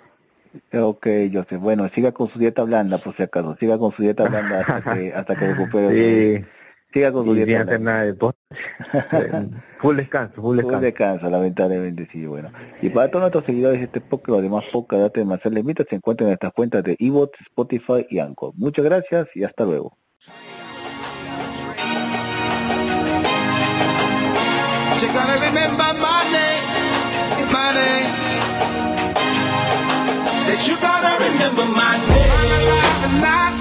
Ok, 0.73 1.07
Joseph. 1.31 1.59
Bueno, 1.61 1.87
siga 1.93 2.11
con 2.11 2.27
su 2.29 2.39
dieta 2.39 2.63
blanda, 2.63 2.97
por 2.97 3.15
si 3.15 3.21
acaso. 3.23 3.55
Siga 3.59 3.77
con 3.77 3.91
su 3.95 4.01
dieta 4.01 4.27
blanda 4.27 4.61
hasta 4.61 4.93
que, 4.95 5.13
hasta 5.13 5.35
que 5.35 5.47
recupere. 5.53 6.37
Sí, 6.39 6.45
Siga 6.91 7.11
con 7.11 7.25
su 7.25 7.35
y 7.35 7.37
sin 7.37 7.45
dieta 7.45 7.61
hacer 7.61 7.79
blanda. 7.79 7.91
nada 7.91 8.01
de 8.03 8.11
deporte. 8.13 8.39
full 9.79 9.95
descanso, 9.95 10.41
full 10.41 10.41
Full 10.41 10.57
descanso. 10.57 10.81
descanso, 10.81 11.29
lamentablemente, 11.29 12.07
sí, 12.11 12.25
bueno. 12.25 12.51
Y 12.81 12.89
para 12.89 13.09
todos 13.09 13.21
nuestros 13.21 13.45
seguidores 13.45 13.79
de 13.79 13.85
este 13.85 14.01
podcast, 14.01 14.29
los 14.29 14.41
demás 14.41 14.65
podcast 14.71 15.15
de 15.15 15.23
Marcel 15.23 15.53
Lemita 15.53 15.83
se 15.87 15.95
encuentran 15.97 16.25
en 16.27 16.31
nuestras 16.31 16.53
cuentas 16.53 16.83
de 16.83 16.95
Ebot, 16.99 17.31
Spotify 17.41 18.07
y 18.09 18.17
Anchor. 18.17 18.53
Muchas 18.55 18.85
gracias 18.85 19.27
y 19.35 19.43
hasta 19.43 19.65
luego. 19.65 19.98
You 25.01 25.07
gotta 25.13 25.41
remember 25.41 25.93
my 26.01 26.23
name, 26.35 26.65
my 27.53 27.71
name. 27.73 28.09
Said 30.41 30.67
you 30.67 30.75
gotta 30.81 31.23
remember 31.23 31.65
my 31.73 31.97
name. 32.09 33.58